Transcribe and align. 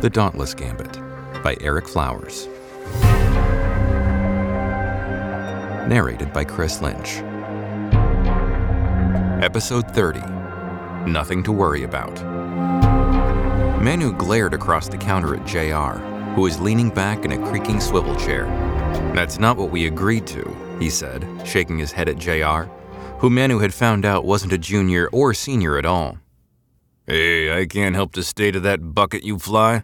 The 0.00 0.08
Dauntless 0.08 0.54
Gambit 0.54 0.94
by 1.42 1.58
Erik 1.60 1.86
Flowers. 1.86 2.48
Narrated 5.86 6.32
by 6.32 6.42
Chris 6.42 6.80
Lynch. 6.80 7.16
Episode 9.44 9.86
30 9.90 10.20
Nothing 11.10 11.42
to 11.42 11.52
Worry 11.52 11.82
About. 11.82 12.18
Manu 13.82 14.14
glared 14.14 14.54
across 14.54 14.88
the 14.88 14.96
counter 14.96 15.36
at 15.36 15.44
JR, 15.46 16.00
who 16.34 16.40
was 16.40 16.58
leaning 16.58 16.88
back 16.88 17.26
in 17.26 17.32
a 17.32 17.48
creaking 17.50 17.82
swivel 17.82 18.16
chair. 18.16 18.46
That's 19.14 19.38
not 19.38 19.58
what 19.58 19.70
we 19.70 19.86
agreed 19.86 20.26
to, 20.28 20.56
he 20.78 20.88
said, 20.88 21.26
shaking 21.44 21.76
his 21.76 21.92
head 21.92 22.08
at 22.08 22.16
JR, 22.16 22.70
who 23.18 23.28
Manu 23.28 23.58
had 23.58 23.74
found 23.74 24.06
out 24.06 24.24
wasn't 24.24 24.54
a 24.54 24.58
junior 24.58 25.10
or 25.12 25.34
senior 25.34 25.76
at 25.76 25.84
all. 25.84 26.16
Hey, 27.06 27.60
I 27.60 27.66
can't 27.66 27.96
help 27.96 28.12
the 28.12 28.22
state 28.22 28.54
of 28.54 28.62
that 28.62 28.94
bucket 28.94 29.24
you 29.24 29.38
fly. 29.38 29.82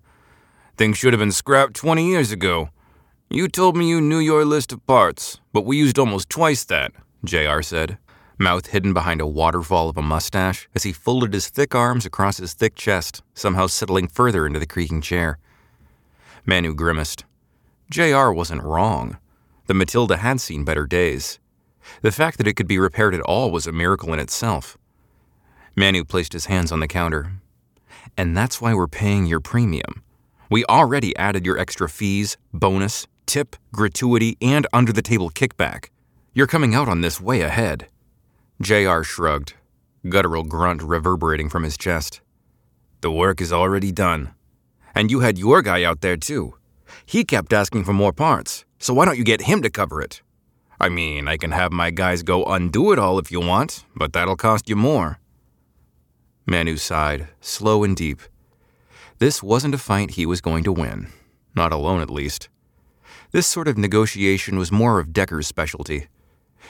Things 0.76 0.98
should 0.98 1.14
have 1.14 1.20
been 1.20 1.32
scrapped 1.32 1.74
20 1.74 2.06
years 2.06 2.30
ago. 2.30 2.68
You 3.30 3.48
told 3.48 3.78
me 3.78 3.88
you 3.88 3.98
knew 3.98 4.18
your 4.18 4.44
list 4.44 4.72
of 4.72 4.86
parts, 4.86 5.40
but 5.54 5.64
we 5.64 5.78
used 5.78 5.98
almost 5.98 6.28
twice 6.28 6.64
that, 6.64 6.92
JR 7.24 7.62
said, 7.62 7.96
mouth 8.38 8.66
hidden 8.66 8.92
behind 8.92 9.22
a 9.22 9.26
waterfall 9.26 9.88
of 9.88 9.96
a 9.96 10.02
mustache 10.02 10.68
as 10.74 10.82
he 10.82 10.92
folded 10.92 11.32
his 11.32 11.48
thick 11.48 11.74
arms 11.74 12.04
across 12.04 12.36
his 12.36 12.52
thick 12.52 12.74
chest, 12.74 13.22
somehow 13.32 13.66
settling 13.66 14.06
further 14.06 14.46
into 14.46 14.58
the 14.58 14.66
creaking 14.66 15.00
chair. 15.00 15.38
Manu 16.44 16.74
grimaced. 16.74 17.24
JR 17.90 18.28
wasn't 18.28 18.62
wrong. 18.62 19.16
The 19.68 19.74
Matilda 19.74 20.18
had 20.18 20.42
seen 20.42 20.62
better 20.62 20.86
days. 20.86 21.38
The 22.02 22.12
fact 22.12 22.36
that 22.36 22.46
it 22.46 22.54
could 22.54 22.68
be 22.68 22.78
repaired 22.78 23.14
at 23.14 23.22
all 23.22 23.50
was 23.50 23.66
a 23.66 23.72
miracle 23.72 24.12
in 24.12 24.18
itself. 24.18 24.76
Manu 25.74 26.04
placed 26.04 26.34
his 26.34 26.46
hands 26.46 26.70
on 26.70 26.80
the 26.80 26.86
counter. 26.86 27.32
And 28.14 28.36
that's 28.36 28.60
why 28.60 28.74
we're 28.74 28.86
paying 28.86 29.24
your 29.24 29.40
premium. 29.40 30.02
We 30.50 30.64
already 30.66 31.16
added 31.16 31.44
your 31.44 31.58
extra 31.58 31.88
fees, 31.88 32.36
bonus, 32.52 33.06
tip, 33.26 33.56
gratuity, 33.72 34.36
and 34.40 34.66
under 34.72 34.92
the 34.92 35.02
table 35.02 35.30
kickback. 35.30 35.88
You're 36.34 36.46
coming 36.46 36.74
out 36.74 36.88
on 36.88 37.00
this 37.00 37.20
way 37.20 37.40
ahead. 37.40 37.88
JR 38.62 39.02
shrugged, 39.02 39.54
guttural 40.08 40.44
grunt 40.44 40.82
reverberating 40.82 41.48
from 41.48 41.64
his 41.64 41.76
chest. 41.76 42.20
The 43.00 43.10
work 43.10 43.40
is 43.40 43.52
already 43.52 43.92
done. 43.92 44.34
And 44.94 45.10
you 45.10 45.20
had 45.20 45.38
your 45.38 45.62
guy 45.62 45.82
out 45.82 46.00
there 46.00 46.16
too. 46.16 46.54
He 47.04 47.24
kept 47.24 47.52
asking 47.52 47.84
for 47.84 47.92
more 47.92 48.12
parts, 48.12 48.64
so 48.78 48.94
why 48.94 49.04
don't 49.04 49.18
you 49.18 49.24
get 49.24 49.42
him 49.42 49.62
to 49.62 49.70
cover 49.70 50.00
it? 50.00 50.22
I 50.80 50.88
mean, 50.88 51.26
I 51.26 51.36
can 51.36 51.52
have 51.52 51.72
my 51.72 51.90
guys 51.90 52.22
go 52.22 52.44
undo 52.44 52.92
it 52.92 52.98
all 52.98 53.18
if 53.18 53.32
you 53.32 53.40
want, 53.40 53.84
but 53.94 54.12
that'll 54.12 54.36
cost 54.36 54.68
you 54.68 54.76
more. 54.76 55.18
Manu 56.46 56.76
sighed, 56.76 57.28
slow 57.40 57.82
and 57.82 57.96
deep. 57.96 58.20
This 59.18 59.42
wasn't 59.42 59.74
a 59.74 59.78
fight 59.78 60.10
he 60.10 60.26
was 60.26 60.42
going 60.42 60.62
to 60.64 60.72
win, 60.72 61.09
not 61.54 61.72
alone 61.72 62.02
at 62.02 62.10
least. 62.10 62.50
This 63.30 63.46
sort 63.46 63.66
of 63.66 63.78
negotiation 63.78 64.58
was 64.58 64.70
more 64.70 65.00
of 65.00 65.14
Decker's 65.14 65.47
specialty. 65.47 66.08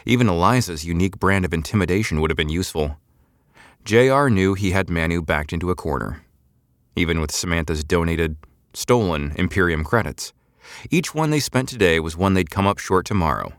Even 0.05 0.29
Eliza's 0.29 0.85
unique 0.85 1.19
brand 1.19 1.45
of 1.45 1.53
intimidation 1.53 2.21
would 2.21 2.31
have 2.31 2.37
been 2.37 2.49
useful. 2.49 2.99
JR 3.85 4.29
knew 4.29 4.55
he 4.55 4.71
had 4.71 4.89
Manu 4.89 5.23
backed 5.23 5.53
into 5.53 5.71
a 5.71 5.75
corner. 5.75 6.23
Even 6.95 7.21
with 7.21 7.33
Samantha's 7.33 7.83
donated, 7.83 8.37
stolen 8.75 9.33
Imperium 9.35 9.83
credits, 9.83 10.33
each 10.89 11.13
one 11.13 11.31
they 11.31 11.41
spent 11.41 11.69
today 11.69 11.99
was 11.99 12.17
one 12.17 12.35
they'd 12.35 12.51
come 12.51 12.67
up 12.69 12.79
short 12.79 13.07
tomorrow. 13.07 13.55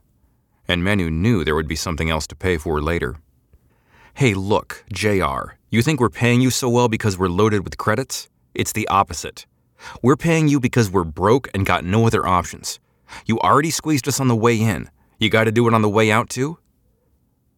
And 0.66 0.82
Manu 0.82 1.12
knew 1.12 1.44
there 1.44 1.56
would 1.56 1.68
be 1.68 1.76
something 1.76 2.10
else 2.10 2.26
to 2.28 2.38
pay 2.38 2.58
for 2.58 2.82
later. 2.82 3.18
Hey, 4.14 4.34
look, 4.34 4.86
JR, 4.94 5.58
you 5.70 5.82
think 5.82 6.00
we're 6.00 6.10
paying 6.10 6.40
you 6.40 6.52
so 6.52 6.70
well 6.70 6.88
because 6.88 7.18
we're 7.18 7.28
loaded 7.28 7.66
with 7.66 7.78
credits? 7.78 8.30
It's 8.58 8.72
the 8.72 8.88
opposite. 8.88 9.46
We're 10.02 10.18
paying 10.18 10.48
you 10.48 10.60
because 10.60 10.90
we're 10.90 11.04
broke 11.04 11.48
and 11.54 11.64
got 11.64 11.86
no 11.86 12.08
other 12.08 12.26
options. 12.26 12.80
You 13.28 13.40
already 13.40 13.70
squeezed 13.70 14.08
us 14.08 14.20
on 14.20 14.30
the 14.30 14.36
way 14.36 14.60
in. 14.60 14.90
You 15.20 15.30
got 15.30 15.44
to 15.44 15.52
do 15.52 15.68
it 15.68 15.76
on 15.76 15.84
the 15.84 15.90
way 15.90 16.12
out, 16.12 16.28
too? 16.28 16.58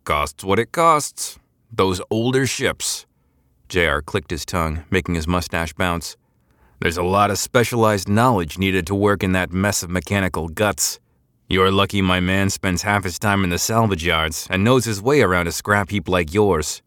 Costs 0.04 0.44
what 0.44 0.60
it 0.60 0.74
costs. 0.74 1.40
Those 1.72 2.02
older 2.12 2.46
ships. 2.46 3.06
JR 3.70 4.00
clicked 4.00 4.30
his 4.30 4.44
tongue, 4.44 4.84
making 4.92 5.16
his 5.16 5.26
mustache 5.26 5.72
bounce. 5.72 6.18
There's 6.82 6.98
a 6.98 7.04
lot 7.04 7.31
of 7.31 7.38
specialized 7.38 8.10
knowledge 8.10 8.58
needed 8.58 8.86
to 8.88 8.96
work 8.96 9.24
in 9.24 9.31
that 9.31 9.54
mess 9.54 9.84
of 9.84 9.90
mechanical 9.90 10.50
guts. 10.50 11.00
You're 11.48 11.72
lucky 11.72 12.02
my 12.02 12.20
man 12.20 12.50
spends 12.50 12.81
half 12.81 13.06
his 13.06 13.18
time 13.18 13.46
in 13.46 13.52
the 13.52 13.58
salvage 13.58 14.06
yards 14.06 14.48
and 14.52 14.66
knows 14.66 14.84
his 14.84 15.02
way 15.02 15.22
around 15.22 15.48
a 15.48 15.54
scrap 15.54 15.92
heap 15.92 16.10
like 16.10 16.34
yours. 16.34 16.81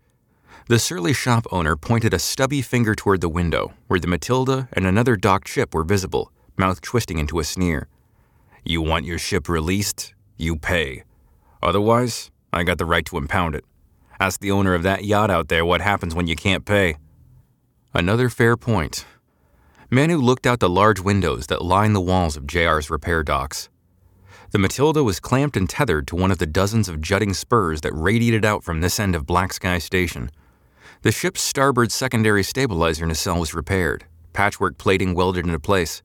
The 0.72 0.78
surly 0.78 1.12
shop 1.12 1.46
owner 1.52 1.76
pointed 1.76 2.14
a 2.14 2.18
stubby 2.18 2.62
finger 2.62 2.94
toward 2.94 3.20
the 3.20 3.28
window, 3.28 3.74
where 3.88 4.00
the 4.00 4.06
Matilda 4.06 4.70
and 4.72 4.86
another 4.86 5.16
docked 5.16 5.46
ship 5.46 5.74
were 5.74 5.84
visible, 5.84 6.32
mouth 6.56 6.80
twisting 6.80 7.18
into 7.18 7.40
a 7.40 7.44
sneer. 7.44 7.88
You 8.64 8.80
want 8.80 9.04
your 9.04 9.18
ship 9.18 9.50
released? 9.50 10.14
You 10.38 10.56
pay. 10.56 11.04
Otherwise, 11.62 12.30
I 12.54 12.62
got 12.62 12.78
the 12.78 12.86
right 12.86 13.04
to 13.04 13.18
impound 13.18 13.54
it. 13.54 13.66
Ask 14.18 14.40
the 14.40 14.50
owner 14.50 14.72
of 14.72 14.82
that 14.82 15.04
yacht 15.04 15.30
out 15.30 15.48
there 15.48 15.62
what 15.62 15.82
happens 15.82 16.14
when 16.14 16.26
you 16.26 16.36
can't 16.36 16.64
pay. 16.64 16.96
Another 17.92 18.30
fair 18.30 18.56
point. 18.56 19.04
Manu 19.90 20.16
looked 20.16 20.46
out 20.46 20.60
the 20.60 20.70
large 20.70 21.00
windows 21.00 21.48
that 21.48 21.60
lined 21.60 21.94
the 21.94 22.00
walls 22.00 22.34
of 22.34 22.46
JR's 22.46 22.88
repair 22.88 23.22
docks. 23.22 23.68
The 24.52 24.58
Matilda 24.58 25.04
was 25.04 25.20
clamped 25.20 25.58
and 25.58 25.68
tethered 25.68 26.06
to 26.06 26.16
one 26.16 26.30
of 26.30 26.38
the 26.38 26.46
dozens 26.46 26.88
of 26.88 27.02
jutting 27.02 27.34
spurs 27.34 27.82
that 27.82 27.92
radiated 27.92 28.46
out 28.46 28.64
from 28.64 28.80
this 28.80 28.98
end 28.98 29.14
of 29.14 29.26
Black 29.26 29.52
Sky 29.52 29.76
Station. 29.76 30.30
The 31.02 31.10
ship's 31.10 31.42
starboard 31.42 31.90
secondary 31.90 32.44
stabilizer 32.44 33.04
nacelle 33.04 33.40
was 33.40 33.54
repaired, 33.54 34.04
patchwork 34.32 34.78
plating 34.78 35.14
welded 35.14 35.44
into 35.44 35.58
place. 35.58 36.00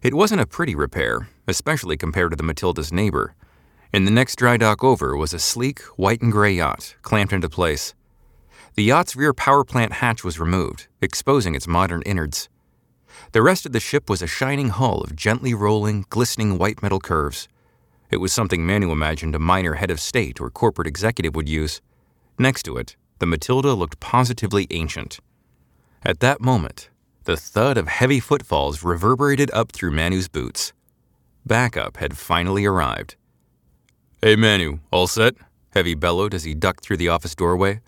It 0.00 0.14
wasn't 0.14 0.40
a 0.40 0.46
pretty 0.46 0.76
repair, 0.76 1.28
especially 1.48 1.96
compared 1.96 2.30
to 2.30 2.36
the 2.36 2.44
Matilda's 2.44 2.92
neighbor. 2.92 3.34
In 3.92 4.04
the 4.04 4.12
next 4.12 4.36
dry 4.36 4.56
dock 4.56 4.84
over 4.84 5.16
was 5.16 5.34
a 5.34 5.40
sleek, 5.40 5.80
white 5.96 6.22
and 6.22 6.30
gray 6.30 6.52
yacht, 6.52 6.94
clamped 7.02 7.32
into 7.32 7.48
place. 7.48 7.94
The 8.76 8.84
yacht's 8.84 9.16
rear 9.16 9.34
power 9.34 9.64
plant 9.64 9.94
hatch 9.94 10.22
was 10.22 10.38
removed, 10.38 10.86
exposing 11.00 11.56
its 11.56 11.66
modern 11.66 12.02
innards. 12.02 12.48
The 13.32 13.42
rest 13.42 13.66
of 13.66 13.72
the 13.72 13.80
ship 13.80 14.08
was 14.08 14.22
a 14.22 14.28
shining 14.28 14.68
hull 14.68 15.00
of 15.00 15.16
gently 15.16 15.52
rolling, 15.52 16.04
glistening 16.10 16.58
white 16.58 16.80
metal 16.80 17.00
curves. 17.00 17.48
It 18.08 18.18
was 18.18 18.32
something 18.32 18.64
Manu 18.64 18.92
imagined 18.92 19.34
a 19.34 19.40
minor 19.40 19.74
head 19.74 19.90
of 19.90 19.98
state 19.98 20.40
or 20.40 20.48
corporate 20.48 20.86
executive 20.86 21.34
would 21.34 21.48
use. 21.48 21.80
Next 22.38 22.62
to 22.62 22.76
it, 22.76 22.94
the 23.22 23.26
Matilda 23.26 23.72
looked 23.72 24.00
positively 24.00 24.66
ancient. 24.70 25.20
At 26.04 26.18
that 26.18 26.40
moment, 26.40 26.90
the 27.22 27.36
thud 27.36 27.78
of 27.78 27.86
heavy 27.86 28.18
footfalls 28.18 28.82
reverberated 28.82 29.48
up 29.52 29.70
through 29.70 29.92
Manu's 29.92 30.26
boots. 30.26 30.72
Backup 31.46 31.98
had 31.98 32.18
finally 32.18 32.64
arrived. 32.64 33.14
Hey, 34.20 34.34
Manu, 34.34 34.80
all 34.90 35.06
set? 35.06 35.36
Heavy 35.70 35.94
bellowed 35.94 36.34
as 36.34 36.42
he 36.42 36.52
ducked 36.52 36.82
through 36.82 36.96
the 36.96 37.10
office 37.10 37.36
doorway. 37.36 37.80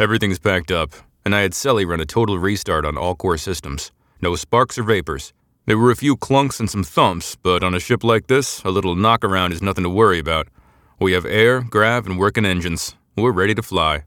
Everything's 0.00 0.40
packed 0.40 0.72
up, 0.72 0.94
and 1.24 1.32
I 1.32 1.42
had 1.42 1.52
Selly 1.52 1.86
run 1.86 2.00
a 2.00 2.04
total 2.04 2.40
restart 2.40 2.84
on 2.84 2.98
all 2.98 3.14
core 3.14 3.38
systems. 3.38 3.92
No 4.20 4.34
sparks 4.34 4.78
or 4.78 4.82
vapors. 4.82 5.32
There 5.66 5.78
were 5.78 5.92
a 5.92 6.02
few 6.04 6.16
clunks 6.16 6.58
and 6.58 6.68
some 6.68 6.82
thumps, 6.82 7.36
but 7.36 7.62
on 7.62 7.72
a 7.72 7.78
ship 7.78 8.02
like 8.02 8.26
this, 8.26 8.64
a 8.64 8.70
little 8.70 8.96
knockaround 8.96 9.52
is 9.52 9.62
nothing 9.62 9.84
to 9.84 9.90
worry 9.90 10.18
about. 10.18 10.48
We 10.98 11.12
have 11.12 11.24
air, 11.24 11.60
grav, 11.60 12.04
and 12.04 12.18
working 12.18 12.44
engines. 12.44 12.96
We're 13.14 13.30
ready 13.30 13.54
to 13.54 13.62
fly. 13.62 14.06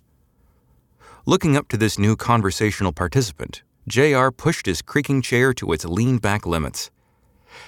Looking 1.27 1.57
up 1.57 1.67
to 1.69 1.77
this 1.77 1.97
new 1.97 2.15
conversational 2.15 2.91
participant, 2.91 3.63
JR 3.87 4.29
pushed 4.29 4.67
his 4.67 4.83
creaking 4.83 5.23
chair 5.23 5.55
to 5.55 5.71
its 5.71 5.83
lean 5.83 6.19
back 6.19 6.45
limits. 6.45 6.91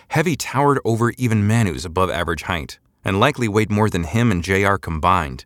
Heavy 0.09 0.35
towered 0.35 0.79
over 0.85 1.09
even 1.17 1.47
Manu's 1.47 1.83
above 1.83 2.11
average 2.11 2.43
height, 2.43 2.77
and 3.03 3.19
likely 3.19 3.47
weighed 3.47 3.71
more 3.71 3.89
than 3.89 4.03
him 4.03 4.31
and 4.31 4.43
JR 4.43 4.75
combined. 4.75 5.45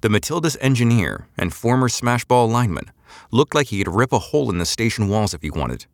The 0.00 0.08
Matilda's 0.08 0.56
engineer 0.62 1.28
and 1.36 1.52
former 1.52 1.90
smashball 1.90 2.48
lineman 2.48 2.90
looked 3.30 3.54
like 3.54 3.66
he 3.66 3.84
could 3.84 3.94
rip 3.94 4.14
a 4.14 4.18
hole 4.18 4.48
in 4.48 4.56
the 4.56 4.64
station 4.64 5.06
walls 5.06 5.34
if 5.34 5.42
he 5.42 5.50
wanted. 5.50 5.84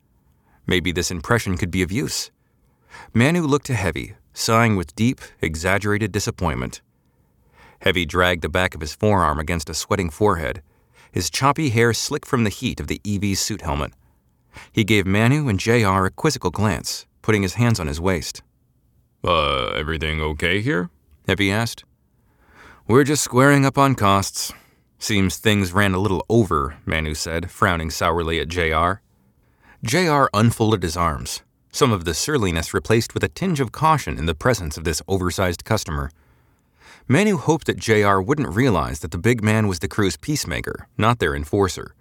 Maybe 0.64 0.92
this 0.92 1.10
impression 1.10 1.56
could 1.56 1.72
be 1.72 1.82
of 1.82 1.90
use. 1.90 2.30
Manu 3.12 3.42
looked 3.42 3.66
to 3.66 3.74
Heavy, 3.74 4.14
sighing 4.32 4.76
with 4.76 4.94
deep, 4.94 5.20
exaggerated 5.42 6.12
disappointment. 6.12 6.82
Heavy 7.80 8.06
dragged 8.06 8.42
the 8.42 8.48
back 8.48 8.76
of 8.76 8.80
his 8.80 8.94
forearm 8.94 9.40
against 9.40 9.68
a 9.68 9.74
sweating 9.74 10.08
forehead, 10.08 10.62
his 11.16 11.30
choppy 11.30 11.70
hair 11.70 11.94
slick 11.94 12.26
from 12.26 12.44
the 12.44 12.50
heat 12.50 12.78
of 12.78 12.88
the 12.88 13.00
EV 13.06 13.38
suit 13.38 13.62
helmet. 13.62 13.90
He 14.70 14.84
gave 14.84 15.06
Manu 15.06 15.48
and 15.48 15.58
JR 15.58 16.04
a 16.04 16.10
quizzical 16.10 16.50
glance, 16.50 17.06
putting 17.22 17.40
his 17.40 17.54
hands 17.54 17.80
on 17.80 17.86
his 17.86 17.98
waist. 17.98 18.42
Uh, 19.24 19.68
everything 19.68 20.20
okay 20.20 20.60
here? 20.60 20.90
Heavy 21.26 21.50
asked. 21.50 21.84
We're 22.86 23.02
just 23.02 23.24
squaring 23.24 23.64
up 23.64 23.78
on 23.78 23.94
costs. 23.94 24.52
Seems 24.98 25.38
things 25.38 25.72
ran 25.72 25.94
a 25.94 25.98
little 25.98 26.22
over, 26.28 26.76
Manu 26.84 27.14
said, 27.14 27.50
frowning 27.50 27.88
sourly 27.88 28.38
at 28.38 28.48
JR. 28.48 29.00
JR 29.82 30.26
unfolded 30.34 30.82
his 30.82 30.98
arms, 30.98 31.40
some 31.72 31.92
of 31.92 32.04
the 32.04 32.12
surliness 32.12 32.74
replaced 32.74 33.14
with 33.14 33.24
a 33.24 33.28
tinge 33.28 33.58
of 33.58 33.72
caution 33.72 34.18
in 34.18 34.26
the 34.26 34.34
presence 34.34 34.76
of 34.76 34.84
this 34.84 35.00
oversized 35.08 35.64
customer. 35.64 36.10
Manu 37.08 37.36
hoped 37.36 37.68
that 37.68 37.78
JR 37.78 38.18
wouldn't 38.18 38.48
realize 38.48 38.98
that 38.98 39.12
the 39.12 39.18
big 39.18 39.40
man 39.42 39.68
was 39.68 39.78
the 39.78 39.86
crew's 39.86 40.16
peacemaker, 40.16 40.88
not 40.98 41.20
their 41.20 41.36
enforcer. 41.36 41.94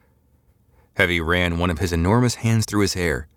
Heavy 0.95 1.21
ran 1.21 1.59
one 1.59 1.69
of 1.69 1.77
his 1.77 1.93
enormous 1.93 2.35
hands 2.35 2.65
through 2.65 2.81
his 2.81 2.95
hair. 2.95 3.27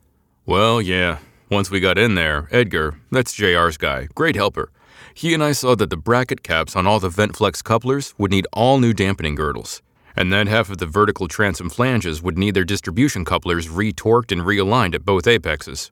Well, 0.47 0.81
yeah. 0.81 1.19
Once 1.50 1.70
we 1.70 1.79
got 1.79 1.99
in 1.99 2.15
there, 2.15 2.49
Edgar, 2.50 2.99
that's 3.11 3.35
JR's 3.35 3.76
guy, 3.76 4.09
great 4.15 4.35
helper. 4.35 4.70
He 5.12 5.35
and 5.35 5.44
I 5.44 5.53
saw 5.53 5.75
that 5.75 5.91
the 5.91 5.97
bracket 5.99 6.43
caps 6.43 6.75
on 6.75 6.87
all 6.87 7.00
the 7.00 7.11
VentFlex 7.11 7.62
couplers 7.62 8.14
would 8.17 8.31
need 8.31 8.47
all 8.53 8.79
new 8.79 8.94
dampening 8.94 9.35
girdles, 9.35 9.82
and 10.17 10.32
then 10.32 10.47
half 10.47 10.71
of 10.71 10.79
the 10.79 10.87
vertical 10.87 11.29
transom 11.29 11.69
flanges 11.69 12.23
would 12.23 12.38
need 12.38 12.55
their 12.55 12.64
distribution 12.64 13.26
couplers 13.26 13.69
retorqued 13.69 14.32
and 14.32 14.43
realigned 14.43 14.94
at 14.94 15.05
both 15.05 15.26
apexes. 15.26 15.91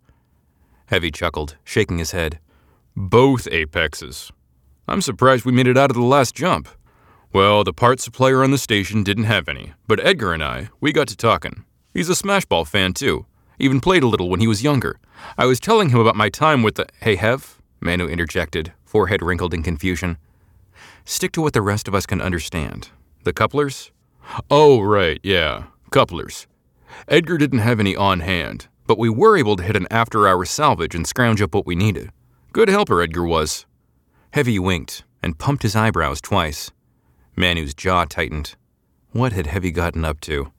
Heavy 0.86 1.10
chuckled, 1.10 1.56
shaking 1.64 1.98
his 1.98 2.12
head. 2.12 2.38
Both 2.96 3.46
apexes. 3.48 4.32
I'm 4.88 5.00
surprised 5.00 5.44
we 5.44 5.52
made 5.52 5.66
it 5.66 5.76
out 5.76 5.90
of 5.90 5.96
the 5.96 6.02
last 6.02 6.34
jump. 6.34 6.68
Well, 7.32 7.64
the 7.64 7.72
parts 7.72 8.04
supplier 8.04 8.44
on 8.44 8.52
the 8.52 8.58
station 8.58 9.02
didn't 9.02 9.24
have 9.24 9.48
any, 9.48 9.72
but 9.86 10.04
Edgar 10.04 10.32
and 10.32 10.42
I, 10.42 10.68
we 10.80 10.92
got 10.92 11.08
to 11.08 11.16
talking. 11.16 11.64
He's 11.92 12.08
a 12.08 12.12
Smashball 12.12 12.66
fan 12.66 12.92
too. 12.94 13.26
Even 13.58 13.80
played 13.80 14.02
a 14.02 14.06
little 14.06 14.28
when 14.28 14.40
he 14.40 14.46
was 14.46 14.62
younger. 14.62 15.00
I 15.36 15.46
was 15.46 15.58
telling 15.58 15.88
him 15.88 15.98
about 15.98 16.14
my 16.14 16.28
time 16.28 16.62
with 16.62 16.76
the. 16.76 16.86
Hey, 17.00 17.16
Hev? 17.16 17.60
Manu 17.80 18.06
interjected, 18.06 18.72
forehead 18.84 19.22
wrinkled 19.22 19.54
in 19.54 19.62
confusion. 19.62 20.18
Stick 21.04 21.32
to 21.32 21.42
what 21.42 21.52
the 21.52 21.62
rest 21.62 21.88
of 21.88 21.94
us 21.94 22.06
can 22.06 22.20
understand. 22.20 22.90
The 23.24 23.32
couplers? 23.32 23.90
Oh, 24.50 24.80
right, 24.80 25.20
yeah. 25.22 25.64
Couplers. 25.90 26.46
Edgar 27.08 27.38
didn't 27.38 27.60
have 27.60 27.80
any 27.80 27.96
on 27.96 28.20
hand, 28.20 28.68
but 28.86 28.98
we 28.98 29.08
were 29.08 29.36
able 29.36 29.56
to 29.56 29.62
hit 29.62 29.76
an 29.76 29.86
after 29.90 30.28
hour 30.28 30.44
salvage 30.44 30.94
and 30.94 31.06
scrounge 31.06 31.42
up 31.42 31.54
what 31.54 31.66
we 31.66 31.74
needed. 31.74 32.10
Good 32.52 32.68
helper, 32.68 33.02
Edgar 33.02 33.24
was. 33.24 33.66
Heavy 34.32 34.58
winked 34.58 35.04
and 35.22 35.38
pumped 35.38 35.62
his 35.62 35.76
eyebrows 35.76 36.20
twice. 36.20 36.70
Manu's 37.36 37.74
jaw 37.74 38.04
tightened. 38.04 38.54
What 39.12 39.32
had 39.32 39.46
Heavy 39.46 39.70
gotten 39.70 40.04
up 40.04 40.20
to? 40.22 40.52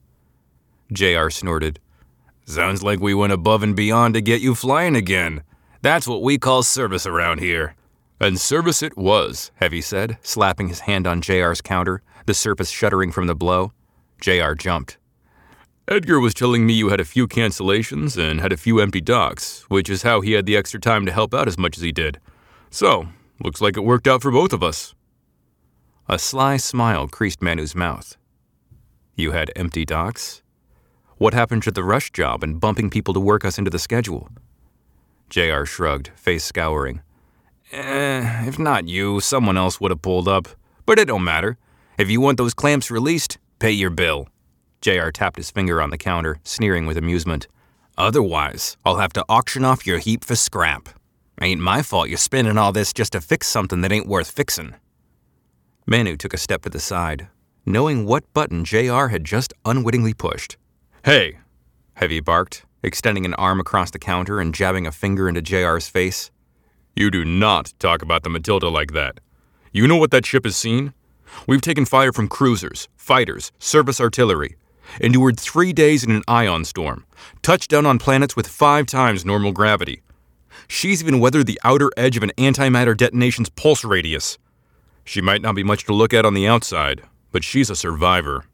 JR 0.92 1.30
snorted. 1.30 1.80
Sounds 2.44 2.82
like 2.82 3.00
we 3.00 3.14
went 3.14 3.32
above 3.32 3.62
and 3.62 3.76
beyond 3.76 4.14
to 4.14 4.20
get 4.20 4.40
you 4.40 4.54
flying 4.54 4.96
again. 4.96 5.42
That's 5.82 6.08
what 6.08 6.22
we 6.22 6.38
call 6.38 6.62
service 6.62 7.06
around 7.06 7.40
here. 7.40 7.74
And 8.20 8.40
service 8.40 8.82
it 8.82 8.96
was, 8.96 9.52
Heavy 9.56 9.80
said, 9.80 10.18
slapping 10.22 10.68
his 10.68 10.80
hand 10.80 11.06
on 11.06 11.20
JR's 11.20 11.60
counter, 11.60 12.02
the 12.26 12.34
surface 12.34 12.70
shuddering 12.70 13.12
from 13.12 13.26
the 13.26 13.34
blow. 13.34 13.72
JR 14.20 14.54
jumped. 14.54 14.98
Edgar 15.86 16.20
was 16.20 16.34
telling 16.34 16.66
me 16.66 16.74
you 16.74 16.88
had 16.88 17.00
a 17.00 17.04
few 17.04 17.26
cancellations 17.26 18.18
and 18.18 18.40
had 18.40 18.52
a 18.52 18.56
few 18.56 18.80
empty 18.80 19.00
docks, 19.00 19.62
which 19.68 19.88
is 19.88 20.02
how 20.02 20.20
he 20.20 20.32
had 20.32 20.44
the 20.44 20.56
extra 20.56 20.80
time 20.80 21.06
to 21.06 21.12
help 21.12 21.32
out 21.32 21.48
as 21.48 21.56
much 21.56 21.76
as 21.76 21.82
he 21.82 21.92
did. 21.92 22.18
So, 22.70 23.08
looks 23.42 23.60
like 23.60 23.76
it 23.76 23.84
worked 23.84 24.08
out 24.08 24.22
for 24.22 24.30
both 24.30 24.52
of 24.52 24.62
us. 24.62 24.94
A 26.08 26.18
sly 26.18 26.56
smile 26.56 27.06
creased 27.06 27.42
Manu's 27.42 27.74
mouth. 27.74 28.16
You 29.14 29.32
had 29.32 29.50
empty 29.56 29.84
docks? 29.84 30.42
What 31.16 31.34
happened 31.34 31.62
to 31.64 31.70
the 31.70 31.82
rush 31.82 32.12
job 32.12 32.42
and 32.42 32.60
bumping 32.60 32.90
people 32.90 33.12
to 33.14 33.20
work 33.20 33.44
us 33.44 33.58
into 33.58 33.70
the 33.70 33.78
schedule? 33.78 34.28
JR 35.28 35.64
shrugged, 35.64 36.10
face 36.14 36.44
scouring. 36.44 37.02
Eh, 37.72 38.46
if 38.46 38.58
not 38.58 38.88
you, 38.88 39.20
someone 39.20 39.58
else 39.58 39.80
would 39.80 39.90
have 39.90 40.00
pulled 40.00 40.28
up. 40.28 40.48
But 40.86 40.98
it 40.98 41.06
don't 41.06 41.24
matter. 41.24 41.58
If 41.98 42.08
you 42.08 42.20
want 42.20 42.38
those 42.38 42.54
clamps 42.54 42.90
released, 42.90 43.38
pay 43.58 43.72
your 43.72 43.90
bill. 43.90 44.28
JR 44.80 45.10
tapped 45.10 45.36
his 45.36 45.50
finger 45.50 45.82
on 45.82 45.90
the 45.90 45.98
counter, 45.98 46.38
sneering 46.44 46.86
with 46.86 46.96
amusement. 46.96 47.48
Otherwise, 47.98 48.76
I'll 48.84 48.96
have 48.98 49.12
to 49.14 49.24
auction 49.28 49.64
off 49.64 49.86
your 49.86 49.98
heap 49.98 50.24
for 50.24 50.36
scrap. 50.36 50.88
Ain't 51.40 51.60
my 51.60 51.82
fault 51.82 52.08
you're 52.08 52.18
spending 52.18 52.58
all 52.58 52.72
this 52.72 52.92
just 52.92 53.12
to 53.12 53.20
fix 53.20 53.46
something 53.46 53.80
that 53.82 53.92
ain't 53.92 54.08
worth 54.08 54.30
fixing. 54.30 54.74
Manu 55.86 56.16
took 56.16 56.34
a 56.34 56.38
step 56.38 56.62
to 56.62 56.70
the 56.70 56.80
side, 56.80 57.28
knowing 57.64 58.04
what 58.04 58.32
button 58.34 58.64
JR 58.64 59.06
had 59.06 59.24
just 59.24 59.54
unwittingly 59.64 60.14
pushed. 60.14 60.56
Hey! 61.04 61.38
Heavy 61.94 62.20
barked, 62.20 62.64
extending 62.82 63.24
an 63.24 63.34
arm 63.34 63.60
across 63.60 63.90
the 63.90 63.98
counter 63.98 64.40
and 64.40 64.54
jabbing 64.54 64.86
a 64.86 64.92
finger 64.92 65.28
into 65.28 65.40
JR's 65.40 65.88
face. 65.88 66.30
You 66.96 67.10
do 67.10 67.24
not 67.24 67.72
talk 67.78 68.02
about 68.02 68.24
the 68.24 68.30
Matilda 68.30 68.68
like 68.68 68.92
that. 68.92 69.20
You 69.72 69.86
know 69.86 69.96
what 69.96 70.10
that 70.10 70.26
ship 70.26 70.44
has 70.44 70.56
seen? 70.56 70.92
We've 71.46 71.60
taken 71.60 71.84
fire 71.84 72.12
from 72.12 72.28
cruisers, 72.28 72.88
fighters, 72.96 73.52
service 73.58 74.00
artillery, 74.00 74.56
endured 75.00 75.38
three 75.38 75.72
days 75.72 76.02
in 76.02 76.10
an 76.10 76.22
ion 76.26 76.64
storm, 76.64 77.06
touched 77.42 77.70
down 77.70 77.86
on 77.86 77.98
planets 77.98 78.34
with 78.34 78.48
five 78.48 78.86
times 78.86 79.24
normal 79.24 79.52
gravity. 79.52 80.02
She's 80.68 81.02
even 81.02 81.18
weathered 81.18 81.46
the 81.46 81.60
outer 81.64 81.90
edge 81.96 82.16
of 82.16 82.22
an 82.22 82.32
antimatter 82.38 82.96
detonation's 82.96 83.48
pulse 83.48 83.84
radius. 83.84 84.38
She 85.04 85.20
might 85.20 85.42
not 85.42 85.54
be 85.54 85.64
much 85.64 85.84
to 85.84 85.94
look 85.94 86.12
at 86.12 86.26
on 86.26 86.34
the 86.34 86.46
outside, 86.46 87.02
but 87.32 87.42
she's 87.42 87.70
a 87.70 87.76
survivor. 87.76 88.44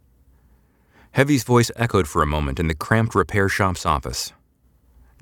Heavy's 1.12 1.44
voice 1.44 1.70
echoed 1.76 2.08
for 2.08 2.22
a 2.22 2.26
moment 2.26 2.58
in 2.58 2.68
the 2.68 2.74
cramped 2.74 3.14
repair 3.14 3.48
shop's 3.48 3.84
office. 3.84 4.32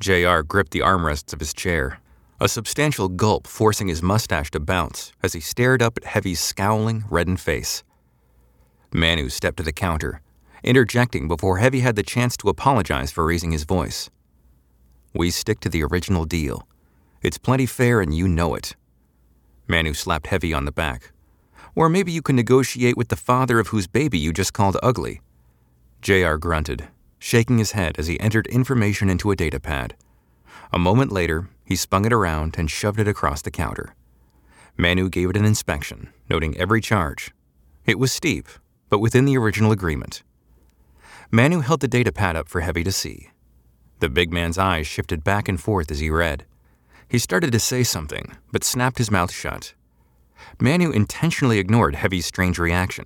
JR 0.01 0.41
gripped 0.41 0.73
the 0.73 0.81
armrests 0.81 1.33
of 1.33 1.41
his 1.41 1.55
chair, 1.55 2.01
a 2.41 2.49
substantial 2.49 3.09
gulp 3.09 3.47
forcing 3.47 3.89
his 3.89 4.03
mustache 4.03 4.51
to 4.51 4.61
bounce 4.61 5.13
as 5.23 5.33
he 5.33 5.41
stared 5.41 5.81
up 5.81 5.97
at 5.97 6.05
Heavy's 6.05 6.41
scowling, 6.41 7.05
reddened 7.09 7.41
face. 7.41 7.83
Manu 8.93 9.29
stepped 9.29 9.59
to 9.59 9.63
the 9.63 9.73
counter, 9.73 10.21
interjecting 10.63 11.29
before 11.29 11.59
Heavy 11.59 11.81
had 11.81 11.97
the 11.97 12.03
chance 12.03 12.37
to 12.39 12.49
apologize 12.49 13.11
for 13.11 13.25
raising 13.25 13.53
his 13.53 13.65
voice. 13.65 14.11
We 15.15 15.31
stick 15.31 15.61
to 15.61 15.69
the 15.69 15.83
original 15.85 16.25
deal. 16.25 16.67
It's 17.23 17.39
plenty 17.39 17.67
fair 17.67 18.01
and 18.01 18.15
you 18.15 18.27
know 18.27 18.55
it. 18.55 18.75
Manu 19.69 19.95
slapped 19.95 20.27
Heavy 20.27 20.53
on 20.53 20.65
the 20.65 20.73
back. 20.73 21.13
Or 21.75 21.89
maybe 21.89 22.13
you 22.13 22.21
can 22.21 22.37
negotiate 22.37 22.97
with 22.97 23.09
the 23.09 23.17
father 23.17 23.59
of 23.59 23.69
whose 23.69 23.87
baby 23.87 24.19
you 24.19 24.33
just 24.33 24.53
called 24.53 24.77
ugly. 24.83 25.21
JR 26.03 26.35
grunted, 26.35 26.89
shaking 27.19 27.59
his 27.59 27.73
head 27.73 27.97
as 27.97 28.09
he 28.09 28.19
entered 28.21 28.49
information 28.49 29.09
into 29.09 29.31
a 29.31 29.37
datapad. 29.37 29.93
A 30.73 30.79
moment 30.79 31.13
later, 31.13 31.49
he 31.65 31.77
spun 31.77 32.05
it 32.05 32.13
around 32.13 32.57
and 32.59 32.71
shoved 32.71 32.99
it 32.99 33.09
across 33.09 33.41
the 33.41 33.51
counter. 33.51 33.95
Manu 34.77 35.09
gave 35.09 35.31
it 35.31 35.37
an 35.37 35.45
inspection, 35.45 36.13
noting 36.29 36.57
every 36.57 36.81
charge. 36.81 37.33
It 37.87 37.99
was 37.99 38.11
steep, 38.11 38.49
but 38.89 38.99
within 38.99 39.27
the 39.27 39.39
original 39.39 39.71
agreement. 39.71 40.23
Manu 41.31 41.61
held 41.61 41.81
the 41.81 41.89
datapad 41.89 42.35
up 42.35 42.49
for 42.49 42.61
Heavy 42.61 42.83
to 42.85 42.93
see. 42.93 43.31
The 44.01 44.09
big 44.09 44.33
man's 44.33 44.59
eyes 44.59 44.87
shifted 44.87 45.23
back 45.23 45.49
and 45.49 45.61
forth 45.61 45.91
as 45.91 46.01
he 46.01 46.11
read. 46.11 46.45
He 47.13 47.19
started 47.19 47.53
to 47.53 47.61
say 47.61 47.83
something, 47.83 48.39
but 48.53 48.65
snapped 48.65 48.97
his 48.97 49.11
mouth 49.11 49.31
shut. 49.31 49.75
Manu 50.59 50.91
intentionally 50.91 51.59
ignored 51.59 51.95
Heavy's 51.95 52.25
strange 52.25 52.59
reaction. 52.59 53.05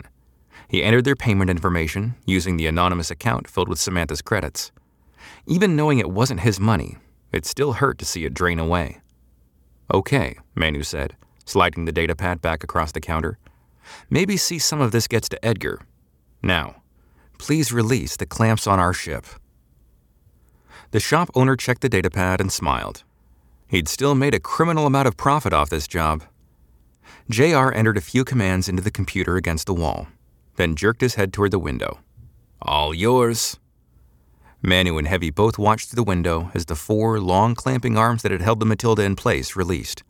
He 0.69 0.85
entered 0.85 1.05
their 1.05 1.17
payment 1.17 1.51
information 1.51 2.15
using 2.25 2.57
the 2.57 2.69
anonymous 2.69 3.11
account 3.11 3.51
filled 3.51 3.69
with 3.69 3.81
Samantha's 3.81 4.23
credits. 4.23 4.71
Even 5.49 5.75
knowing 5.75 5.99
it 5.99 6.09
wasn't 6.09 6.39
his 6.39 6.61
money, 6.61 6.99
it 7.33 7.45
still 7.45 7.73
hurt 7.73 7.99
to 7.99 8.05
see 8.05 8.25
it 8.25 8.33
drain 8.33 8.61
away. 8.61 9.01
Okay, 9.93 10.39
Manu 10.55 10.85
said, 10.85 11.17
sliding 11.45 11.85
the 11.85 11.93
datapad 11.93 12.41
back 12.41 12.63
across 12.63 12.93
the 12.93 13.01
counter. 13.01 13.39
Maybe 14.09 14.37
see 14.37 14.61
some 14.61 14.81
of 14.81 14.93
this 14.93 15.09
gets 15.09 15.29
to 15.31 15.45
Edgar. 15.45 15.81
Now, 16.45 16.81
please 17.39 17.73
release 17.73 18.17
the 18.17 18.25
clamps 18.25 18.69
on 18.69 18.79
our 18.79 18.93
ship. 18.93 19.27
The 20.93 21.01
shop 21.01 21.29
owner 21.35 21.57
checked 21.57 21.81
the 21.81 21.91
datapad 21.91 22.39
and 22.39 22.53
smiled. 22.53 23.03
He'd 23.69 23.89
still 23.89 24.15
made 24.15 24.35
a 24.35 24.41
criminal 24.41 24.87
amount 24.87 25.09
of 25.09 25.17
profit 25.17 25.53
off 25.53 25.71
this 25.71 25.89
job. 25.89 26.23
JR 27.29 27.73
entered 27.73 27.97
a 27.97 28.01
few 28.01 28.25
commands 28.25 28.69
into 28.69 28.83
the 28.83 28.91
computer 28.91 29.37
against 29.37 29.67
the 29.67 29.75
wall 29.75 30.07
then 30.57 30.75
jerked 30.75 31.01
his 31.01 31.15
head 31.15 31.33
toward 31.33 31.51
the 31.51 31.59
window. 31.59 32.01
All 32.61 32.95
yours. 32.95 33.59
Manu 34.63 34.99
and 34.99 35.07
Heavy 35.07 35.31
both 35.31 35.59
watched 35.59 35.91
through 35.91 35.97
the 35.97 36.09
window 36.09 36.51
as 36.55 36.65
the 36.65 36.75
four 36.75 37.21
long 37.21 37.55
clamping 37.55 37.97
arms 37.97 38.23
that 38.23 38.33
had 38.33 38.41
held 38.41 38.59
the 38.59 38.67
Matilda 38.67 39.03
in 39.03 39.15
place 39.15 39.55
released, 39.55 40.03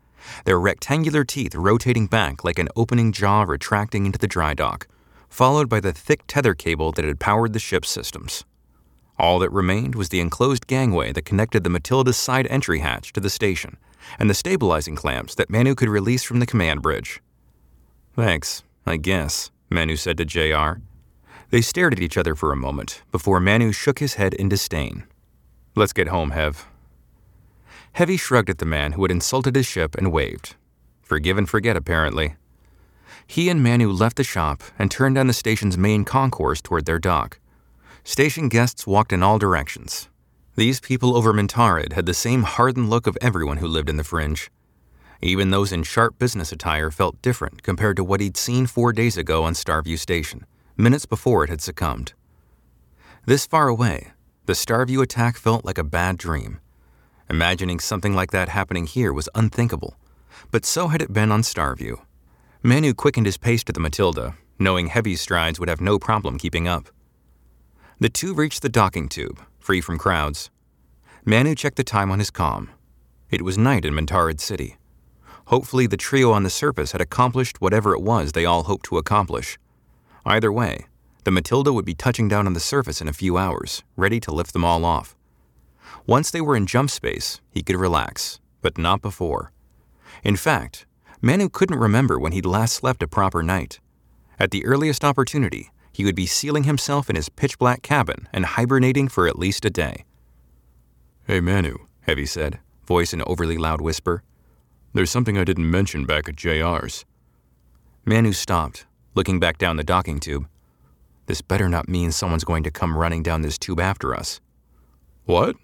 their 0.44 0.58
rectangular 0.58 1.25
teeth 1.25 1.54
rotating 1.54 2.06
back 2.06 2.44
like 2.44 2.58
an 2.58 2.68
opening 2.75 3.12
jaw 3.12 3.42
retracting 3.42 4.06
into 4.06 4.18
the 4.18 4.28
dry 4.28 4.54
dock, 4.54 4.88
followed 5.28 5.68
by 5.68 5.80
the 5.80 5.92
thick 5.92 6.22
tether 6.26 6.54
cable 6.54 6.92
that 6.92 7.04
had 7.04 7.20
powered 7.20 7.52
the 7.52 7.58
ship's 7.58 7.90
systems. 7.90 8.44
All 9.18 9.38
that 9.38 9.50
remained 9.50 9.94
was 9.94 10.11
the 10.11 10.20
enclosed 10.20 10.66
gangway 10.66 11.12
that 11.12 11.25
connected 11.25 11.64
the 11.64 11.70
Matilda's 11.70 12.16
side 12.16 12.46
entry 12.49 12.80
hatch 12.80 13.12
to 13.14 13.20
the 13.20 13.30
station, 13.30 13.78
and 14.18 14.28
the 14.28 14.35
stabilizing 14.35 14.96
clamps 14.96 15.35
that 15.35 15.50
Manu 15.50 15.75
could 15.75 15.88
release 15.88 16.23
from 16.23 16.38
the 16.38 16.46
command 16.46 16.82
bridge. 16.82 17.23
Thanks, 18.14 18.62
I 18.85 18.99
guess. 18.99 19.50
Manu 19.70 19.96
said 19.96 20.18
to 20.18 20.25
JR. 20.25 20.80
They 21.50 21.61
stared 21.61 21.92
at 21.92 22.02
each 22.02 22.16
other 22.16 22.35
for 22.35 22.52
a 22.52 22.56
moment 22.56 23.02
before 23.11 23.40
Manu 23.40 23.73
shook 23.73 23.99
his 23.99 24.14
head 24.14 24.35
in 24.35 24.49
disdain. 24.49 25.04
Let's 25.75 25.92
get 25.92 26.08
home, 26.08 26.30
Hev. 26.30 26.66
Heavy 27.92 28.16
shrugged 28.16 28.50
at 28.50 28.58
the 28.58 28.66
man 28.66 28.92
who 28.92 29.02
had 29.02 29.11
insulted 29.11 29.56
his 29.56 29.66
ship 29.66 29.94
and 29.96 30.12
waved. 30.12 30.56
Forgive 31.02 31.38
and 31.38 31.49
forget, 31.49 31.76
apparently. 31.76 32.35
He 33.26 33.49
and 33.49 33.62
Manu 33.62 33.90
left 33.90 34.16
the 34.16 34.25
shop 34.25 34.62
and 34.78 34.90
turned 34.90 35.14
down 35.14 35.26
the 35.26 35.32
station's 35.32 35.78
main 35.78 36.04
concourse 36.04 36.61
toward 36.61 36.87
their 36.87 36.99
dock. 36.99 37.38
Station 38.06 38.48
guests 38.48 38.86
walked 38.86 39.12
in 39.12 39.20
all 39.20 39.36
directions. 39.36 40.08
These 40.54 40.78
people 40.78 41.16
over 41.16 41.32
Mentaryd 41.32 41.94
had 41.94 42.06
the 42.06 42.14
same 42.14 42.44
hardened 42.44 42.88
look 42.88 43.08
of 43.08 43.18
everyone 43.20 43.56
who 43.56 43.66
lived 43.66 43.90
in 43.90 43.96
the 43.96 44.04
fringe. 44.04 44.48
Even 45.20 45.50
those 45.50 45.72
in 45.72 45.82
sharp 45.82 46.16
business 46.16 46.52
attire 46.52 46.92
felt 46.92 47.20
different 47.20 47.64
compared 47.64 47.96
to 47.96 48.04
what 48.04 48.20
he'd 48.20 48.36
seen 48.36 48.68
four 48.68 48.92
days 48.92 49.16
ago 49.16 49.42
on 49.42 49.54
Starview 49.54 49.98
Station, 49.98 50.46
minutes 50.76 51.04
before 51.04 51.42
it 51.42 51.50
had 51.50 51.60
succumbed. 51.60 52.12
This 53.25 53.44
far 53.44 53.66
away, 53.66 54.12
the 54.44 54.52
Starview 54.52 55.02
attack 55.02 55.36
felt 55.36 55.64
like 55.64 55.76
a 55.76 55.82
bad 55.82 56.16
dream. 56.16 56.60
Imagining 57.28 57.80
something 57.80 58.14
like 58.14 58.30
that 58.30 58.50
happening 58.50 58.86
here 58.86 59.12
was 59.12 59.28
unthinkable, 59.34 59.96
but 60.52 60.64
so 60.64 60.86
had 60.88 61.02
it 61.02 61.12
been 61.12 61.32
on 61.32 61.42
Starview. 61.42 61.96
Manu 62.62 62.94
quickened 62.94 63.26
his 63.26 63.36
pace 63.36 63.64
to 63.64 63.72
the 63.72 63.80
Matilda, 63.80 64.36
knowing 64.60 64.86
heavy 64.86 65.16
strides 65.16 65.58
would 65.58 65.68
have 65.68 65.80
no 65.80 65.98
problem 65.98 66.38
keeping 66.38 66.68
up. 66.68 66.88
The 67.98 68.10
two 68.10 68.34
reached 68.34 68.60
the 68.60 68.68
docking 68.68 69.08
tube, 69.08 69.40
free 69.58 69.80
from 69.80 69.96
crowds. 69.96 70.50
Manu 71.24 71.54
checked 71.54 71.78
the 71.78 71.82
time 71.82 72.10
on 72.10 72.18
his 72.18 72.30
com. 72.30 72.68
It 73.30 73.40
was 73.40 73.56
night 73.56 73.86
in 73.86 73.94
Mentaryd 73.94 74.38
City. 74.38 74.76
Hopefully, 75.46 75.86
the 75.86 75.96
trio 75.96 76.30
on 76.30 76.42
the 76.42 76.50
surface 76.50 76.92
had 76.92 77.00
accomplished 77.00 77.62
whatever 77.62 77.94
it 77.94 78.02
was 78.02 78.32
they 78.32 78.44
all 78.44 78.64
hoped 78.64 78.84
to 78.86 78.98
accomplish. 78.98 79.58
Either 80.26 80.52
way, 80.52 80.84
the 81.24 81.30
Matilda 81.30 81.72
would 81.72 81.86
be 81.86 81.94
touching 81.94 82.28
down 82.28 82.46
on 82.46 82.52
the 82.52 82.60
surface 82.60 83.00
in 83.00 83.08
a 83.08 83.14
few 83.14 83.38
hours, 83.38 83.82
ready 83.96 84.20
to 84.20 84.30
lift 84.30 84.52
them 84.52 84.64
all 84.64 84.84
off. 84.84 85.16
Once 86.06 86.30
they 86.30 86.42
were 86.42 86.54
in 86.54 86.66
jump 86.66 86.90
space, 86.90 87.40
he 87.50 87.62
could 87.62 87.76
relax, 87.76 88.40
but 88.60 88.76
not 88.76 89.00
before. 89.00 89.52
In 90.22 90.36
fact, 90.36 90.84
Manu 91.22 91.48
couldn't 91.48 91.78
remember 91.78 92.18
when 92.18 92.32
he'd 92.32 92.44
last 92.44 92.74
slept 92.74 93.02
a 93.02 93.08
proper 93.08 93.42
night. 93.42 93.80
At 94.38 94.50
the 94.50 94.66
earliest 94.66 95.02
opportunity, 95.02 95.70
he 95.96 96.04
would 96.04 96.14
be 96.14 96.26
sealing 96.26 96.64
himself 96.64 97.08
in 97.08 97.16
his 97.16 97.30
pitch 97.30 97.58
black 97.58 97.80
cabin 97.80 98.28
and 98.30 98.44
hibernating 98.44 99.08
for 99.08 99.26
at 99.26 99.38
least 99.38 99.64
a 99.64 99.70
day. 99.70 100.04
Hey, 101.26 101.40
Manu, 101.40 101.78
Heavy 102.02 102.26
said, 102.26 102.58
voice 102.86 103.14
in 103.14 103.22
an 103.22 103.26
overly 103.26 103.56
loud 103.56 103.80
whisper. 103.80 104.22
There's 104.92 105.10
something 105.10 105.38
I 105.38 105.44
didn't 105.44 105.70
mention 105.70 106.04
back 106.04 106.28
at 106.28 106.36
JR's. 106.36 107.06
Manu 108.04 108.32
stopped, 108.34 108.84
looking 109.14 109.40
back 109.40 109.56
down 109.56 109.76
the 109.76 109.84
docking 109.84 110.20
tube. 110.20 110.46
This 111.24 111.40
better 111.40 111.66
not 111.66 111.88
mean 111.88 112.12
someone's 112.12 112.44
going 112.44 112.64
to 112.64 112.70
come 112.70 112.98
running 112.98 113.22
down 113.22 113.40
this 113.40 113.56
tube 113.56 113.80
after 113.80 114.14
us. 114.14 114.42
What? 115.24 115.56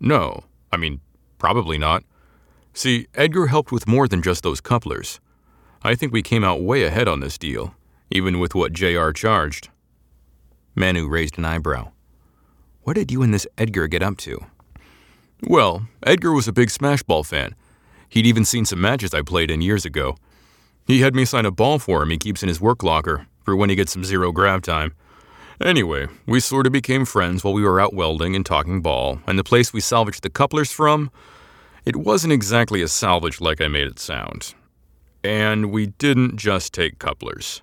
No. 0.00 0.44
I 0.72 0.78
mean, 0.78 1.02
probably 1.36 1.76
not. 1.76 2.04
See, 2.72 3.06
Edgar 3.14 3.48
helped 3.48 3.70
with 3.70 3.86
more 3.86 4.08
than 4.08 4.22
just 4.22 4.42
those 4.42 4.62
couplers. 4.62 5.20
I 5.82 5.94
think 5.94 6.10
we 6.10 6.22
came 6.22 6.42
out 6.42 6.62
way 6.62 6.84
ahead 6.84 7.06
on 7.06 7.20
this 7.20 7.36
deal, 7.36 7.74
even 8.10 8.38
with 8.38 8.54
what 8.54 8.72
J.R. 8.72 9.12
charged. 9.12 9.68
Manu 10.74 11.08
raised 11.08 11.38
an 11.38 11.44
eyebrow. 11.44 11.90
What 12.82 12.94
did 12.94 13.10
you 13.10 13.22
and 13.22 13.34
this 13.34 13.46
Edgar 13.58 13.86
get 13.86 14.02
up 14.02 14.16
to? 14.18 14.46
Well, 15.42 15.86
Edgar 16.02 16.32
was 16.32 16.48
a 16.48 16.52
big 16.52 16.68
Smashball 16.68 17.26
fan. 17.26 17.54
He'd 18.08 18.26
even 18.26 18.44
seen 18.44 18.64
some 18.64 18.80
matches 18.80 19.12
I 19.12 19.22
played 19.22 19.50
in 19.50 19.60
years 19.60 19.84
ago. 19.84 20.16
He 20.86 21.00
had 21.00 21.14
me 21.14 21.24
sign 21.24 21.44
a 21.44 21.50
ball 21.50 21.78
for 21.78 22.02
him 22.02 22.10
he 22.10 22.16
keeps 22.16 22.42
in 22.42 22.48
his 22.48 22.60
work 22.60 22.82
locker 22.82 23.26
for 23.44 23.54
when 23.54 23.70
he 23.70 23.76
gets 23.76 23.92
some 23.92 24.04
zero 24.04 24.32
grav 24.32 24.62
time. 24.62 24.94
Anyway, 25.60 26.06
we 26.26 26.40
sort 26.40 26.66
of 26.66 26.72
became 26.72 27.04
friends 27.04 27.42
while 27.42 27.52
we 27.52 27.62
were 27.62 27.80
out 27.80 27.92
welding 27.92 28.36
and 28.36 28.46
talking 28.46 28.80
ball, 28.80 29.20
and 29.26 29.38
the 29.38 29.44
place 29.44 29.72
we 29.72 29.80
salvaged 29.80 30.22
the 30.22 30.30
couplers 30.30 30.70
from, 30.70 31.10
it 31.84 31.96
wasn't 31.96 32.32
exactly 32.32 32.80
a 32.80 32.88
salvage 32.88 33.40
like 33.40 33.60
I 33.60 33.68
made 33.68 33.88
it 33.88 33.98
sound. 33.98 34.54
And 35.24 35.72
we 35.72 35.86
didn't 35.86 36.36
just 36.36 36.72
take 36.72 36.98
couplers. 36.98 37.62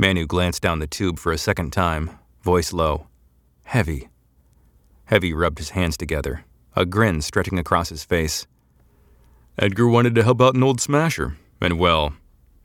Manu 0.00 0.26
glanced 0.26 0.62
down 0.62 0.78
the 0.78 0.86
tube 0.86 1.18
for 1.18 1.32
a 1.32 1.38
second 1.38 1.72
time, 1.72 2.10
voice 2.42 2.72
low. 2.72 3.08
Heavy. 3.64 4.08
Heavy 5.06 5.34
rubbed 5.34 5.58
his 5.58 5.70
hands 5.70 5.96
together, 5.96 6.44
a 6.76 6.86
grin 6.86 7.20
stretching 7.20 7.58
across 7.58 7.88
his 7.88 8.04
face. 8.04 8.46
Edgar 9.58 9.88
wanted 9.88 10.14
to 10.14 10.22
help 10.22 10.40
out 10.40 10.54
an 10.54 10.62
old 10.62 10.80
smasher, 10.80 11.36
and 11.60 11.80
well, 11.80 12.14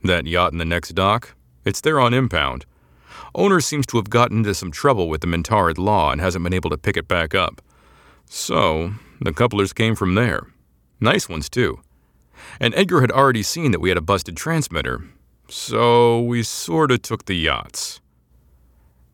that 0.04 0.26
yacht 0.26 0.52
in 0.52 0.58
the 0.58 0.64
next 0.64 0.90
dock, 0.90 1.34
it's 1.64 1.80
there 1.80 1.98
on 1.98 2.14
impound. 2.14 2.66
Owner 3.34 3.60
seems 3.60 3.84
to 3.86 3.96
have 3.96 4.10
gotten 4.10 4.38
into 4.38 4.54
some 4.54 4.70
trouble 4.70 5.08
with 5.08 5.20
the 5.20 5.26
Mentaryd 5.26 5.76
law 5.76 6.12
and 6.12 6.20
hasn't 6.20 6.44
been 6.44 6.54
able 6.54 6.70
to 6.70 6.78
pick 6.78 6.96
it 6.96 7.08
back 7.08 7.34
up. 7.34 7.60
So, 8.26 8.94
the 9.20 9.32
couplers 9.32 9.72
came 9.72 9.96
from 9.96 10.14
there. 10.14 10.46
Nice 11.00 11.28
ones, 11.28 11.48
too. 11.48 11.80
And 12.60 12.74
Edgar 12.76 13.00
had 13.00 13.10
already 13.10 13.42
seen 13.42 13.72
that 13.72 13.80
we 13.80 13.88
had 13.88 13.98
a 13.98 14.02
busted 14.02 14.36
transmitter, 14.36 15.02
so 15.48 16.20
we 16.22 16.42
sorta 16.42 16.98
took 16.98 17.26
the 17.26 17.36
yachts. 17.36 18.00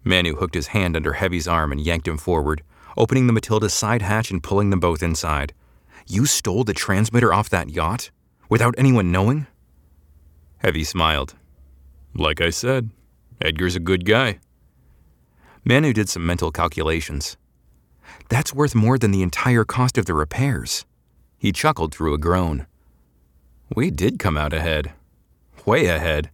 Manu 0.04 0.36
hooked 0.36 0.54
his 0.54 0.68
hand 0.68 0.96
under 0.96 1.14
Heavy's 1.14 1.48
arm 1.48 1.72
and 1.72 1.80
yanked 1.80 2.08
him 2.08 2.18
forward, 2.18 2.62
opening 2.96 3.26
the 3.26 3.32
Matilda's 3.32 3.74
side 3.74 4.02
hatch 4.02 4.30
and 4.30 4.42
pulling 4.42 4.70
them 4.70 4.80
both 4.80 5.02
inside. 5.02 5.52
You 6.06 6.26
stole 6.26 6.64
the 6.64 6.72
transmitter 6.72 7.32
off 7.32 7.50
that 7.50 7.70
yacht? 7.70 8.10
Without 8.48 8.74
anyone 8.78 9.12
knowing? 9.12 9.46
Heavy 10.58 10.84
smiled. 10.84 11.34
Like 12.14 12.40
I 12.40 12.50
said, 12.50 12.90
Edgar's 13.40 13.76
a 13.76 13.80
good 13.80 14.04
guy. 14.04 14.40
Manu 15.64 15.92
did 15.92 16.08
some 16.08 16.26
mental 16.26 16.50
calculations. 16.50 17.36
That's 18.28 18.54
worth 18.54 18.74
more 18.74 18.98
than 18.98 19.10
the 19.10 19.22
entire 19.22 19.64
cost 19.64 19.98
of 19.98 20.06
the 20.06 20.14
repairs. 20.14 20.84
He 21.38 21.52
chuckled 21.52 21.94
through 21.94 22.14
a 22.14 22.18
groan. 22.18 22.66
We 23.74 23.90
did 23.90 24.18
come 24.18 24.36
out 24.36 24.52
ahead. 24.52 24.92
Way 25.66 25.86
ahead. 25.86 26.30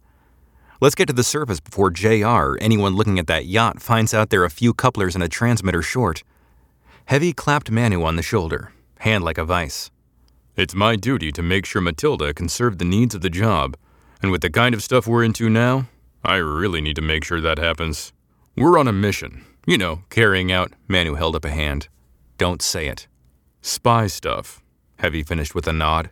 Let's 0.81 0.95
get 0.95 1.07
to 1.07 1.13
the 1.13 1.25
surface 1.25 1.59
before 1.59 1.91
JR 1.91 2.57
anyone 2.61 2.95
looking 2.95 3.19
at 3.19 3.27
that 3.29 3.47
yacht 3.47 3.81
finds 3.81 4.13
out 4.13 4.31
there 4.31 4.43
are 4.43 4.47
a 4.47 4.51
few 4.51 4.75
couplers 4.75 5.15
and 5.15 5.25
a 5.25 5.29
transmitter 5.29 5.83
short. 5.83 6.23
Heavy 7.07 7.33
clapped 7.33 7.71
Manu 7.71 8.03
on 8.03 8.17
the 8.17 8.23
shoulder, 8.23 8.73
hand 8.99 9.25
like 9.25 9.39
a 9.39 9.45
vice. 9.45 9.91
It's 10.55 10.75
my 10.75 10.97
duty 10.97 11.33
to 11.33 11.43
make 11.43 11.67
sure 11.67 11.81
Matilda 11.83 12.35
can 12.35 12.49
serve 12.49 12.79
the 12.79 12.85
needs 12.85 13.15
of 13.15 13.21
the 13.21 13.31
job, 13.31 13.77
and 14.23 14.31
with 14.31 14.43
the 14.43 14.51
kind 14.51 14.75
of 14.75 14.83
stuff 14.83 15.07
we're 15.07 15.25
into 15.25 15.49
now, 15.49 15.87
I 16.25 16.37
really 16.37 16.81
need 16.81 16.97
to 16.97 17.03
make 17.03 17.25
sure 17.25 17.41
that 17.41 17.59
happens. 17.59 18.13
We're 18.57 18.79
on 18.79 18.89
a 18.89 18.93
mission. 18.93 19.45
You 19.67 19.79
know, 19.79 20.03
carrying 20.11 20.51
out. 20.53 20.73
Manu 20.89 21.15
held 21.15 21.37
up 21.37 21.45
a 21.45 21.51
hand. 21.51 21.89
Don't 22.39 22.63
say 22.63 22.89
it. 22.89 23.07
Spy 23.63 24.07
stuff. 24.07 24.63
Heavy 24.99 25.23
finished 25.23 25.55
with 25.55 25.67
a 25.67 25.73
nod. 25.73 26.11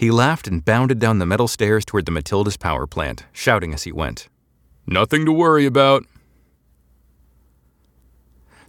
He 0.00 0.10
laughed 0.10 0.48
and 0.48 0.64
bounded 0.64 0.98
down 0.98 1.18
the 1.18 1.26
metal 1.26 1.46
stairs 1.46 1.84
toward 1.84 2.06
the 2.06 2.10
Matilda's 2.10 2.56
power 2.56 2.86
plant, 2.86 3.26
shouting 3.32 3.74
as 3.74 3.82
he 3.82 3.92
went. 3.92 4.30
Nothing 4.86 5.26
to 5.26 5.32
worry 5.32 5.66
about. 5.66 6.06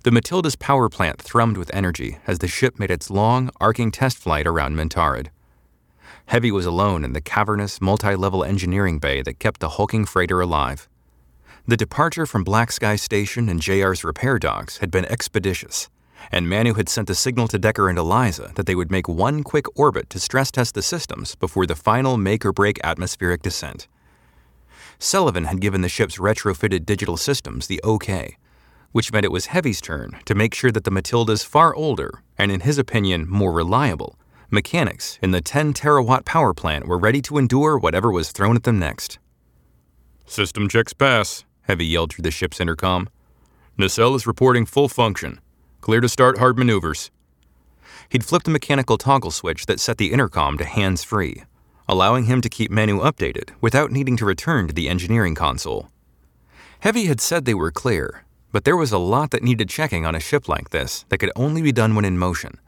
The 0.04 0.12
Matilda's 0.12 0.58
power 0.58 0.90
plant 0.90 1.20
thrummed 1.20 1.56
with 1.56 1.74
energy 1.74 2.18
as 2.28 2.40
the 2.40 2.50
ship 2.50 2.78
made 2.78 2.92
its 2.92 3.10
long, 3.10 3.50
arcing 3.62 3.92
test 3.92 4.18
flight 4.18 4.46
around 4.46 4.76
Mentaryd. 4.76 5.28
Heavy 6.26 6.52
was 6.52 6.66
alone 6.66 7.06
in 7.06 7.14
the 7.14 7.22
cavernous, 7.22 7.80
multi 7.80 8.14
level 8.14 8.44
engineering 8.44 9.00
bay 9.00 9.22
that 9.22 9.40
kept 9.40 9.62
the 9.62 9.70
hulking 9.70 10.04
freighter 10.04 10.42
alive. 10.42 10.90
The 11.66 11.78
departure 11.78 12.26
from 12.26 12.44
Black 12.44 12.74
Sky 12.74 12.98
Station 12.98 13.48
and 13.48 13.62
JR's 13.62 14.04
repair 14.04 14.38
docks 14.38 14.80
had 14.80 14.92
been 14.92 15.06
expeditious, 15.06 15.90
and 16.32 16.50
Manu 16.50 16.74
had 16.74 16.90
sent 16.90 17.10
a 17.10 17.16
signal 17.16 17.48
to 17.48 17.58
Decker 17.58 17.90
and 17.90 17.98
Eliza 17.98 18.52
that 18.56 18.66
they 18.66 18.76
would 18.76 18.92
make 18.92 19.08
one 19.08 19.44
quick 19.44 19.66
orbit 19.78 20.10
to 20.10 20.20
stress 20.20 20.52
test 20.52 20.76
the 20.76 20.82
systems 20.82 21.36
before 21.36 21.66
the 21.66 21.76
final 21.76 22.18
make 22.18 22.46
or 22.46 22.52
break 22.52 22.80
atmospheric 22.84 23.42
descent. 23.42 23.88
Sullivan 25.00 25.46
had 25.46 25.62
given 25.62 25.82
the 25.82 25.90
ship's 25.90 26.18
retrofitted 26.18 26.86
digital 26.86 27.18
systems 27.18 27.68
the 27.68 27.82
OK, 27.82 28.38
which 28.92 29.12
meant 29.12 29.26
it 29.26 29.32
was 29.32 29.48
Heavy's 29.48 29.82
turn 29.82 30.20
to 30.26 30.36
make 30.36 30.54
sure 30.54 30.72
that 30.72 30.84
the 30.84 30.92
Matilda's 30.92 31.44
far 31.44 31.74
older, 31.74 32.22
and 32.38 32.52
in 32.52 32.60
his 32.60 32.78
opinion 32.78 33.28
more 33.28 33.52
reliable, 33.52 34.18
mechanics 34.50 35.18
in 35.22 35.32
the 35.32 35.42
10 35.42 35.74
terawatt 35.74 36.26
power 36.26 36.54
plant 36.54 36.88
were 36.88 36.98
ready 36.98 37.22
to 37.22 37.38
endure 37.38 37.78
whatever 37.78 38.12
was 38.12 38.32
thrown 38.32 38.56
at 38.56 38.64
them 38.64 38.78
next. 38.78 39.18
System 40.26 40.70
checks 40.70 40.94
pass, 40.94 41.46
Heavy 41.64 41.86
yelled 41.86 42.14
through 42.14 42.24
the 42.24 42.32
ship's 42.32 42.60
intercom. 42.60 43.10
Nacelle 43.78 44.16
is 44.16 44.28
reporting 44.28 44.66
full 44.66 44.90
function. 44.90 45.40
Clear 45.82 46.00
to 46.02 46.10
start 46.10 46.38
hard 46.38 46.60
maneuvers. 46.60 47.10
He'd 48.10 48.24
flipped 48.24 48.48
a 48.48 48.52
mechanical 48.52 49.00
toggle 49.00 49.32
switch 49.32 49.66
that 49.66 49.80
set 49.80 49.98
the 49.98 50.14
intercom 50.14 50.60
to 50.60 50.64
hands 50.64 51.04
free, 51.04 51.44
allowing 51.90 52.26
him 52.26 52.40
to 52.42 52.50
keep 52.50 52.70
Manu 52.70 53.00
updated 53.00 53.50
without 53.62 53.92
needing 53.92 54.16
to 54.18 54.26
return 54.26 54.68
to 54.68 54.76
the 54.76 54.88
engineering 54.88 55.34
console. 55.34 55.90
Heavy 56.82 57.06
had 57.06 57.20
said 57.20 57.46
they 57.46 57.56
were 57.56 57.72
clear, 57.72 58.26
but 58.52 58.64
there 58.64 58.78
was 58.78 58.92
a 58.92 59.00
lot 59.00 59.32
that 59.32 59.42
needed 59.42 59.70
checking 59.70 60.06
on 60.06 60.14
a 60.14 60.20
ship 60.20 60.48
like 60.48 60.70
this 60.70 61.04
that 61.10 61.18
could 61.18 61.32
only 61.36 61.64
be 61.64 61.72
done 61.72 61.96
when 61.96 62.06
in 62.06 62.16
motion. 62.16 62.60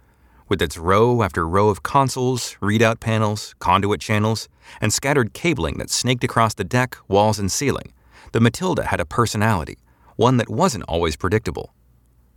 With 0.50 0.60
its 0.60 0.80
row 0.80 1.22
after 1.22 1.48
row 1.48 1.70
of 1.70 1.84
consoles, 1.84 2.58
readout 2.62 3.00
panels, 3.00 3.54
conduit 3.60 4.02
channels, 4.02 4.50
and 4.82 4.92
scattered 4.92 5.34
cabling 5.34 5.78
that 5.78 5.92
snaked 5.92 6.24
across 6.24 6.56
the 6.56 6.64
deck, 6.64 6.98
walls, 7.08 7.38
and 7.38 7.52
ceiling, 7.52 7.94
the 8.32 8.40
Matilda 8.40 8.86
had 8.86 9.00
a 9.00 9.06
personality, 9.06 9.78
one 10.16 10.38
that 10.38 10.50
wasn't 10.50 10.84
always 10.86 11.16
predictable. 11.16 11.76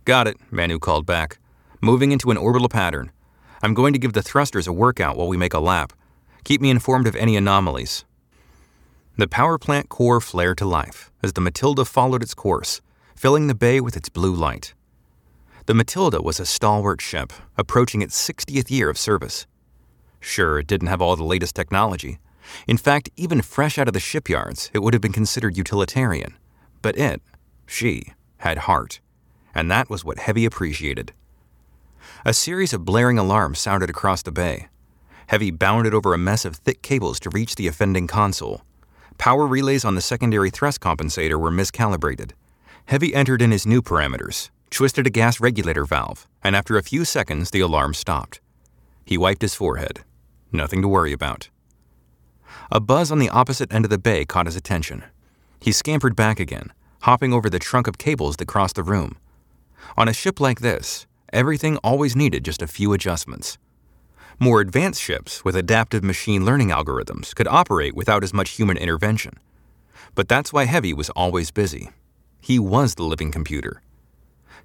Got 0.07 0.25
it, 0.29 0.37
Manu 0.51 0.79
called 0.79 1.05
back. 1.05 1.37
Moving 1.81 2.13
into 2.13 2.31
an 2.31 2.37
orbital 2.37 2.69
pattern. 2.69 3.11
I'm 3.61 3.73
going 3.73 3.91
to 3.91 3.99
give 3.99 4.13
the 4.13 4.21
thrusters 4.21 4.65
a 4.65 4.71
workout 4.71 5.17
while 5.17 5.27
we 5.27 5.35
make 5.35 5.53
a 5.53 5.59
lap. 5.59 5.91
Keep 6.45 6.61
me 6.61 6.69
informed 6.69 7.07
of 7.07 7.15
any 7.17 7.35
anomalies. 7.35 8.05
The 9.17 9.27
power 9.27 9.57
plant 9.57 9.89
core 9.89 10.21
flared 10.21 10.59
to 10.59 10.65
life 10.65 11.11
as 11.21 11.33
the 11.33 11.41
Matilda 11.41 11.83
followed 11.83 12.23
its 12.23 12.33
course, 12.33 12.79
filling 13.17 13.47
the 13.47 13.53
bay 13.53 13.81
with 13.81 13.97
its 13.97 14.07
blue 14.07 14.33
light. 14.33 14.73
The 15.65 15.73
Matilda 15.73 16.21
was 16.21 16.39
a 16.39 16.45
stalwart 16.45 17.01
ship, 17.01 17.33
approaching 17.57 18.01
its 18.01 18.15
60th 18.15 18.71
year 18.71 18.89
of 18.89 18.97
service. 18.97 19.45
Sure, 20.21 20.59
it 20.59 20.67
didn't 20.67 20.87
have 20.87 21.01
all 21.01 21.17
the 21.17 21.25
latest 21.25 21.53
technology. 21.53 22.17
In 22.65 22.77
fact, 22.77 23.09
even 23.17 23.41
fresh 23.41 23.77
out 23.77 23.89
of 23.89 23.93
the 23.93 23.99
shipyards, 23.99 24.71
it 24.73 24.79
would 24.79 24.93
have 24.93 25.01
been 25.01 25.11
considered 25.11 25.57
utilitarian. 25.57 26.37
But 26.81 26.97
it, 26.97 27.21
she, 27.65 28.13
had 28.37 28.59
heart. 28.59 29.01
And 29.57 29.71
that 29.71 29.89
was 29.89 30.05
what 30.05 30.19
Heavy 30.19 30.45
appreciated. 30.45 31.13
A 32.23 32.31
series 32.31 32.73
of 32.73 32.85
blaring 32.85 33.17
alarms 33.17 33.57
sounded 33.57 33.89
across 33.89 34.21
the 34.21 34.31
bay. 34.31 34.67
Heavy 35.25 35.49
bounded 35.49 35.95
over 35.95 36.13
a 36.13 36.17
mess 36.19 36.45
of 36.45 36.57
thick 36.57 36.83
cables 36.83 37.19
to 37.21 37.31
reach 37.31 37.55
the 37.55 37.65
offending 37.65 38.05
console. 38.05 38.61
Power 39.17 39.47
relays 39.47 39.83
on 39.83 39.95
the 39.95 40.01
secondary 40.01 40.51
thrust 40.51 40.79
compensator 40.79 41.39
were 41.39 41.49
miscalibrated. 41.49 42.33
Heavy 42.85 43.15
entered 43.15 43.41
in 43.41 43.49
his 43.49 43.65
new 43.65 43.81
parameters, 43.81 44.51
twisted 44.69 45.07
a 45.07 45.09
gas 45.09 45.39
regulator 45.39 45.85
valve, 45.85 46.27
and 46.43 46.55
after 46.55 46.77
a 46.77 46.83
few 46.83 47.03
seconds, 47.03 47.49
the 47.49 47.59
alarm 47.61 47.95
stopped. 47.95 48.39
He 49.05 49.17
wiped 49.17 49.41
his 49.41 49.55
forehead. 49.55 50.03
Nothing 50.51 50.83
to 50.83 50.87
worry 50.87 51.13
about. 51.13 51.49
A 52.71 52.79
buzz 52.79 53.11
on 53.11 53.17
the 53.17 53.29
opposite 53.29 53.73
end 53.73 53.85
of 53.85 53.91
the 53.91 53.97
bay 53.97 54.23
caught 54.23 54.45
his 54.45 54.55
attention. 54.55 55.03
He 55.59 55.71
scampered 55.71 56.15
back 56.15 56.39
again, 56.39 56.71
hopping 57.01 57.33
over 57.33 57.49
the 57.49 57.57
trunk 57.57 57.87
of 57.87 57.97
cables 57.97 58.37
that 58.37 58.47
crossed 58.47 58.75
the 58.75 58.83
room. 58.83 59.17
On 59.97 60.07
a 60.07 60.13
ship 60.13 60.39
like 60.39 60.61
this, 60.61 61.07
everything 61.33 61.77
always 61.77 62.15
needed 62.15 62.45
just 62.45 62.61
a 62.61 62.67
few 62.67 62.93
adjustments. 62.93 63.57
More 64.39 64.61
advanced 64.61 65.01
ships 65.01 65.43
with 65.43 65.55
adaptive 65.55 66.03
machine 66.03 66.45
learning 66.45 66.69
algorithms 66.69 67.33
could 67.33 67.47
operate 67.47 67.95
without 67.95 68.23
as 68.23 68.33
much 68.33 68.51
human 68.51 68.77
intervention. 68.77 69.39
But 70.15 70.27
that's 70.27 70.53
why 70.53 70.65
Heavy 70.65 70.93
was 70.93 71.09
always 71.11 71.51
busy. 71.51 71.89
He 72.39 72.59
was 72.59 72.95
the 72.95 73.03
living 73.03 73.31
computer. 73.31 73.81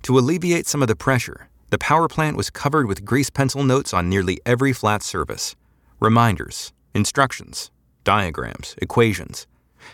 To 0.02 0.18
alleviate 0.18 0.66
some 0.66 0.82
of 0.82 0.88
the 0.88 0.96
pressure, 0.96 1.48
the 1.70 1.78
power 1.78 2.06
plant 2.06 2.36
was 2.36 2.50
covered 2.50 2.86
with 2.86 3.04
grease 3.04 3.30
pencil 3.30 3.64
notes 3.64 3.94
on 3.94 4.08
nearly 4.08 4.38
every 4.44 4.72
flat 4.72 5.02
surface 5.02 5.56
reminders, 6.00 6.72
instructions, 6.94 7.70
diagrams, 8.04 8.74
equations. 8.82 9.46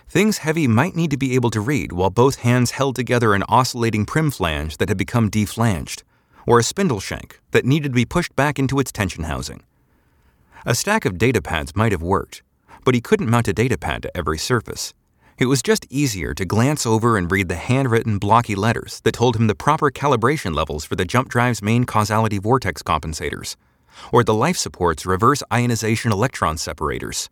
Things 0.09 0.39
Heavy 0.39 0.67
might 0.67 0.97
need 0.97 1.11
to 1.11 1.17
be 1.17 1.35
able 1.35 1.51
to 1.51 1.61
read 1.61 1.93
while 1.93 2.11
both 2.11 2.37
hands 2.37 2.73
held 2.73 2.97
together 2.97 3.35
an 3.35 3.45
oscillating 3.49 4.07
prim 4.07 4.31
flange 4.31 4.77
that 4.79 4.89
had 4.89 4.99
become 4.99 5.31
deflanged, 5.31 6.03
or 6.47 6.59
a 6.59 6.63
spindle 6.63 7.01
shank 7.01 7.41
that 7.51 7.65
needed 7.65 7.89
to 7.91 7.97
be 7.97 8.05
pushed 8.05 8.35
back 8.37 8.59
into 8.59 8.79
its 8.79 8.93
tension 8.93 9.25
housing. 9.25 9.63
A 10.65 10.75
stack 10.75 11.05
of 11.05 11.19
data 11.19 11.41
pads 11.43 11.77
might 11.77 11.93
have 11.93 12.03
worked, 12.03 12.43
but 12.85 12.95
he 12.95 13.01
couldn't 13.01 13.31
mount 13.31 13.49
a 13.49 13.53
data 13.53 13.77
pad 13.77 14.03
to 14.03 14.17
every 14.17 14.39
surface. 14.39 14.95
It 15.39 15.47
was 15.47 15.63
just 15.63 15.87
easier 15.89 16.35
to 16.35 16.45
glance 16.45 16.85
over 16.85 17.17
and 17.17 17.31
read 17.31 17.49
the 17.49 17.55
handwritten, 17.55 18.19
blocky 18.19 18.57
letters 18.57 19.01
that 19.05 19.13
told 19.13 19.37
him 19.37 19.47
the 19.47 19.55
proper 19.55 19.91
calibration 19.91 20.55
levels 20.55 20.85
for 20.85 20.97
the 20.97 21.05
jump 21.05 21.29
drive's 21.29 21.63
main 21.63 21.85
causality 21.85 22.39
vortex 22.39 22.83
compensators, 22.83 23.55
or 24.11 24.25
the 24.25 24.35
life 24.35 24.57
support's 24.57 25.07
reverse 25.07 25.43
ionization 25.53 26.11
electron 26.11 26.59
separators. 26.59 27.31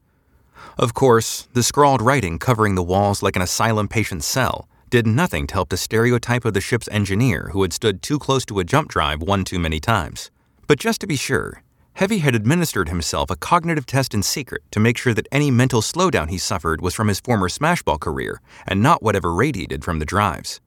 Of 0.79 0.95
course, 0.95 1.49
the 1.53 1.63
scrawled 1.63 2.03
writing 2.03 2.39
covering 2.39 2.75
the 2.75 2.83
walls 2.83 3.23
like 3.23 3.37
an 3.37 3.43
asylum 3.43 3.89
patient's 3.89 4.27
cell 4.27 4.69
did 4.91 5.07
nothing 5.07 5.47
to 5.49 5.55
help 5.55 5.69
the 5.69 5.77
stereotype 5.77 6.45
of 6.45 6.55
the 6.55 6.61
ship's 6.61 6.89
engineer 6.89 7.51
who 7.53 7.63
had 7.63 7.73
stood 7.73 8.03
too 8.03 8.19
close 8.19 8.45
to 8.47 8.59
a 8.59 8.65
jump 8.65 8.89
drive 8.89 9.21
one 9.21 9.45
too 9.45 9.59
many 9.59 9.81
times. 9.81 10.31
But 10.67 10.79
just 10.79 11.01
to 11.01 11.07
be 11.07 11.17
sure, 11.17 11.63
Heavy 11.95 12.19
had 12.19 12.35
administered 12.35 12.91
himself 12.91 13.31
a 13.31 13.37
cognitive 13.37 13.87
test 13.87 14.13
in 14.13 14.23
secret 14.23 14.63
to 14.71 14.79
make 14.79 14.99
sure 14.99 15.15
that 15.15 15.29
any 15.33 15.51
mental 15.51 15.81
slowdown 15.81 16.29
he 16.29 16.37
suffered 16.37 16.83
was 16.83 16.93
from 16.93 17.09
his 17.09 17.21
former 17.21 17.49
smashball 17.49 17.99
career 17.99 18.41
and 18.67 18.83
not 18.83 19.03
whatever 19.03 19.33
radiated 19.33 19.83
from 19.83 19.99
the 19.99 20.05
drives. 20.05 20.61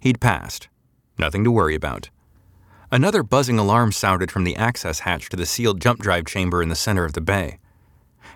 He'd 0.00 0.20
passed. 0.20 0.68
Nothing 1.18 1.44
to 1.44 1.50
worry 1.50 1.74
about. 1.74 2.10
Another 2.92 3.22
buzzing 3.22 3.58
alarm 3.58 3.90
sounded 3.90 4.30
from 4.30 4.44
the 4.44 4.54
access 4.54 5.00
hatch 5.00 5.28
to 5.30 5.36
the 5.36 5.46
sealed 5.46 5.80
jump 5.80 6.00
drive 6.00 6.26
chamber 6.26 6.62
in 6.62 6.68
the 6.68 6.76
center 6.76 7.04
of 7.04 7.14
the 7.14 7.20
bay. 7.20 7.58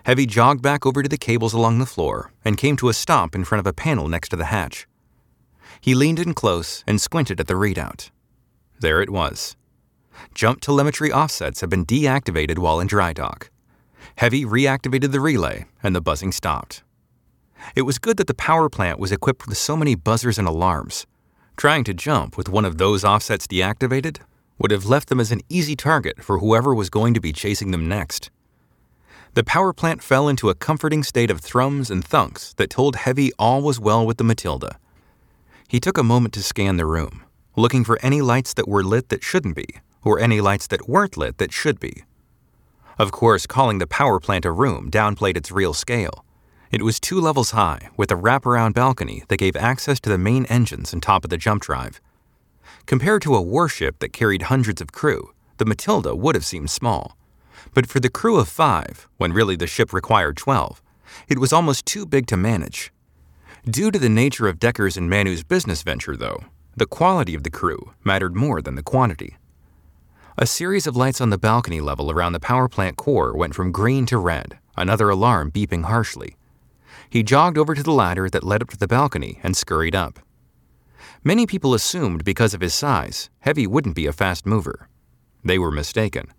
Heavy 0.05 0.25
jogged 0.25 0.61
back 0.61 0.85
over 0.85 1.03
to 1.03 1.09
the 1.09 1.17
cables 1.17 1.53
along 1.53 1.79
the 1.79 1.85
floor 1.85 2.31
and 2.43 2.57
came 2.57 2.75
to 2.77 2.89
a 2.89 2.93
stop 2.93 3.35
in 3.35 3.43
front 3.43 3.59
of 3.59 3.67
a 3.67 3.73
panel 3.73 4.07
next 4.07 4.29
to 4.29 4.35
the 4.35 4.45
hatch. 4.45 4.87
He 5.79 5.95
leaned 5.95 6.19
in 6.19 6.33
close 6.33 6.83
and 6.87 6.99
squinted 6.99 7.39
at 7.39 7.47
the 7.47 7.53
readout. 7.53 8.09
There 8.79 9.01
it 9.01 9.09
was 9.09 9.55
jump 10.33 10.61
telemetry 10.61 11.11
offsets 11.11 11.61
had 11.61 11.69
been 11.69 11.85
deactivated 11.85 12.59
while 12.59 12.79
in 12.79 12.87
dry 12.87 13.13
dock. 13.13 13.49
Heavy 14.17 14.45
reactivated 14.45 15.11
the 15.11 15.19
relay, 15.19 15.65
and 15.81 15.95
the 15.95 16.01
buzzing 16.01 16.31
stopped. 16.31 16.83
It 17.75 17.83
was 17.83 17.99
good 17.99 18.17
that 18.17 18.27
the 18.27 18.33
power 18.33 18.69
plant 18.69 18.99
was 18.99 19.11
equipped 19.11 19.47
with 19.47 19.57
so 19.57 19.75
many 19.75 19.95
buzzers 19.95 20.37
and 20.37 20.47
alarms. 20.47 21.05
Trying 21.57 21.83
to 21.85 21.93
jump 21.93 22.37
with 22.37 22.49
one 22.49 22.65
of 22.65 22.77
those 22.77 23.03
offsets 23.03 23.47
deactivated 23.47 24.19
would 24.57 24.71
have 24.71 24.85
left 24.85 25.09
them 25.09 25.19
as 25.19 25.31
an 25.31 25.41
easy 25.49 25.75
target 25.75 26.23
for 26.23 26.39
whoever 26.39 26.73
was 26.73 26.89
going 26.89 27.13
to 27.13 27.21
be 27.21 27.33
chasing 27.33 27.71
them 27.71 27.87
next. 27.87 28.31
The 29.33 29.45
power 29.45 29.71
plant 29.71 30.03
fell 30.03 30.27
into 30.27 30.49
a 30.49 30.55
comforting 30.55 31.03
state 31.03 31.31
of 31.31 31.39
thrums 31.39 31.89
and 31.89 32.03
thunks 32.03 32.53
that 32.55 32.69
told 32.69 32.97
Heavy 32.97 33.31
all 33.39 33.61
was 33.61 33.79
well 33.79 34.05
with 34.05 34.17
the 34.17 34.25
Matilda. 34.25 34.77
He 35.69 35.79
took 35.79 35.97
a 35.97 36.03
moment 36.03 36.33
to 36.33 36.43
scan 36.43 36.75
the 36.75 36.85
room, 36.85 37.23
looking 37.55 37.85
for 37.85 37.97
any 38.01 38.21
lights 38.21 38.53
that 38.55 38.67
were 38.67 38.83
lit 38.83 39.07
that 39.07 39.23
shouldn't 39.23 39.55
be, 39.55 39.67
or 40.03 40.19
any 40.19 40.41
lights 40.41 40.67
that 40.67 40.89
weren't 40.89 41.15
lit 41.15 41.37
that 41.37 41.53
should 41.53 41.79
be. 41.79 42.03
Of 42.99 43.13
course, 43.13 43.47
calling 43.47 43.77
the 43.77 43.87
power 43.87 44.19
plant 44.19 44.43
a 44.43 44.51
room 44.51 44.91
downplayed 44.91 45.37
its 45.37 45.49
real 45.49 45.73
scale. 45.73 46.25
It 46.69 46.81
was 46.81 46.99
two 46.99 47.21
levels 47.21 47.51
high, 47.51 47.89
with 47.95 48.11
a 48.11 48.15
wraparound 48.15 48.73
balcony 48.73 49.23
that 49.29 49.37
gave 49.37 49.55
access 49.55 50.01
to 50.01 50.09
the 50.09 50.17
main 50.17 50.43
engines 50.47 50.91
and 50.91 51.01
top 51.01 51.23
of 51.23 51.29
the 51.29 51.37
jump 51.37 51.61
drive. 51.61 52.01
Compared 52.85 53.21
to 53.21 53.35
a 53.35 53.41
warship 53.41 53.99
that 53.99 54.11
carried 54.11 54.43
hundreds 54.43 54.81
of 54.81 54.91
crew, 54.91 55.31
the 55.55 55.65
Matilda 55.65 56.17
would 56.17 56.35
have 56.35 56.45
seemed 56.45 56.69
small. 56.69 57.15
But 57.73 57.87
for 57.87 57.99
the 57.99 58.09
crew 58.09 58.37
of 58.37 58.49
five, 58.49 59.07
when 59.17 59.33
really 59.33 59.55
the 59.55 59.67
ship 59.67 59.93
required 59.93 60.37
12, 60.37 60.81
it 61.27 61.39
was 61.39 61.53
almost 61.53 61.85
too 61.85 62.05
big 62.05 62.27
to 62.27 62.37
manage. 62.37 62.91
Due 63.69 63.91
to 63.91 63.99
the 63.99 64.09
nature 64.09 64.47
of 64.47 64.59
Decker's 64.59 64.97
and 64.97 65.09
Manu's 65.09 65.43
business 65.43 65.83
venture, 65.83 66.17
though, 66.17 66.43
the 66.75 66.85
quality 66.85 67.35
of 67.35 67.43
the 67.43 67.49
crew 67.49 67.93
mattered 68.03 68.35
more 68.35 68.61
than 68.61 68.75
the 68.75 68.83
quantity. 68.83 69.37
A 70.37 70.45
series 70.45 70.87
of 70.87 70.95
lights 70.95 71.21
on 71.21 71.29
the 71.29 71.37
balcony 71.37 71.81
level 71.81 72.09
around 72.09 72.33
the 72.33 72.39
power 72.39 72.67
plant 72.67 72.97
core 72.97 73.35
went 73.35 73.53
from 73.53 73.71
green 73.71 74.05
to 74.07 74.17
red, 74.17 74.57
another 74.75 75.09
alarm 75.09 75.51
beeping 75.51 75.83
harshly. 75.83 76.37
He 77.09 77.23
jogged 77.23 77.57
over 77.57 77.75
to 77.75 77.83
the 77.83 77.91
ladder 77.91 78.29
that 78.29 78.43
led 78.43 78.61
up 78.61 78.69
to 78.69 78.77
the 78.77 78.87
balcony 78.87 79.39
and 79.43 79.55
scurried 79.55 79.95
up. 79.95 80.19
Many 81.23 81.45
people 81.45 81.73
assumed 81.73 82.23
because 82.23 82.53
of 82.53 82.61
his 82.61 82.73
size, 82.73 83.29
Heavy 83.41 83.67
wouldn't 83.67 83.95
be 83.95 84.07
a 84.07 84.13
fast 84.13 84.45
mover. 84.45 84.87
They 85.43 85.59
were 85.59 85.71
mistaken. 85.71 86.31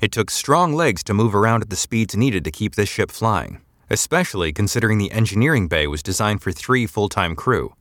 It 0.00 0.12
took 0.12 0.30
strong 0.30 0.72
legs 0.72 1.02
to 1.04 1.14
move 1.14 1.34
around 1.34 1.60
at 1.60 1.68
the 1.68 1.76
speeds 1.76 2.16
needed 2.16 2.42
to 2.44 2.50
keep 2.50 2.74
this 2.74 2.88
ship 2.88 3.10
flying, 3.10 3.60
especially 3.90 4.50
considering 4.50 4.96
the 4.96 5.12
engineering 5.12 5.68
bay 5.68 5.86
was 5.86 6.02
designed 6.02 6.40
for 6.40 6.52
three 6.52 6.86
full 6.86 7.10
time 7.10 7.36
crew. 7.36 7.74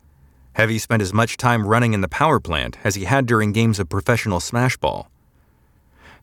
Heavy 0.53 0.79
spent 0.79 1.01
as 1.01 1.13
much 1.13 1.38
time 1.38 1.65
running 1.65 1.93
in 1.93 2.01
the 2.01 2.10
power 2.10 2.41
plant 2.41 2.77
as 2.84 2.95
he 2.95 3.05
had 3.05 3.25
during 3.25 3.53
games 3.53 3.79
of 3.79 3.88
professional 3.88 4.41
smashball. 4.41 5.08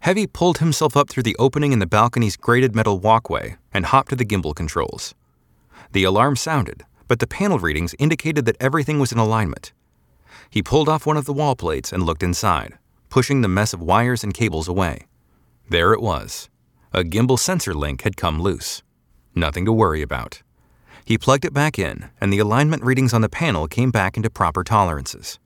Heavy 0.01 0.27
pulled 0.27 0.59
himself 0.59 0.99
up 0.99 1.09
through 1.09 1.23
the 1.23 1.37
opening 1.39 1.73
in 1.73 1.79
the 1.79 1.87
balcony's 1.87 2.37
grated 2.37 2.75
metal 2.75 2.99
walkway 2.99 3.57
and 3.73 3.87
hopped 3.87 4.11
to 4.11 4.17
the 4.17 4.27
gimbal 4.27 4.55
controls. 4.55 5.15
The 5.93 6.05
alarm 6.05 6.37
sounded, 6.37 6.85
but 7.09 7.21
the 7.21 7.27
panel 7.27 7.59
readings 7.59 7.95
indicated 7.99 8.45
that 8.45 8.61
everything 8.61 8.99
was 8.99 9.13
in 9.13 9.19
alignment. 9.19 9.73
He 10.51 10.63
pulled 10.63 10.91
off 10.91 11.07
one 11.07 11.17
of 11.17 11.25
the 11.25 11.33
wall 11.33 11.57
plates 11.57 11.91
and 11.91 12.03
looked 12.03 12.23
inside, 12.23 12.77
pushing 13.09 13.41
the 13.41 13.49
mess 13.49 13.73
of 13.73 13.81
wires 13.81 14.23
and 14.23 14.35
cables 14.35 14.69
away. 14.69 15.07
There 15.69 15.93
it 15.93 16.01
was. 16.01 16.49
A 16.93 17.03
gimbal 17.03 17.39
sensor 17.39 17.75
link 17.75 18.03
had 18.03 18.17
come 18.17 18.41
loose. 18.41 18.83
Nothing 19.35 19.65
to 19.65 19.73
worry 19.73 20.01
about. 20.01 20.43
He 21.05 21.19
plugged 21.19 21.45
it 21.45 21.53
back 21.53 21.79
in, 21.79 22.11
and 22.21 22.33
the 22.33 22.39
alignment 22.39 22.83
readings 22.83 23.13
on 23.13 23.21
the 23.21 23.29
panel 23.29 23.67
came 23.67 23.91
back 23.91 24.17
into 24.17 24.31
proper 24.31 24.65
tolerances. 24.65 25.39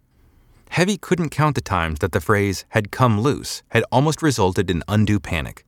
Heavy 0.70 0.96
couldn't 0.96 1.30
count 1.30 1.54
the 1.54 1.60
times 1.60 1.98
that 1.98 2.12
the 2.12 2.20
phrase 2.20 2.64
had 2.70 2.92
come 2.92 3.20
loose 3.20 3.62
had 3.70 3.84
almost 3.90 4.22
resulted 4.22 4.70
in 4.70 4.84
undue 4.88 5.18
panic. 5.18 5.64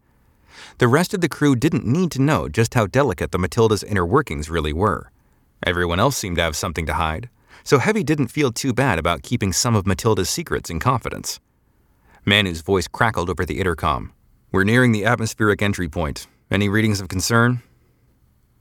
The 0.79 0.87
rest 0.89 1.13
of 1.13 1.21
the 1.21 1.29
crew 1.29 1.57
didn't 1.57 1.87
need 1.87 2.11
to 2.13 2.23
know 2.23 2.49
just 2.49 2.75
how 2.75 2.87
delicate 2.87 3.33
the 3.33 3.39
Matilda's 3.39 3.83
inner 3.83 4.07
workings 4.07 4.49
really 4.49 4.73
were. 4.73 5.11
Everyone 5.65 5.99
else 5.99 6.17
seemed 6.17 6.37
to 6.37 6.43
have 6.43 6.57
something 6.57 6.87
to 6.87 6.95
hide, 6.95 7.29
so 7.65 7.79
Heavy 7.79 8.05
didn't 8.05 8.29
feel 8.29 8.53
too 8.53 8.73
bad 8.73 8.99
about 8.99 9.23
keeping 9.23 9.53
some 9.53 9.75
of 9.75 9.87
Matilda's 9.87 10.31
secrets 10.31 10.71
in 10.71 10.79
confidence. 10.79 11.41
Manu's 12.25 12.61
voice 12.63 12.87
crackled 12.87 13.29
over 13.29 13.45
the 13.45 13.61
intercom. 13.61 14.13
We're 14.53 14.65
nearing 14.65 14.93
the 14.93 15.07
atmospheric 15.07 15.63
entry 15.63 15.89
point. 15.89 16.27
Any 16.51 16.69
readings 16.69 17.01
of 17.01 17.09
concern? 17.09 17.63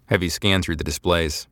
Heavy 0.05 0.29
scanned 0.29 0.63
through 0.63 0.77
the 0.77 0.85
displays. 0.85 1.49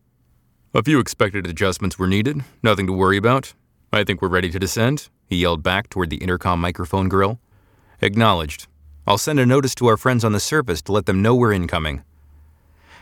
A 0.73 0.82
few 0.82 0.99
expected 0.99 1.45
adjustments 1.45 1.99
were 1.99 2.08
needed, 2.08 2.45
nothing 2.63 2.88
to 2.88 2.93
worry 2.93 3.17
about. 3.17 3.54
I 3.91 4.06
think 4.06 4.21
we're 4.21 4.30
ready 4.30 4.49
to 4.49 4.58
descend, 4.58 5.10
he 5.25 5.36
yelled 5.36 5.62
back 5.62 5.89
toward 5.89 6.10
the 6.10 6.19
intercom 6.23 6.62
microphone 6.62 7.10
grill. 7.10 7.41
Acknowledged. 8.02 8.67
I'll 9.06 9.17
send 9.17 9.41
a 9.41 9.45
notice 9.45 9.75
to 9.75 9.88
our 9.88 9.97
friends 9.97 10.23
on 10.23 10.32
the 10.32 10.39
surface 10.39 10.82
to 10.84 10.93
let 10.93 11.06
them 11.06 11.21
know 11.21 11.36
we're 11.36 11.52
incoming. 11.52 12.06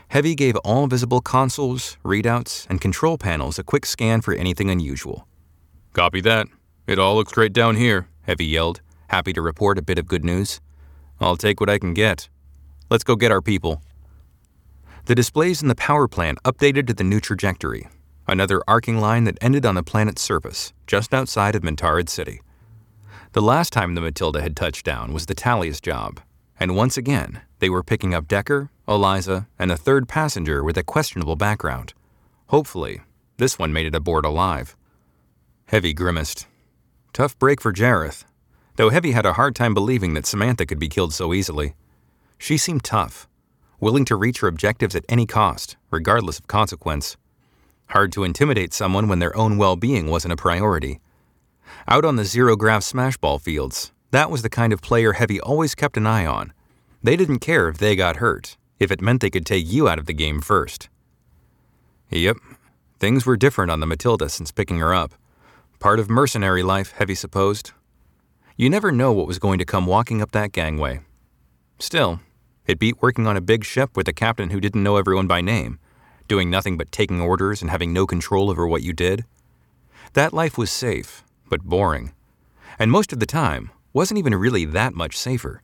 Heavy 0.08 0.34
gave 0.34 0.56
all 0.56 0.88
visible 0.88 1.20
consoles, 1.20 1.98
readouts, 2.04 2.66
and 2.68 2.80
control 2.80 3.16
panels 3.16 3.60
a 3.60 3.62
quick 3.62 3.86
scan 3.86 4.22
for 4.22 4.34
anything 4.34 4.70
unusual. 4.70 5.28
Copy 5.92 6.20
that. 6.22 6.48
It 6.88 6.98
all 6.98 7.14
looks 7.14 7.32
great 7.32 7.52
down 7.52 7.76
here, 7.76 8.08
Heavy 8.22 8.46
yelled, 8.46 8.80
happy 9.10 9.32
to 9.34 9.40
report 9.40 9.78
a 9.78 9.82
bit 9.82 9.98
of 9.98 10.08
good 10.08 10.24
news. 10.24 10.60
I'll 11.20 11.36
take 11.36 11.60
what 11.60 11.70
I 11.70 11.78
can 11.78 11.94
get. 11.94 12.28
Let's 12.90 13.04
go 13.04 13.16
get 13.16 13.32
our 13.32 13.42
people. 13.42 13.82
The 15.06 15.14
displays 15.14 15.62
in 15.62 15.68
the 15.68 15.74
power 15.74 16.06
plant 16.06 16.42
updated 16.44 16.86
to 16.86 16.94
the 16.94 17.04
new 17.04 17.20
trajectory, 17.20 17.88
another 18.26 18.62
arcing 18.68 18.98
line 18.98 19.24
that 19.24 19.38
ended 19.40 19.66
on 19.66 19.74
the 19.74 19.82
planet's 19.82 20.22
surface, 20.22 20.72
just 20.86 21.14
outside 21.14 21.54
of 21.54 21.62
Mentaryd 21.62 22.08
City. 22.08 22.40
The 23.32 23.42
last 23.42 23.72
time 23.72 23.94
the 23.94 24.00
Matilda 24.00 24.42
had 24.42 24.56
touched 24.56 24.84
down 24.84 25.12
was 25.12 25.26
the 25.26 25.34
Tallius 25.34 25.80
job, 25.80 26.20
and 26.60 26.76
once 26.76 26.96
again, 26.96 27.40
they 27.58 27.68
were 27.68 27.82
picking 27.82 28.14
up 28.14 28.28
Decker, 28.28 28.70
Eliza, 28.86 29.48
and 29.58 29.70
a 29.70 29.76
third 29.76 30.08
passenger 30.08 30.62
with 30.62 30.78
a 30.78 30.82
questionable 30.82 31.36
background. 31.36 31.94
Hopefully, 32.48 33.02
this 33.36 33.58
one 33.58 33.72
made 33.72 33.86
it 33.86 33.94
aboard 33.94 34.24
alive. 34.24 34.76
Heavy 35.66 35.92
grimaced. 35.92 36.46
Tough 37.12 37.38
break 37.38 37.60
for 37.60 37.72
Jareth, 37.72 38.24
though 38.78 38.90
Heavy 38.90 39.10
had 39.10 39.26
a 39.26 39.32
hard 39.32 39.56
time 39.56 39.74
believing 39.74 40.14
that 40.14 40.24
Samantha 40.24 40.64
could 40.64 40.78
be 40.78 40.88
killed 40.88 41.12
so 41.12 41.34
easily. 41.34 41.74
She 42.38 42.56
seemed 42.56 42.84
tough, 42.84 43.28
willing 43.80 44.04
to 44.04 44.14
reach 44.14 44.38
her 44.38 44.46
objectives 44.46 44.94
at 44.94 45.04
any 45.08 45.26
cost, 45.26 45.76
regardless 45.90 46.38
of 46.38 46.46
consequence. 46.46 47.16
Hard 47.88 48.12
to 48.12 48.22
intimidate 48.22 48.72
someone 48.72 49.08
when 49.08 49.18
their 49.18 49.36
own 49.36 49.58
well 49.58 49.74
being 49.74 50.06
wasn't 50.06 50.32
a 50.32 50.36
priority. 50.36 51.00
Out 51.88 52.04
on 52.04 52.14
the 52.14 52.24
zero 52.24 52.54
grav 52.54 52.82
smashball 52.82 53.40
fields, 53.40 53.90
that 54.12 54.30
was 54.30 54.42
the 54.42 54.48
kind 54.48 54.72
of 54.72 54.80
player 54.80 55.14
Heavy 55.14 55.40
always 55.40 55.74
kept 55.74 55.96
an 55.96 56.06
eye 56.06 56.24
on. 56.24 56.52
They 57.02 57.16
didn't 57.16 57.40
care 57.40 57.68
if 57.68 57.78
they 57.78 57.96
got 57.96 58.18
hurt, 58.18 58.56
if 58.78 58.92
it 58.92 59.02
meant 59.02 59.22
they 59.22 59.30
could 59.30 59.44
take 59.44 59.66
you 59.66 59.88
out 59.88 59.98
of 59.98 60.06
the 60.06 60.14
game 60.14 60.40
first. 60.40 60.88
Yep, 62.10 62.36
things 63.00 63.26
were 63.26 63.36
different 63.36 63.72
on 63.72 63.80
the 63.80 63.86
Matilda 63.86 64.28
since 64.28 64.52
picking 64.52 64.78
her 64.78 64.94
up. 64.94 65.14
Part 65.80 65.98
of 65.98 66.08
mercenary 66.08 66.62
life, 66.62 66.92
Heavy 66.92 67.16
supposed. 67.16 67.72
You 68.60 68.68
never 68.68 68.90
know 68.90 69.12
what 69.12 69.28
was 69.28 69.38
going 69.38 69.60
to 69.60 69.64
come 69.64 69.86
walking 69.86 70.20
up 70.20 70.32
that 70.32 70.50
gangway. 70.50 70.98
Still, 71.78 72.18
it 72.66 72.80
beat 72.80 73.00
working 73.00 73.24
on 73.24 73.36
a 73.36 73.40
big 73.40 73.62
ship 73.62 73.96
with 73.96 74.08
a 74.08 74.12
captain 74.12 74.50
who 74.50 74.60
didn't 74.60 74.82
know 74.82 74.96
everyone 74.96 75.28
by 75.28 75.40
name, 75.40 75.78
doing 76.26 76.50
nothing 76.50 76.76
but 76.76 76.90
taking 76.90 77.20
orders 77.20 77.62
and 77.62 77.70
having 77.70 77.92
no 77.92 78.04
control 78.04 78.50
over 78.50 78.66
what 78.66 78.82
you 78.82 78.92
did. 78.92 79.24
That 80.14 80.32
life 80.32 80.58
was 80.58 80.72
safe, 80.72 81.22
but 81.48 81.62
boring. 81.62 82.14
And 82.80 82.90
most 82.90 83.12
of 83.12 83.20
the 83.20 83.26
time, 83.26 83.70
wasn't 83.92 84.18
even 84.18 84.34
really 84.34 84.64
that 84.64 84.92
much 84.92 85.16
safer. 85.16 85.62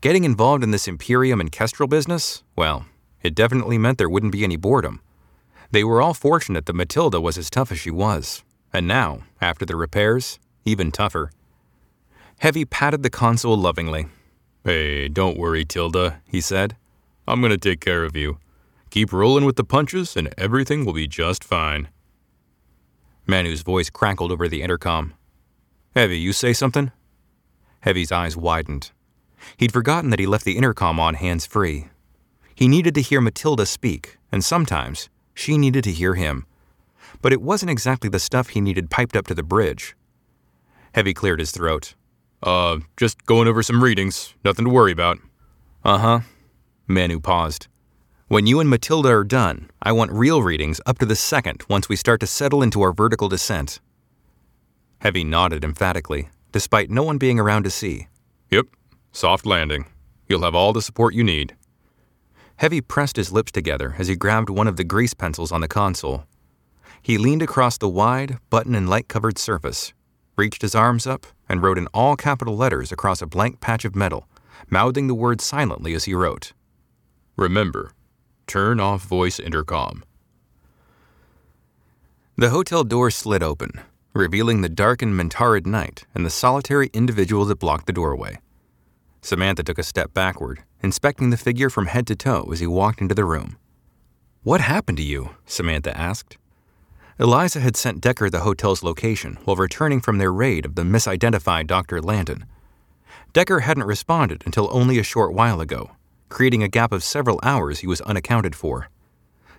Getting 0.00 0.24
involved 0.24 0.64
in 0.64 0.72
this 0.72 0.88
Imperium 0.88 1.40
and 1.40 1.52
Kestrel 1.52 1.88
business, 1.88 2.42
well, 2.56 2.86
it 3.22 3.36
definitely 3.36 3.78
meant 3.78 3.96
there 3.96 4.10
wouldn't 4.10 4.32
be 4.32 4.42
any 4.42 4.56
boredom. 4.56 5.00
They 5.70 5.84
were 5.84 6.02
all 6.02 6.14
fortunate 6.14 6.66
that 6.66 6.74
Matilda 6.74 7.20
was 7.20 7.38
as 7.38 7.48
tough 7.48 7.70
as 7.70 7.78
she 7.78 7.92
was, 7.92 8.42
and 8.72 8.88
now, 8.88 9.20
after 9.40 9.64
the 9.64 9.76
repairs, 9.76 10.40
even 10.64 10.90
tougher. 10.90 11.30
Heavy 12.38 12.64
patted 12.64 13.02
the 13.02 13.10
console 13.10 13.56
lovingly. 13.56 14.06
Hey, 14.64 15.08
don't 15.08 15.36
worry, 15.36 15.64
Tilda, 15.64 16.20
he 16.24 16.40
said. 16.40 16.76
I'm 17.26 17.40
going 17.40 17.50
to 17.50 17.58
take 17.58 17.80
care 17.80 18.04
of 18.04 18.14
you. 18.14 18.38
Keep 18.90 19.12
rolling 19.12 19.44
with 19.44 19.56
the 19.56 19.64
punches, 19.64 20.16
and 20.16 20.32
everything 20.38 20.84
will 20.84 20.92
be 20.92 21.08
just 21.08 21.42
fine. 21.42 21.88
Manu's 23.26 23.62
voice 23.62 23.90
crackled 23.90 24.30
over 24.30 24.46
the 24.46 24.62
intercom. 24.62 25.14
Heavy, 25.96 26.18
you 26.18 26.32
say 26.32 26.52
something? 26.52 26.92
Heavy's 27.80 28.12
eyes 28.12 28.36
widened. 28.36 28.92
He'd 29.56 29.72
forgotten 29.72 30.10
that 30.10 30.20
he 30.20 30.26
left 30.26 30.44
the 30.44 30.56
intercom 30.56 31.00
on 31.00 31.14
hands 31.14 31.44
free. 31.44 31.88
He 32.54 32.68
needed 32.68 32.94
to 32.94 33.02
hear 33.02 33.20
Matilda 33.20 33.66
speak, 33.66 34.16
and 34.30 34.44
sometimes 34.44 35.08
she 35.34 35.58
needed 35.58 35.82
to 35.84 35.92
hear 35.92 36.14
him. 36.14 36.46
But 37.20 37.32
it 37.32 37.42
wasn't 37.42 37.70
exactly 37.70 38.08
the 38.08 38.18
stuff 38.20 38.50
he 38.50 38.60
needed 38.60 38.90
piped 38.90 39.16
up 39.16 39.26
to 39.26 39.34
the 39.34 39.42
bridge. 39.42 39.96
Heavy 40.92 41.12
cleared 41.12 41.40
his 41.40 41.50
throat. 41.50 41.94
Uh, 42.42 42.78
just 42.96 43.24
going 43.26 43.48
over 43.48 43.62
some 43.62 43.82
readings. 43.82 44.34
Nothing 44.44 44.64
to 44.64 44.70
worry 44.70 44.92
about. 44.92 45.18
Uh 45.84 45.98
huh. 45.98 46.20
Manu 46.86 47.20
paused. 47.20 47.68
When 48.28 48.46
you 48.46 48.60
and 48.60 48.68
Matilda 48.68 49.08
are 49.08 49.24
done, 49.24 49.70
I 49.82 49.92
want 49.92 50.12
real 50.12 50.42
readings 50.42 50.80
up 50.86 50.98
to 50.98 51.06
the 51.06 51.16
second 51.16 51.64
once 51.68 51.88
we 51.88 51.96
start 51.96 52.20
to 52.20 52.26
settle 52.26 52.62
into 52.62 52.82
our 52.82 52.92
vertical 52.92 53.28
descent. 53.28 53.80
Heavy 55.00 55.24
nodded 55.24 55.64
emphatically, 55.64 56.28
despite 56.52 56.90
no 56.90 57.02
one 57.02 57.18
being 57.18 57.40
around 57.40 57.64
to 57.64 57.70
see. 57.70 58.08
Yep, 58.50 58.66
soft 59.12 59.46
landing. 59.46 59.86
You'll 60.28 60.42
have 60.42 60.54
all 60.54 60.72
the 60.72 60.82
support 60.82 61.14
you 61.14 61.24
need. 61.24 61.56
Heavy 62.56 62.80
pressed 62.80 63.16
his 63.16 63.32
lips 63.32 63.52
together 63.52 63.94
as 63.98 64.08
he 64.08 64.16
grabbed 64.16 64.50
one 64.50 64.66
of 64.68 64.76
the 64.76 64.84
grease 64.84 65.14
pencils 65.14 65.52
on 65.52 65.60
the 65.60 65.68
console. 65.68 66.24
He 67.00 67.16
leaned 67.16 67.42
across 67.42 67.78
the 67.78 67.88
wide, 67.88 68.38
button 68.50 68.74
and 68.74 68.90
light 68.90 69.08
covered 69.08 69.38
surface, 69.38 69.94
reached 70.36 70.62
his 70.62 70.74
arms 70.74 71.06
up, 71.06 71.26
and 71.48 71.62
wrote 71.62 71.78
in 71.78 71.86
all 71.88 72.16
capital 72.16 72.56
letters 72.56 72.92
across 72.92 73.22
a 73.22 73.26
blank 73.26 73.60
patch 73.60 73.84
of 73.84 73.96
metal, 73.96 74.28
mouthing 74.68 75.06
the 75.06 75.14
words 75.14 75.44
silently 75.44 75.94
as 75.94 76.04
he 76.04 76.14
wrote. 76.14 76.52
Remember, 77.36 77.92
turn 78.46 78.80
off 78.80 79.04
voice 79.04 79.38
intercom. 79.38 80.04
The 82.36 82.50
hotel 82.50 82.84
door 82.84 83.10
slid 83.10 83.42
open, 83.42 83.80
revealing 84.12 84.60
the 84.60 84.68
darkened 84.68 85.14
Mentaryd 85.14 85.66
night 85.66 86.04
and 86.14 86.24
the 86.24 86.30
solitary 86.30 86.90
individual 86.92 87.44
that 87.46 87.58
blocked 87.58 87.86
the 87.86 87.92
doorway. 87.92 88.38
Samantha 89.20 89.62
took 89.62 89.78
a 89.78 89.82
step 89.82 90.14
backward, 90.14 90.62
inspecting 90.82 91.30
the 91.30 91.36
figure 91.36 91.70
from 91.70 91.86
head 91.86 92.06
to 92.06 92.16
toe 92.16 92.48
as 92.52 92.60
he 92.60 92.66
walked 92.66 93.00
into 93.00 93.14
the 93.14 93.24
room. 93.24 93.56
What 94.42 94.60
happened 94.60 94.98
to 94.98 95.04
you? 95.04 95.30
Samantha 95.46 95.96
asked. 95.96 96.38
Eliza 97.20 97.58
had 97.58 97.76
sent 97.76 98.00
Decker 98.00 98.30
the 98.30 98.40
hotel's 98.40 98.84
location 98.84 99.38
while 99.44 99.56
returning 99.56 100.00
from 100.00 100.18
their 100.18 100.32
raid 100.32 100.64
of 100.64 100.76
the 100.76 100.84
misidentified 100.84 101.66
Dr. 101.66 102.00
Landon. 102.00 102.44
Decker 103.32 103.60
hadn't 103.60 103.88
responded 103.88 104.44
until 104.46 104.68
only 104.70 105.00
a 105.00 105.02
short 105.02 105.34
while 105.34 105.60
ago, 105.60 105.90
creating 106.28 106.62
a 106.62 106.68
gap 106.68 106.92
of 106.92 107.02
several 107.02 107.40
hours 107.42 107.80
he 107.80 107.88
was 107.88 108.00
unaccounted 108.02 108.54
for. 108.54 108.88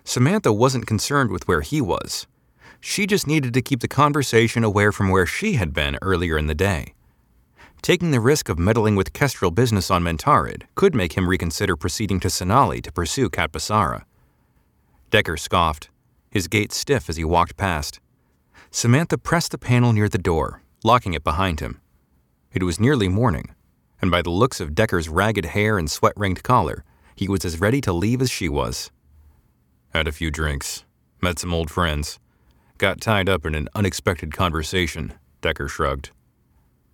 Samantha 0.04 0.54
wasn't 0.54 0.86
concerned 0.86 1.30
with 1.30 1.46
where 1.46 1.60
he 1.60 1.82
was. 1.82 2.26
She 2.80 3.06
just 3.06 3.26
needed 3.26 3.52
to 3.52 3.60
keep 3.60 3.80
the 3.80 3.88
conversation 3.88 4.64
away 4.64 4.90
from 4.90 5.10
where 5.10 5.26
she 5.26 5.52
had 5.52 5.74
been 5.74 5.98
earlier 6.00 6.38
in 6.38 6.46
the 6.46 6.54
day. 6.54 6.94
Taking 7.82 8.10
the 8.10 8.20
risk 8.20 8.48
of 8.48 8.58
meddling 8.58 8.96
with 8.96 9.12
Kestrel 9.12 9.50
business 9.50 9.90
on 9.90 10.02
Mentaryd 10.02 10.62
could 10.76 10.94
make 10.94 11.12
him 11.12 11.28
reconsider 11.28 11.76
proceeding 11.76 12.20
to 12.20 12.28
Senali 12.28 12.80
to 12.80 12.90
pursue 12.90 13.28
Kat 13.28 13.52
Basara. 13.52 14.04
Decker 15.10 15.36
scoffed 15.36 15.89
his 16.30 16.48
gait 16.48 16.72
stiff 16.72 17.08
as 17.08 17.16
he 17.16 17.24
walked 17.24 17.56
past. 17.56 18.00
Samantha 18.70 19.18
pressed 19.18 19.50
the 19.50 19.58
panel 19.58 19.92
near 19.92 20.08
the 20.08 20.18
door, 20.18 20.62
locking 20.84 21.14
it 21.14 21.24
behind 21.24 21.60
him. 21.60 21.80
It 22.52 22.62
was 22.62 22.80
nearly 22.80 23.08
morning, 23.08 23.54
and 24.00 24.10
by 24.10 24.22
the 24.22 24.30
looks 24.30 24.60
of 24.60 24.74
Decker's 24.74 25.08
ragged 25.08 25.46
hair 25.46 25.78
and 25.78 25.90
sweat 25.90 26.14
ringed 26.16 26.42
collar, 26.42 26.84
he 27.14 27.28
was 27.28 27.44
as 27.44 27.60
ready 27.60 27.80
to 27.82 27.92
leave 27.92 28.22
as 28.22 28.30
she 28.30 28.48
was. 28.48 28.90
Had 29.92 30.06
a 30.06 30.12
few 30.12 30.30
drinks, 30.30 30.84
met 31.20 31.38
some 31.38 31.52
old 31.52 31.70
friends, 31.70 32.18
got 32.78 33.00
tied 33.00 33.28
up 33.28 33.44
in 33.44 33.54
an 33.54 33.68
unexpected 33.74 34.32
conversation, 34.32 35.12
Decker 35.40 35.68
shrugged. 35.68 36.10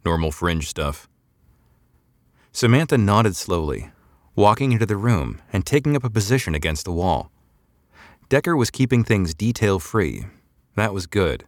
Normal 0.05 0.33
fringe 0.33 0.69
stuff. 0.69 1.09
Samantha 2.53 2.97
nodded 2.97 3.37
slowly, 3.37 3.91
walking 4.35 4.73
into 4.73 4.87
the 4.87 4.97
room 4.97 5.43
and 5.53 5.67
taking 5.67 5.95
up 5.95 6.05
a 6.05 6.11
position 6.11 6.55
against 6.55 6.85
the 6.85 6.93
wall. 6.93 7.31
Decker 8.29 8.57
was 8.57 8.73
keeping 8.73 9.05
things 9.05 9.35
detail 9.35 9.79
free. 9.79 10.27
That 10.75 10.93
was 10.93 11.07
good. 11.07 11.45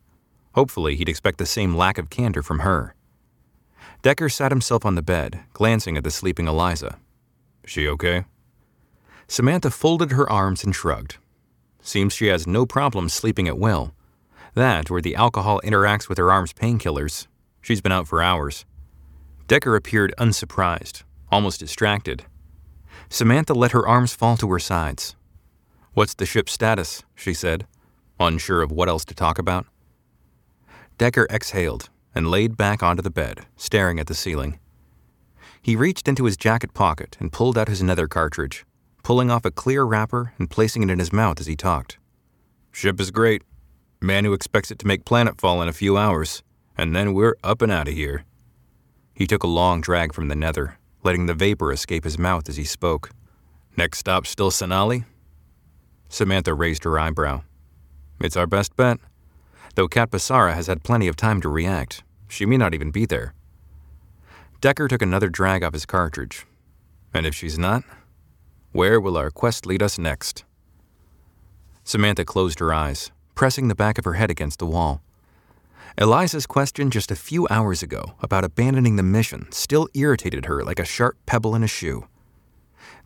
Hopefully, 0.54 0.94
he'd 0.94 1.08
expect 1.08 1.38
the 1.38 1.46
same 1.46 1.74
lack 1.74 1.98
of 1.98 2.08
candor 2.08 2.42
from 2.42 2.60
her. 2.60 2.94
Decker 4.02 4.28
sat 4.28 4.52
himself 4.52 4.86
on 4.86 4.94
the 4.94 5.02
bed, 5.02 5.40
glancing 5.52 5.96
at 5.96 6.04
the 6.04 6.10
sleeping 6.12 6.46
Eliza. 6.46 7.00
She 7.64 7.88
okay? 7.88 8.26
Samantha 9.26 9.72
folded 9.72 10.12
her 10.12 10.30
arms 10.30 10.62
and 10.62 10.72
shrugged. 10.72 11.16
Seems 11.82 12.12
she 12.12 12.26
has 12.28 12.46
no 12.46 12.64
problem 12.64 13.08
sleeping 13.08 13.48
at 13.48 13.58
will. 13.58 13.92
That, 14.54 14.88
where 14.88 15.02
the 15.02 15.16
alcohol 15.16 15.60
interacts 15.64 16.08
with 16.08 16.18
her 16.18 16.30
arm's 16.30 16.52
painkillers. 16.52 17.26
She's 17.60 17.80
been 17.80 17.92
out 17.92 18.06
for 18.06 18.22
hours. 18.22 18.64
Decker 19.48 19.74
appeared 19.74 20.14
unsurprised, 20.16 21.02
almost 21.28 21.58
distracted. 21.58 22.24
Samantha 23.08 23.52
let 23.52 23.72
her 23.72 23.86
arms 23.86 24.14
fall 24.14 24.36
to 24.36 24.50
her 24.50 24.60
sides. 24.60 25.16
What's 25.98 26.14
the 26.14 26.26
ship's 26.26 26.52
status? 26.52 27.02
she 27.16 27.34
said, 27.34 27.66
unsure 28.20 28.62
of 28.62 28.70
what 28.70 28.88
else 28.88 29.04
to 29.06 29.16
talk 29.16 29.36
about. 29.36 29.66
Decker 30.96 31.26
exhaled 31.28 31.88
and 32.14 32.30
laid 32.30 32.56
back 32.56 32.84
onto 32.84 33.02
the 33.02 33.10
bed, 33.10 33.46
staring 33.56 33.98
at 33.98 34.06
the 34.06 34.14
ceiling. 34.14 34.60
He 35.60 35.74
reached 35.74 36.06
into 36.06 36.24
his 36.24 36.36
jacket 36.36 36.72
pocket 36.72 37.16
and 37.18 37.32
pulled 37.32 37.58
out 37.58 37.66
his 37.66 37.82
nether 37.82 38.06
cartridge, 38.06 38.64
pulling 39.02 39.28
off 39.28 39.44
a 39.44 39.50
clear 39.50 39.82
wrapper 39.82 40.34
and 40.38 40.48
placing 40.48 40.84
it 40.84 40.90
in 40.90 41.00
his 41.00 41.12
mouth 41.12 41.40
as 41.40 41.48
he 41.48 41.56
talked. 41.56 41.98
Ship 42.70 43.00
is 43.00 43.10
great. 43.10 43.42
Manu 44.00 44.32
expects 44.34 44.70
it 44.70 44.78
to 44.78 44.86
make 44.86 45.04
planetfall 45.04 45.60
in 45.62 45.68
a 45.68 45.72
few 45.72 45.96
hours, 45.96 46.44
and 46.76 46.94
then 46.94 47.12
we're 47.12 47.34
up 47.42 47.60
and 47.60 47.72
out 47.72 47.88
of 47.88 47.94
here. 47.94 48.24
He 49.14 49.26
took 49.26 49.42
a 49.42 49.48
long 49.48 49.80
drag 49.80 50.14
from 50.14 50.28
the 50.28 50.36
nether, 50.36 50.78
letting 51.02 51.26
the 51.26 51.34
vapor 51.34 51.72
escape 51.72 52.04
his 52.04 52.20
mouth 52.20 52.48
as 52.48 52.56
he 52.56 52.62
spoke. 52.62 53.10
Next 53.76 53.98
stop 53.98 54.28
still 54.28 54.52
Senali? 54.52 55.04
Samantha 56.08 56.54
raised 56.54 56.84
her 56.84 56.98
eyebrow. 56.98 57.42
It's 58.20 58.36
our 58.36 58.46
best 58.46 58.76
bet. 58.76 58.98
Though 59.74 59.88
Kat 59.88 60.10
Basara 60.10 60.54
has 60.54 60.66
had 60.66 60.82
plenty 60.82 61.06
of 61.06 61.16
time 61.16 61.40
to 61.40 61.48
react, 61.48 62.02
she 62.26 62.46
may 62.46 62.56
not 62.56 62.74
even 62.74 62.90
be 62.90 63.06
there. 63.06 63.34
Decker 64.60 64.88
took 64.88 65.02
another 65.02 65.28
drag 65.28 65.62
off 65.62 65.72
his 65.72 65.86
cartridge. 65.86 66.44
And 67.14 67.24
if 67.24 67.34
she's 67.34 67.58
not, 67.58 67.84
where 68.72 69.00
will 69.00 69.16
our 69.16 69.30
quest 69.30 69.66
lead 69.66 69.82
us 69.82 69.98
next? 69.98 70.44
Samantha 71.84 72.24
closed 72.24 72.58
her 72.58 72.74
eyes, 72.74 73.12
pressing 73.34 73.68
the 73.68 73.74
back 73.74 73.98
of 73.98 74.04
her 74.04 74.14
head 74.14 74.30
against 74.30 74.58
the 74.58 74.66
wall. 74.66 75.00
Eliza's 75.96 76.46
question 76.46 76.90
just 76.90 77.10
a 77.10 77.16
few 77.16 77.46
hours 77.50 77.82
ago 77.82 78.14
about 78.20 78.44
abandoning 78.44 78.96
the 78.96 79.02
mission 79.02 79.50
still 79.50 79.88
irritated 79.94 80.46
her 80.46 80.62
like 80.62 80.78
a 80.78 80.84
sharp 80.84 81.16
pebble 81.24 81.54
in 81.54 81.64
a 81.64 81.68
shoe. 81.68 82.06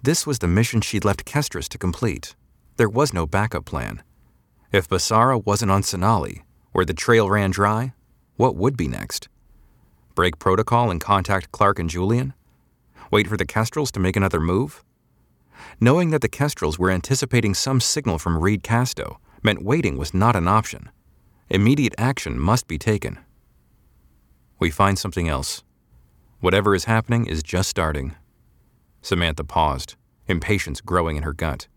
This 0.02 0.26
was 0.26 0.40
the 0.40 0.48
mission 0.48 0.80
she'd 0.80 1.04
left 1.04 1.24
Kestris 1.24 1.68
to 1.68 1.78
complete. 1.78 2.34
There 2.82 2.88
was 2.88 3.14
no 3.14 3.28
backup 3.28 3.64
plan. 3.64 4.02
If 4.72 4.88
Basara 4.88 5.46
wasn't 5.46 5.70
on 5.70 5.82
Senali, 5.82 6.42
or 6.74 6.84
the 6.84 6.92
trail 6.92 7.30
ran 7.30 7.52
dry, 7.52 7.94
what 8.34 8.56
would 8.56 8.76
be 8.76 8.88
next? 8.88 9.28
Break 10.16 10.40
protocol 10.40 10.90
and 10.90 11.00
contact 11.00 11.52
Clark 11.52 11.78
and 11.78 11.88
Julian? 11.88 12.34
Wait 13.08 13.28
for 13.28 13.36
the 13.36 13.46
Kestrels 13.46 13.92
to 13.92 14.00
make 14.00 14.16
another 14.16 14.40
move? 14.40 14.82
Knowing 15.78 16.10
that 16.10 16.22
the 16.22 16.28
Kestrels 16.28 16.76
were 16.76 16.90
anticipating 16.90 17.54
some 17.54 17.78
signal 17.80 18.18
from 18.18 18.36
Reed 18.36 18.64
Casto 18.64 19.20
meant 19.44 19.62
waiting 19.62 19.96
was 19.96 20.12
not 20.12 20.34
an 20.34 20.48
option. 20.48 20.90
Immediate 21.48 21.94
action 21.98 22.36
must 22.36 22.66
be 22.66 22.78
taken. 22.78 23.20
We 24.58 24.70
find 24.70 24.98
something 24.98 25.28
else. 25.28 25.62
Whatever 26.40 26.74
is 26.74 26.86
happening 26.86 27.26
is 27.26 27.44
just 27.44 27.70
starting. 27.70 28.16
Samantha 29.02 29.44
paused, 29.44 29.94
impatience 30.26 30.80
growing 30.80 31.16
in 31.16 31.22
her 31.22 31.32
gut. 31.32 31.68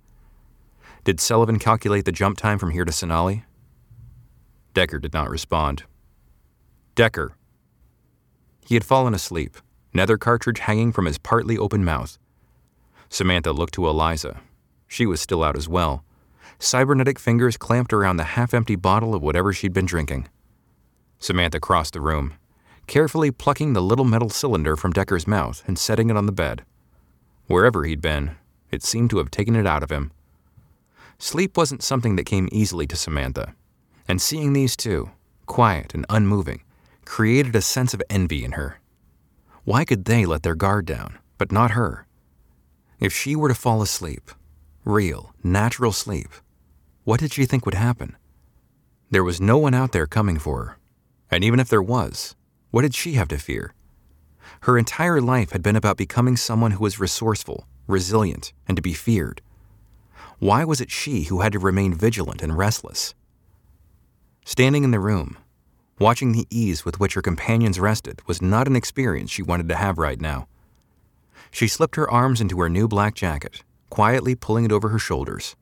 Did 1.06 1.20
Sullivan 1.20 1.60
calculate 1.60 2.06
the 2.06 2.12
jump 2.12 2.36
time 2.36 2.58
from 2.58 2.72
here 2.72 2.84
to 2.84 2.92
Senali? 2.92 3.44
Decker 4.74 4.98
did 4.98 5.14
not 5.14 5.30
respond. 5.30 5.84
Decker. 6.96 7.38
He 8.66 8.74
had 8.74 8.84
fallen 8.84 9.14
asleep, 9.14 9.58
nether 9.94 10.18
cartridge 10.18 10.58
hanging 10.58 10.92
from 10.92 11.06
his 11.06 11.20
partly 11.20 11.60
open 11.60 11.86
mouth. 11.86 12.18
Samantha 13.08 13.52
looked 13.52 13.76
to 13.76 13.88
Eliza. 13.88 14.42
She 14.88 15.06
was 15.06 15.22
still 15.22 15.44
out 15.44 15.56
as 15.56 15.70
well. 15.70 16.04
Cybernetic 16.58 17.20
fingers 17.20 17.56
clamped 17.56 17.94
around 17.94 18.18
the 18.18 18.34
half 18.34 18.52
empty 18.52 18.76
bottle 18.76 19.14
of 19.14 19.22
whatever 19.22 19.54
she'd 19.54 19.74
been 19.74 19.86
drinking. 19.86 20.28
Samantha 21.20 21.60
crossed 21.60 21.94
the 21.94 22.02
room, 22.02 22.34
carefully 22.88 23.30
plucking 23.30 23.74
the 23.74 23.82
little 23.82 24.06
metal 24.06 24.30
cylinder 24.30 24.76
from 24.76 24.92
Decker's 24.92 25.28
mouth 25.28 25.62
and 25.68 25.78
setting 25.78 26.10
it 26.10 26.18
on 26.18 26.26
the 26.26 26.32
bed. 26.32 26.66
Wherever 27.46 27.84
he'd 27.84 28.02
been, 28.02 28.38
it 28.72 28.82
seemed 28.82 29.12
to 29.12 29.20
have 29.20 29.30
taken 29.30 29.56
it 29.56 29.68
out 29.68 29.84
of 29.84 29.92
him. 29.92 30.12
Sleep 31.18 31.58
wasn't 31.58 31.84
something 31.84 32.16
that 32.16 32.26
came 32.26 32.50
easily 32.52 32.86
to 32.88 32.96
Samantha, 32.96 33.56
and 34.08 34.22
seeing 34.22 34.54
these 34.54 34.76
two, 34.76 35.12
quiet 35.46 35.94
and 35.94 36.06
unmoving, 36.10 36.62
created 37.06 37.56
a 37.56 37.62
sense 37.62 37.94
of 37.94 38.04
envy 38.10 38.44
in 38.44 38.54
her. 38.54 38.80
Why 39.64 39.86
could 39.86 40.06
they 40.06 40.26
let 40.26 40.44
their 40.44 40.56
guard 40.56 40.86
down, 40.86 41.18
but 41.38 41.52
not 41.52 41.72
her? 41.72 42.06
If 43.00 43.14
she 43.14 43.36
were 43.36 43.50
to 43.50 43.56
fall 43.56 43.82
asleep, 43.82 44.32
real, 44.84 45.34
natural 45.44 45.92
sleep, 45.92 46.30
what 47.04 47.20
did 47.20 47.34
she 47.34 47.46
think 47.46 47.66
would 47.66 47.76
happen? 47.76 48.16
There 49.10 49.24
was 49.24 49.40
no 49.40 49.58
one 49.58 49.74
out 49.74 49.92
there 49.92 50.08
coming 50.08 50.40
for 50.40 50.64
her, 50.66 50.78
and 51.32 51.44
even 51.44 51.60
if 51.60 51.70
there 51.70 51.82
was, 51.82 52.36
what 52.72 52.82
did 52.82 52.94
she 52.94 53.14
have 53.14 53.28
to 53.30 53.38
fear? 53.38 53.74
Her 54.62 54.78
entire 54.78 55.22
life 55.22 55.52
had 55.52 55.64
been 55.64 55.76
about 55.76 55.98
becoming 55.98 56.38
someone 56.38 56.72
who 56.72 56.84
was 56.84 57.00
resourceful, 57.00 57.68
resilient, 57.88 58.54
and 58.68 58.76
to 58.76 58.82
be 58.82 58.94
feared. 58.94 59.42
Why 60.40 60.66
was 60.66 60.82
it 60.82 60.92
she 60.92 61.24
who 61.24 61.42
had 61.42 61.54
to 61.54 61.60
remain 61.60 61.94
vigilant 61.94 62.42
and 62.42 62.58
restless? 62.58 63.16
Standing 64.46 64.84
in 64.84 64.92
the 64.92 65.00
room, 65.00 65.38
watching 65.98 66.34
the 66.34 66.48
ease 66.50 66.84
with 66.84 67.00
which 67.00 67.14
her 67.14 67.22
companions 67.22 67.80
rested 67.80 68.22
was 68.28 68.42
not 68.42 68.68
an 68.68 68.76
experience 68.76 69.32
she 69.32 69.42
wanted 69.42 69.70
to 69.70 69.76
have 69.76 69.98
right 69.98 70.20
now. 70.20 70.48
She 71.52 71.68
slipped 71.68 71.96
her 71.96 72.10
arms 72.10 72.42
into 72.42 72.60
her 72.60 72.70
new 72.70 72.88
black 72.88 73.16
jacket, 73.16 73.64
quietly 73.90 74.36
pulling 74.36 74.66
it 74.66 74.72
over 74.74 74.90
her 74.90 75.00
shoulders. 75.00 75.56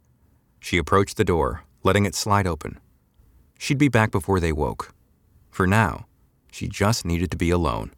She 0.60 0.78
approached 0.78 1.18
the 1.18 1.24
door, 1.24 1.66
letting 1.84 2.06
it 2.06 2.16
slide 2.16 2.48
open. 2.48 2.80
She'd 3.60 3.78
be 3.78 3.90
back 3.90 4.10
before 4.12 4.40
they 4.40 4.52
woke. 4.52 4.94
For 5.52 5.68
now, 5.68 6.08
she 6.52 6.68
just 6.68 7.06
needed 7.06 7.30
to 7.32 7.38
be 7.38 7.52
alone. 7.52 7.92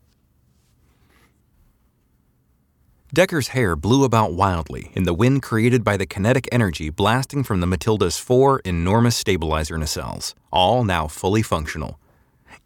Decker's 3.16 3.48
hair 3.48 3.78
blew 3.78 4.04
about 4.04 4.34
wildly 4.34 4.92
in 4.94 5.04
the 5.04 5.14
wind 5.14 5.42
created 5.42 5.86
by 5.86 5.96
the 5.96 6.06
kinetic 6.06 6.50
energy 6.52 6.90
blasting 6.90 7.46
from 7.46 7.62
the 7.62 7.66
Matilda's 7.66 8.18
four 8.18 8.60
enormous 8.66 9.16
stabilizer 9.16 9.78
nacelles, 9.78 10.34
all 10.52 10.84
now 10.84 11.08
fully 11.08 11.42
functional. 11.42 11.98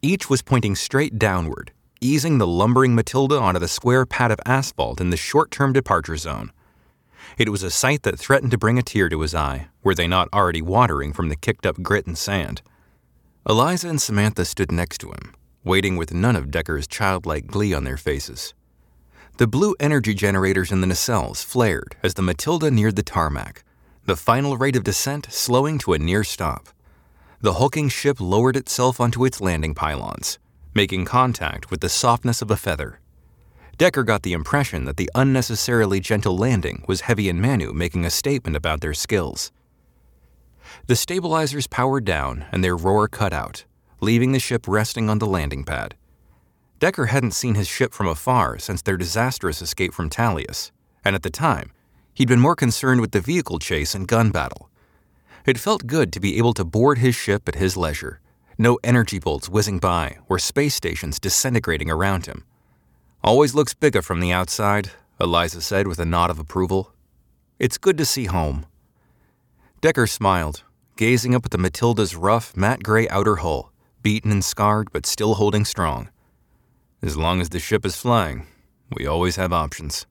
Each 0.01 0.27
was 0.27 0.41
pointing 0.41 0.73
straight 0.75 1.19
downward, 1.19 1.71
easing 2.01 2.39
the 2.39 2.47
lumbering 2.47 2.95
Matilda 2.95 3.37
onto 3.37 3.59
the 3.59 3.67
square 3.67 4.07
pad 4.07 4.31
of 4.31 4.39
asphalt 4.43 4.99
in 4.99 5.11
the 5.11 5.17
short 5.17 5.51
term 5.51 5.71
departure 5.71 6.17
zone. 6.17 6.51
It 7.37 7.49
was 7.49 7.61
a 7.61 7.69
sight 7.69 8.01
that 8.01 8.17
threatened 8.17 8.49
to 8.49 8.57
bring 8.57 8.79
a 8.79 8.81
tear 8.81 9.07
to 9.07 9.21
his 9.21 9.35
eye, 9.35 9.67
were 9.83 9.93
they 9.93 10.07
not 10.07 10.29
already 10.33 10.63
watering 10.63 11.13
from 11.13 11.29
the 11.29 11.35
kicked 11.35 11.67
up 11.67 11.83
grit 11.83 12.07
and 12.07 12.17
sand. 12.17 12.63
Eliza 13.47 13.87
and 13.87 14.01
Samantha 14.01 14.45
stood 14.45 14.71
next 14.71 14.97
to 15.01 15.11
him, 15.11 15.35
waiting 15.63 15.95
with 15.95 16.11
none 16.11 16.35
of 16.35 16.49
Decker's 16.49 16.87
childlike 16.87 17.45
glee 17.45 17.71
on 17.71 17.83
their 17.83 17.97
faces. 17.97 18.55
The 19.39 19.47
blue 19.47 19.73
energy 19.79 20.13
generators 20.13 20.69
in 20.69 20.81
the 20.81 20.87
nacelles 20.87 21.45
flared 21.45 21.95
as 22.03 22.15
the 22.15 22.21
Matilda 22.21 22.69
neared 22.69 22.97
the 22.97 23.03
tarmac, 23.03 23.63
the 24.03 24.17
final 24.17 24.57
rate 24.57 24.75
of 24.75 24.83
descent 24.83 25.27
slowing 25.29 25.77
to 25.77 25.93
a 25.93 25.97
near 25.97 26.25
stop. 26.25 26.67
The 27.39 27.53
hulking 27.53 27.87
ship 27.87 28.19
lowered 28.19 28.57
itself 28.57 28.99
onto 28.99 29.23
its 29.23 29.39
landing 29.39 29.73
pylons, 29.73 30.39
making 30.73 31.05
contact 31.05 31.71
with 31.71 31.79
the 31.79 31.87
softness 31.87 32.41
of 32.41 32.51
a 32.51 32.57
feather. 32.57 32.99
Decker 33.77 34.03
got 34.03 34.23
the 34.23 34.33
impression 34.33 34.83
that 34.83 34.97
the 34.97 35.09
unnecessarily 35.15 36.01
gentle 36.01 36.37
landing 36.37 36.83
was 36.85 37.07
Heavy 37.07 37.29
and 37.29 37.41
Manu 37.41 37.71
making 37.71 38.03
a 38.03 38.09
statement 38.09 38.57
about 38.57 38.81
their 38.81 38.93
skills. 38.93 39.53
The 40.87 40.97
stabilizers 40.97 41.65
powered 41.65 42.03
down 42.03 42.43
and 42.51 42.61
their 42.61 42.75
roar 42.75 43.07
cut 43.07 43.31
out, 43.31 43.63
leaving 44.01 44.33
the 44.33 44.39
ship 44.39 44.67
resting 44.67 45.09
on 45.09 45.19
the 45.19 45.25
landing 45.25 45.63
pad. 45.63 45.95
Decker 46.79 47.07
hadn't 47.07 47.31
seen 47.31 47.55
his 47.55 47.67
ship 47.67 47.93
from 47.93 48.07
afar 48.07 48.57
since 48.57 48.81
their 48.81 48.95
disastrous 48.95 49.61
escape 49.61 49.93
from 49.93 50.09
Talius, 50.09 50.71
and 51.03 51.13
at 51.13 51.23
the 51.23 51.29
time, 51.29 51.73
he'd 52.13 52.29
been 52.29 52.39
more 52.39 52.55
concerned 52.55 53.01
with 53.01 53.11
the 53.11 53.19
vehicle 53.19 53.59
chase 53.59 53.93
and 53.93 54.07
gun 54.07 54.31
battle. 54.31 54.69
It 55.45 55.57
felt 55.57 55.87
good 55.87 56.13
to 56.13 56.21
be 56.21 56.37
able 56.37 56.53
to 56.53 56.63
board 56.63 56.99
his 56.99 57.15
ship 57.15 57.49
at 57.49 57.55
his 57.55 57.75
leisure, 57.75 58.21
no 58.57 58.79
energy 58.81 59.19
bolts 59.19 59.49
whizzing 59.49 59.79
by 59.79 60.17
or 60.29 60.39
space 60.39 60.73
stations 60.73 61.19
disintegrating 61.19 61.91
around 61.91 62.27
him. 62.27 62.45
Always 63.21 63.53
looks 63.53 63.73
bigger 63.73 64.01
from 64.01 64.21
the 64.21 64.31
outside, 64.31 64.91
Eliza 65.19 65.61
said 65.61 65.85
with 65.85 65.99
a 65.99 66.05
nod 66.05 66.29
of 66.29 66.39
approval. 66.39 66.93
It's 67.57 67.77
good 67.77 67.97
to 67.97 68.05
see 68.05 68.25
home. 68.25 68.65
Decker 69.81 70.07
smiled, 70.07 70.63
gazing 70.95 71.35
up 71.35 71.43
at 71.43 71.51
the 71.51 71.57
Matilda's 71.57 72.15
rough, 72.15 72.55
matte 72.55 72.83
gray 72.83 73.09
outer 73.09 73.37
hull, 73.37 73.73
beaten 74.01 74.31
and 74.31 74.45
scarred 74.45 74.93
but 74.93 75.05
still 75.05 75.33
holding 75.33 75.65
strong. 75.65 76.09
As 77.01 77.15
long 77.15 77.39
as 77.39 77.47
the 77.47 77.59
ship 77.59 77.85
is 77.85 77.95
flying, 77.95 78.45
we 78.93 79.07
always 79.07 79.37
have 79.37 79.53
options. 79.53 80.05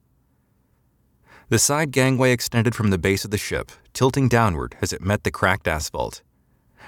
The 1.49 1.59
side 1.59 1.91
gangway 1.91 2.31
extended 2.31 2.73
from 2.73 2.89
the 2.89 2.97
base 2.97 3.23
of 3.23 3.29
the 3.29 3.37
ship, 3.37 3.71
tilting 3.93 4.27
downward 4.27 4.75
as 4.81 4.91
it 4.91 5.01
met 5.01 5.23
the 5.23 5.29
cracked 5.29 5.67
asphalt. 5.67 6.23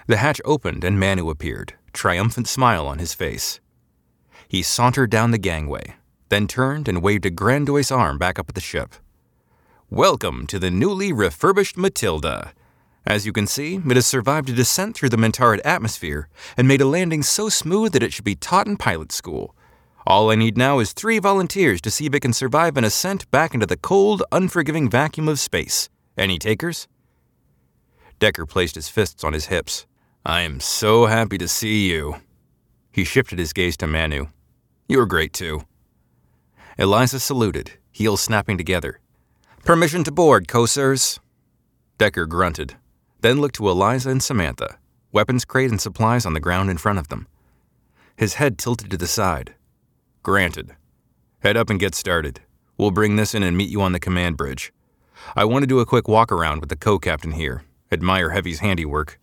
The 0.07 0.17
hatch 0.17 0.41
opened 0.43 0.83
and 0.83 0.99
Manu 0.99 1.29
appeared, 1.29 1.75
triumphant 1.93 2.47
smile 2.47 2.87
on 2.87 2.97
his 2.97 3.13
face. 3.13 3.59
He 4.47 4.63
sauntered 4.63 5.11
down 5.11 5.29
the 5.29 5.37
gangway, 5.37 5.93
then 6.29 6.47
turned 6.47 6.87
and 6.87 7.03
waved 7.03 7.27
a 7.27 7.29
grandiose 7.29 7.91
arm 7.91 8.17
back 8.17 8.39
up 8.39 8.49
at 8.49 8.55
the 8.55 8.61
ship. 8.61 8.95
Welcome 9.91 10.47
to 10.47 10.57
the 10.57 10.71
newly 10.71 11.13
refurbished 11.13 11.77
Matilda. 11.77 12.53
As 13.05 13.27
you 13.27 13.31
can 13.31 13.45
see, 13.45 13.75
it 13.75 13.95
has 13.95 14.07
survived 14.07 14.49
a 14.49 14.53
descent 14.53 14.95
through 14.95 15.09
the 15.09 15.17
Mentaryd 15.17 15.61
atmosphere 15.63 16.27
and 16.57 16.67
made 16.67 16.81
a 16.81 16.85
landing 16.85 17.21
so 17.21 17.49
smooth 17.49 17.91
that 17.91 18.01
it 18.01 18.13
should 18.13 18.25
be 18.25 18.35
taught 18.35 18.65
in 18.65 18.77
pilot 18.77 19.11
school. 19.11 19.55
All 20.05 20.31
I 20.31 20.35
need 20.35 20.57
now 20.57 20.79
is 20.79 20.93
three 20.93 21.19
volunteers 21.19 21.79
to 21.81 21.91
see 21.91 22.07
if 22.07 22.15
it 22.15 22.21
can 22.21 22.33
survive 22.33 22.75
an 22.75 22.83
ascent 22.83 23.29
back 23.29 23.53
into 23.53 23.67
the 23.67 23.77
cold, 23.77 24.23
unforgiving 24.31 24.89
vacuum 24.89 25.27
of 25.27 25.39
space. 25.39 25.89
Any 26.17 26.39
takers? 26.39 26.87
Decker 28.19 28.45
placed 28.45 28.75
his 28.75 28.89
fists 28.89 29.23
on 29.23 29.33
his 29.33 29.47
hips. 29.47 29.85
I 30.25 30.41
am 30.41 30.59
so 30.59 31.05
happy 31.05 31.37
to 31.37 31.47
see 31.47 31.89
you. 31.89 32.15
He 32.91 33.03
shifted 33.03 33.39
his 33.39 33.53
gaze 33.53 33.77
to 33.77 33.87
Manu. 33.87 34.27
You're 34.87 35.05
great 35.05 35.33
too. 35.33 35.61
Eliza 36.77 37.19
saluted, 37.19 37.73
heels 37.91 38.21
snapping 38.21 38.57
together. 38.57 38.99
Permission 39.63 40.03
to 40.03 40.11
board, 40.11 40.47
co-sirs. 40.47 41.19
Decker 41.97 42.25
grunted, 42.25 42.75
then 43.21 43.39
looked 43.39 43.55
to 43.55 43.69
Eliza 43.69 44.09
and 44.09 44.23
Samantha, 44.23 44.79
weapons 45.11 45.45
crate 45.45 45.69
and 45.69 45.79
supplies 45.79 46.25
on 46.25 46.33
the 46.33 46.39
ground 46.39 46.69
in 46.71 46.77
front 46.77 46.97
of 46.97 47.09
them. 47.09 47.27
His 48.15 48.35
head 48.35 48.57
tilted 48.57 48.89
to 48.89 48.97
the 48.97 49.07
side, 49.07 49.53
Granted. 50.23 50.75
Head 51.39 51.57
up 51.57 51.71
and 51.71 51.79
get 51.79 51.95
started. 51.95 52.41
We'll 52.77 52.91
bring 52.91 53.15
this 53.15 53.33
in 53.33 53.41
and 53.41 53.57
meet 53.57 53.71
you 53.71 53.81
on 53.81 53.91
the 53.91 53.99
command 53.99 54.37
bridge. 54.37 54.71
I 55.35 55.45
want 55.45 55.63
to 55.63 55.67
do 55.67 55.79
a 55.79 55.85
quick 55.85 56.07
walk 56.07 56.31
around 56.31 56.59
with 56.59 56.69
the 56.69 56.75
co 56.75 56.99
captain 56.99 57.31
here, 57.31 57.63
admire 57.91 58.29
Heavy's 58.29 58.59
handiwork. 58.59 59.19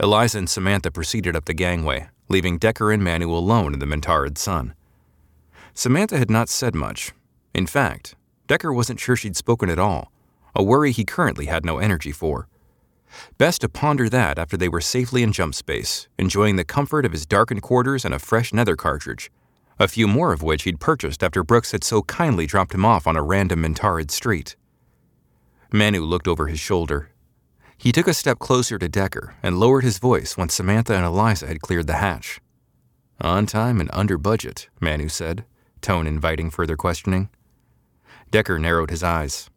Eliza 0.00 0.38
and 0.38 0.48
Samantha 0.48 0.90
proceeded 0.90 1.36
up 1.36 1.44
the 1.44 1.52
gangway, 1.52 2.08
leaving 2.30 2.56
Decker 2.56 2.90
and 2.90 3.04
Manu 3.04 3.30
alone 3.30 3.74
in 3.74 3.80
the 3.80 3.86
Mentaryd 3.86 4.38
sun. 4.38 4.74
Samantha 5.74 6.16
had 6.16 6.30
not 6.30 6.48
said 6.48 6.74
much. 6.74 7.12
In 7.52 7.66
fact, 7.66 8.14
Decker 8.46 8.72
wasn't 8.72 8.98
sure 8.98 9.14
she'd 9.14 9.36
spoken 9.36 9.68
at 9.68 9.78
all, 9.78 10.10
a 10.54 10.62
worry 10.62 10.92
he 10.92 11.04
currently 11.04 11.46
had 11.46 11.66
no 11.66 11.76
energy 11.76 12.12
for. 12.12 12.48
Best 13.36 13.60
to 13.60 13.68
ponder 13.68 14.08
that 14.08 14.38
after 14.38 14.56
they 14.56 14.70
were 14.70 14.80
safely 14.80 15.22
in 15.22 15.32
jump 15.32 15.54
space, 15.54 16.08
enjoying 16.18 16.56
the 16.56 16.64
comfort 16.64 17.04
of 17.04 17.12
his 17.12 17.26
darkened 17.26 17.60
quarters 17.60 18.06
and 18.06 18.14
a 18.14 18.18
fresh 18.18 18.54
nether 18.54 18.74
cartridge, 18.74 19.30
a 19.78 19.88
few 19.88 20.06
more 20.06 20.32
of 20.32 20.42
which 20.42 20.64
he'd 20.64 20.80
purchased 20.80 21.22
after 21.22 21.42
Brooks 21.42 21.72
had 21.72 21.84
so 21.84 22.02
kindly 22.02 22.46
dropped 22.46 22.74
him 22.74 22.84
off 22.84 23.06
on 23.06 23.16
a 23.16 23.22
random 23.22 23.62
Mentaryd 23.62 24.10
street. 24.10 24.56
Manu 25.72 26.02
looked 26.02 26.28
over 26.28 26.46
his 26.46 26.60
shoulder. 26.60 27.10
He 27.78 27.92
took 27.92 28.06
a 28.06 28.14
step 28.14 28.38
closer 28.38 28.78
to 28.78 28.88
Decker 28.88 29.34
and 29.42 29.58
lowered 29.58 29.84
his 29.84 29.98
voice 29.98 30.36
when 30.36 30.48
Samantha 30.48 30.94
and 30.94 31.04
Eliza 31.04 31.46
had 31.46 31.62
cleared 31.62 31.86
the 31.86 31.94
hatch. 31.94 32.40
On 33.20 33.46
time 33.46 33.80
and 33.80 33.90
under 33.92 34.18
budget, 34.18 34.68
Manu 34.80 35.08
said, 35.08 35.44
tone 35.80 36.06
inviting 36.06 36.50
further 36.50 36.76
questioning. 36.76 37.28
Decker 38.30 38.58
narrowed 38.58 38.90
his 38.90 39.02
eyes. 39.02 39.50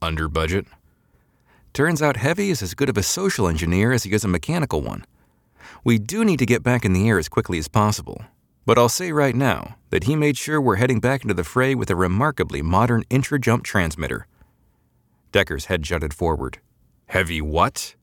Under 0.00 0.28
budget? 0.28 0.66
Turns 1.72 2.02
out 2.02 2.16
Heavy 2.16 2.50
is 2.50 2.62
as 2.62 2.74
good 2.74 2.88
of 2.88 2.96
a 2.96 3.02
social 3.02 3.46
engineer 3.46 3.92
as 3.92 4.04
he 4.04 4.12
is 4.12 4.24
a 4.24 4.28
mechanical 4.28 4.80
one. 4.80 5.04
We 5.84 5.98
do 5.98 6.24
need 6.24 6.38
to 6.38 6.46
get 6.46 6.62
back 6.62 6.84
in 6.84 6.92
the 6.92 7.08
air 7.08 7.18
as 7.18 7.28
quickly 7.28 7.58
as 7.58 7.68
possible, 7.68 8.24
but 8.68 8.76
I'll 8.76 8.90
say 8.90 9.12
right 9.12 9.34
now 9.34 9.76
that 9.88 10.04
he 10.04 10.14
made 10.14 10.36
sure 10.36 10.60
we're 10.60 10.76
heading 10.76 11.00
back 11.00 11.22
into 11.22 11.32
the 11.32 11.42
fray 11.42 11.74
with 11.74 11.88
a 11.88 11.96
remarkably 11.96 12.60
modern 12.60 13.02
intra 13.08 13.40
jump 13.40 13.64
transmitter. 13.64 14.26
Decker's 15.32 15.64
head 15.64 15.82
jutted 15.82 16.12
forward. 16.12 16.58
Heavy 17.06 17.40
what? 17.40 17.94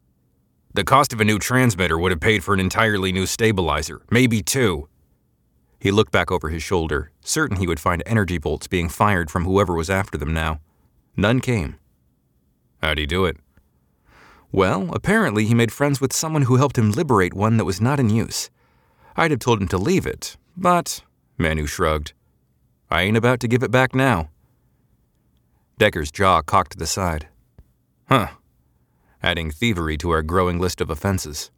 The 0.73 0.83
cost 0.83 1.13
of 1.13 1.21
a 1.21 1.23
new 1.23 1.37
transmitter 1.37 1.99
would 1.99 2.11
have 2.11 2.19
paid 2.19 2.43
for 2.43 2.55
an 2.55 2.59
entirely 2.59 3.11
new 3.11 3.27
stabilizer, 3.27 4.01
maybe 4.09 4.41
two. 4.41 4.89
He 5.79 5.91
looked 5.91 6.11
back 6.11 6.31
over 6.31 6.49
his 6.49 6.63
shoulder, 6.63 7.11
certain 7.21 7.57
he 7.57 7.67
would 7.67 7.79
find 7.79 8.01
energy 8.03 8.39
bolts 8.39 8.65
being 8.65 8.89
fired 8.89 9.29
from 9.29 9.45
whoever 9.45 9.75
was 9.75 9.91
after 9.91 10.17
them 10.17 10.33
now. 10.33 10.61
None 11.15 11.41
came. 11.41 11.75
How'd 12.81 12.97
he 12.97 13.05
do 13.05 13.25
it? 13.25 13.37
Well, 14.51 14.89
apparently 14.93 15.45
he 15.45 15.53
made 15.53 15.71
friends 15.71 16.01
with 16.01 16.11
someone 16.11 16.41
who 16.41 16.55
helped 16.55 16.79
him 16.79 16.91
liberate 16.91 17.35
one 17.35 17.57
that 17.57 17.65
was 17.65 17.79
not 17.79 17.99
in 17.99 18.09
use. 18.09 18.49
I'd 19.15 19.29
have 19.29 19.39
told 19.39 19.61
him 19.61 19.67
to 19.67 19.77
leave 19.77 20.07
it, 20.07 20.37
but, 20.57 21.03
Manu 21.37 21.65
shrugged. 21.65 22.13
I 22.89 23.01
ain't 23.01 23.17
about 23.17 23.39
to 23.41 23.47
give 23.47 23.63
it 23.63 23.71
back 23.71 23.93
now. 23.95 24.29
Decker's 25.77 26.11
jaw 26.11 26.41
cocked 26.41 26.71
to 26.71 26.77
the 26.77 26.87
side. 26.87 27.27
Huh. 28.07 28.27
Adding 29.21 29.51
thievery 29.51 29.97
to 29.97 30.11
our 30.11 30.21
growing 30.21 30.59
list 30.59 30.79
of 30.79 30.89
offenses. 30.89 31.51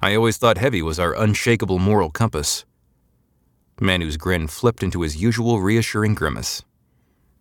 I 0.00 0.14
always 0.14 0.38
thought 0.38 0.56
heavy 0.56 0.80
was 0.80 0.98
our 0.98 1.14
unshakable 1.14 1.78
moral 1.78 2.10
compass. 2.10 2.64
Manu's 3.80 4.16
grin 4.16 4.46
flipped 4.46 4.82
into 4.82 5.02
his 5.02 5.20
usual 5.20 5.60
reassuring 5.60 6.14
grimace. 6.14 6.62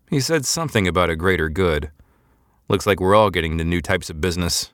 He 0.09 0.19
said 0.19 0.45
something 0.45 0.87
about 0.87 1.09
a 1.09 1.15
greater 1.15 1.49
good. 1.49 1.91
Looks 2.67 2.85
like 2.87 2.99
we're 2.99 3.15
all 3.15 3.29
getting 3.29 3.57
to 3.57 3.63
new 3.63 3.81
types 3.81 4.09
of 4.09 4.19
business. 4.19 4.73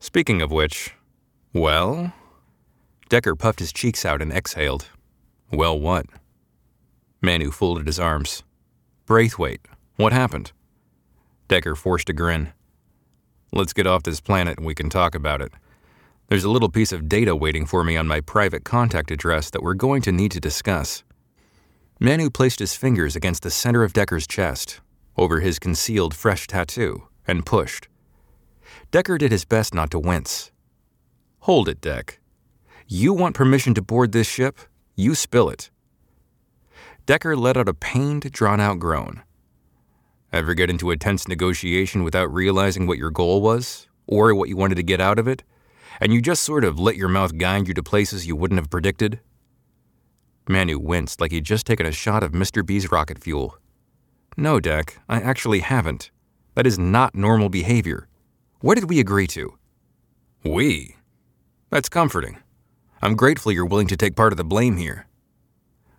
Speaking 0.00 0.42
of 0.42 0.50
which, 0.50 0.94
well? 1.52 2.12
Decker 3.08 3.34
puffed 3.34 3.60
his 3.60 3.72
cheeks 3.72 4.04
out 4.04 4.20
and 4.20 4.32
exhaled. 4.32 4.86
Well, 5.50 5.78
what? 5.78 6.06
Manu 7.22 7.50
folded 7.50 7.86
his 7.86 8.00
arms. 8.00 8.42
Braithwaite, 9.06 9.60
what 9.96 10.12
happened? 10.12 10.52
Decker 11.48 11.76
forced 11.76 12.08
a 12.08 12.12
grin. 12.12 12.52
Let's 13.52 13.72
get 13.72 13.86
off 13.86 14.02
this 14.02 14.20
planet 14.20 14.58
and 14.58 14.66
we 14.66 14.74
can 14.74 14.90
talk 14.90 15.14
about 15.14 15.40
it. 15.40 15.52
There's 16.28 16.44
a 16.44 16.50
little 16.50 16.68
piece 16.68 16.90
of 16.90 17.08
data 17.08 17.36
waiting 17.36 17.66
for 17.66 17.84
me 17.84 17.96
on 17.96 18.08
my 18.08 18.20
private 18.20 18.64
contact 18.64 19.12
address 19.12 19.48
that 19.50 19.62
we're 19.62 19.74
going 19.74 20.02
to 20.02 20.12
need 20.12 20.32
to 20.32 20.40
discuss. 20.40 21.04
Manu 22.00 22.28
placed 22.30 22.58
his 22.58 22.74
fingers 22.74 23.14
against 23.14 23.42
the 23.42 23.50
center 23.50 23.84
of 23.84 23.92
Decker's 23.92 24.26
chest, 24.26 24.80
over 25.16 25.40
his 25.40 25.58
concealed 25.58 26.14
fresh 26.14 26.46
tattoo, 26.46 27.06
and 27.26 27.46
pushed. 27.46 27.88
Decker 28.90 29.18
did 29.18 29.30
his 29.30 29.44
best 29.44 29.72
not 29.72 29.90
to 29.92 29.98
wince. 29.98 30.50
Hold 31.40 31.68
it, 31.68 31.80
Deck. 31.80 32.18
You 32.88 33.14
want 33.14 33.36
permission 33.36 33.72
to 33.74 33.82
board 33.82 34.12
this 34.12 34.26
ship? 34.26 34.58
You 34.96 35.14
spill 35.14 35.48
it. 35.48 35.70
Decker 37.06 37.36
let 37.36 37.56
out 37.56 37.68
a 37.68 37.74
pained, 37.74 38.32
drawn 38.32 38.58
out 38.58 38.80
groan. 38.80 39.22
Ever 40.32 40.54
get 40.54 40.70
into 40.70 40.90
a 40.90 40.96
tense 40.96 41.28
negotiation 41.28 42.02
without 42.02 42.32
realizing 42.32 42.86
what 42.86 42.98
your 42.98 43.10
goal 43.10 43.40
was, 43.40 43.86
or 44.08 44.34
what 44.34 44.48
you 44.48 44.56
wanted 44.56 44.74
to 44.74 44.82
get 44.82 45.00
out 45.00 45.20
of 45.20 45.28
it? 45.28 45.44
and 46.00 46.12
you 46.12 46.20
just 46.20 46.42
sort 46.42 46.64
of 46.64 46.78
let 46.78 46.96
your 46.96 47.08
mouth 47.08 47.36
guide 47.38 47.68
you 47.68 47.74
to 47.74 47.82
places 47.82 48.26
you 48.26 48.36
wouldn't 48.36 48.58
have 48.58 48.70
predicted? 48.70 49.20
Manu 50.48 50.78
winced 50.78 51.20
like 51.20 51.32
he'd 51.32 51.44
just 51.44 51.66
taken 51.66 51.86
a 51.86 51.92
shot 51.92 52.22
of 52.22 52.32
Mr. 52.32 52.64
B's 52.64 52.92
rocket 52.92 53.18
fuel. 53.18 53.58
No, 54.36 54.60
Deck, 54.60 54.98
I 55.08 55.20
actually 55.20 55.60
haven't. 55.60 56.10
That 56.54 56.66
is 56.66 56.78
not 56.78 57.14
normal 57.14 57.48
behavior. 57.48 58.06
What 58.60 58.76
did 58.76 58.88
we 58.88 59.00
agree 59.00 59.26
to? 59.28 59.54
We? 60.44 60.96
That's 61.70 61.88
comforting. 61.88 62.38
I'm 63.02 63.14
grateful 63.14 63.52
you're 63.52 63.66
willing 63.66 63.88
to 63.88 63.96
take 63.96 64.16
part 64.16 64.32
of 64.32 64.36
the 64.36 64.44
blame 64.44 64.76
here. 64.76 65.06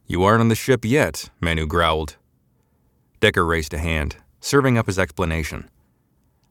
You 0.05 0.23
aren't 0.23 0.41
on 0.41 0.49
the 0.49 0.55
ship 0.55 0.85
yet, 0.85 1.29
Manu 1.39 1.67
growled. 1.67 2.17
Decker 3.19 3.45
raised 3.45 3.73
a 3.73 3.77
hand, 3.77 4.17
serving 4.39 4.77
up 4.77 4.85
his 4.85 4.99
explanation. 4.99 5.69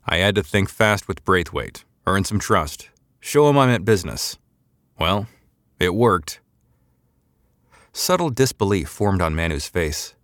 I 0.06 0.18
had 0.18 0.34
to 0.36 0.42
think 0.42 0.68
fast 0.68 1.08
with 1.08 1.24
Braithwaite, 1.24 1.84
earn 2.06 2.24
some 2.24 2.38
trust, 2.38 2.90
Show 3.26 3.48
him 3.48 3.58
I 3.58 3.66
meant 3.66 3.84
business. 3.84 4.38
Well, 5.00 5.26
it 5.80 5.96
worked. 5.96 6.38
Subtle 7.92 8.30
disbelief 8.30 8.88
formed 8.88 9.20
on 9.20 9.34
Manu's 9.34 9.66
face. 9.66 10.14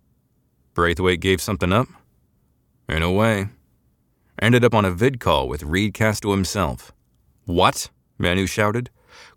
Braithwaite 0.73 1.19
gave 1.19 1.41
something 1.41 1.73
up? 1.73 1.89
In 2.87 3.03
a 3.03 3.11
way. 3.11 3.49
Ended 4.41 4.63
up 4.63 4.73
on 4.73 4.85
a 4.85 4.91
vid 4.91 5.19
call 5.19 5.49
with 5.49 5.63
Reed 5.63 5.93
Casto 5.93 6.31
himself. 6.31 6.93
What? 7.43 7.89
Manu 8.17 8.47
shouted, 8.47 8.89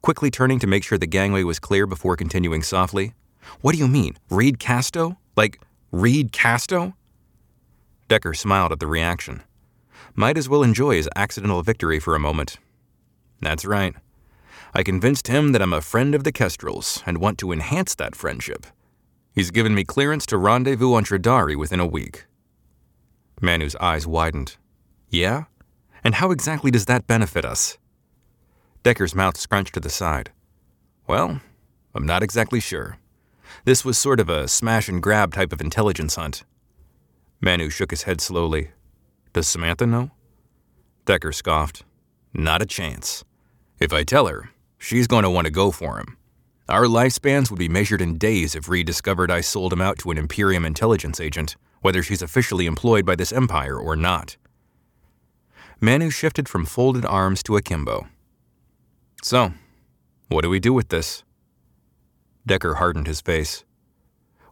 quickly 0.07 0.31
turning 0.31 0.61
to 0.61 0.69
make 0.69 0.85
sure 0.85 0.97
the 0.97 1.05
gangway 1.05 1.43
was 1.43 1.59
clear 1.59 1.85
before 1.85 2.15
continuing 2.15 2.63
softly. 2.63 3.13
What 3.61 3.73
do 3.73 3.79
you 3.79 3.89
mean? 3.89 4.17
Reed 4.31 4.61
Casto? 4.61 5.19
Like, 5.37 5.61
Reed 5.91 6.31
Casto? 6.31 6.95
Decker 8.07 8.33
smiled 8.33 8.71
at 8.71 8.79
the 8.79 8.87
reaction. 8.87 9.43
Might 10.15 10.39
as 10.39 10.49
well 10.49 10.63
enjoy 10.63 10.95
his 10.95 11.09
accidental 11.17 11.61
victory 11.61 11.99
for 11.99 12.15
a 12.15 12.21
moment. 12.21 12.59
That's 13.41 13.65
right. 13.65 13.97
I 14.73 14.85
convinced 14.85 15.27
him 15.27 15.51
that 15.51 15.61
I'm 15.61 15.73
a 15.73 15.81
friend 15.81 16.15
of 16.15 16.23
the 16.23 16.31
Kestrels 16.31 17.03
and 17.05 17.19
want 17.19 17.37
to 17.39 17.51
enhance 17.51 17.97
that 17.97 18.15
friendship. 18.15 18.65
He's 19.35 19.51
given 19.51 19.75
me 19.75 19.83
clearance 19.83 20.25
to 20.27 20.39
rendezvous 20.39 20.95
on 20.95 21.05
Tridari 21.05 21.57
within 21.57 21.81
a 21.81 21.85
week. 21.99 22.27
Manu's 23.41 23.75
eyes 23.81 24.07
widened. 24.07 24.57
Yeah? 25.11 25.47
And 26.05 26.15
how 26.15 26.31
exactly 26.31 26.71
does 26.71 26.85
that 26.85 27.09
benefit 27.09 27.45
us? 27.45 27.77
Decker's 28.87 29.17
mouth 29.17 29.37
scrunched 29.37 29.75
to 29.75 29.81
the 29.81 29.91
side. 29.91 30.31
Well, 31.09 31.41
I'm 31.93 32.07
not 32.07 32.23
exactly 32.23 32.61
sure. 32.61 32.99
This 33.65 33.85
was 33.85 33.99
sort 33.99 34.21
of 34.21 34.29
a 34.29 34.47
smash 34.47 34.89
and 34.89 35.03
grab 35.03 35.35
type 35.35 35.53
of 35.53 35.61
intelligence 35.61 36.15
hunt. 36.15 36.45
Manu 37.41 37.69
shook 37.69 37.91
his 37.91 38.05
head 38.05 38.21
slowly. 38.21 38.71
Does 39.33 39.49
Samantha 39.49 39.87
know? 39.87 40.13
Decker 41.05 41.33
scoffed. 41.33 41.83
Not 42.33 42.63
a 42.63 42.65
chance. 42.65 43.25
If 43.81 43.93
I 43.93 44.05
tell 44.05 44.29
her, 44.29 44.51
she's 44.79 45.09
going 45.09 45.25
to 45.25 45.31
want 45.31 45.47
to 45.47 45.51
go 45.51 45.73
for 45.73 45.99
him. 45.99 46.17
Our 46.69 46.85
lifespans 46.85 47.51
would 47.51 47.59
be 47.59 47.69
measured 47.69 48.01
in 48.01 48.19
days 48.19 48.55
if 48.55 48.69
Reed 48.69 48.87
discovered 48.87 49.33
I 49.33 49.41
sold 49.41 49.73
him 49.73 49.83
out 49.83 49.99
to 49.99 50.13
an 50.13 50.17
Imperium 50.17 50.65
intelligence 50.65 51.19
agent, 51.19 51.57
whether 51.81 52.05
she's 52.05 52.23
officially 52.23 52.67
employed 52.67 53.05
by 53.05 53.17
this 53.17 53.33
empire 53.33 53.77
or 53.77 53.97
not. 53.97 54.37
Manu 55.81 56.09
shifted 56.09 56.49
from 56.49 56.65
folded 56.65 57.05
arms 57.05 57.43
to 57.43 57.57
akimbo. 57.57 58.07
So, 59.27 59.55
what 60.29 60.43
do 60.43 60.49
we 60.49 60.61
do 60.61 60.73
with 60.73 60.91
this? 60.91 61.25
Decker 62.47 62.75
hardened 62.75 63.09
his 63.09 63.21
face. 63.21 63.65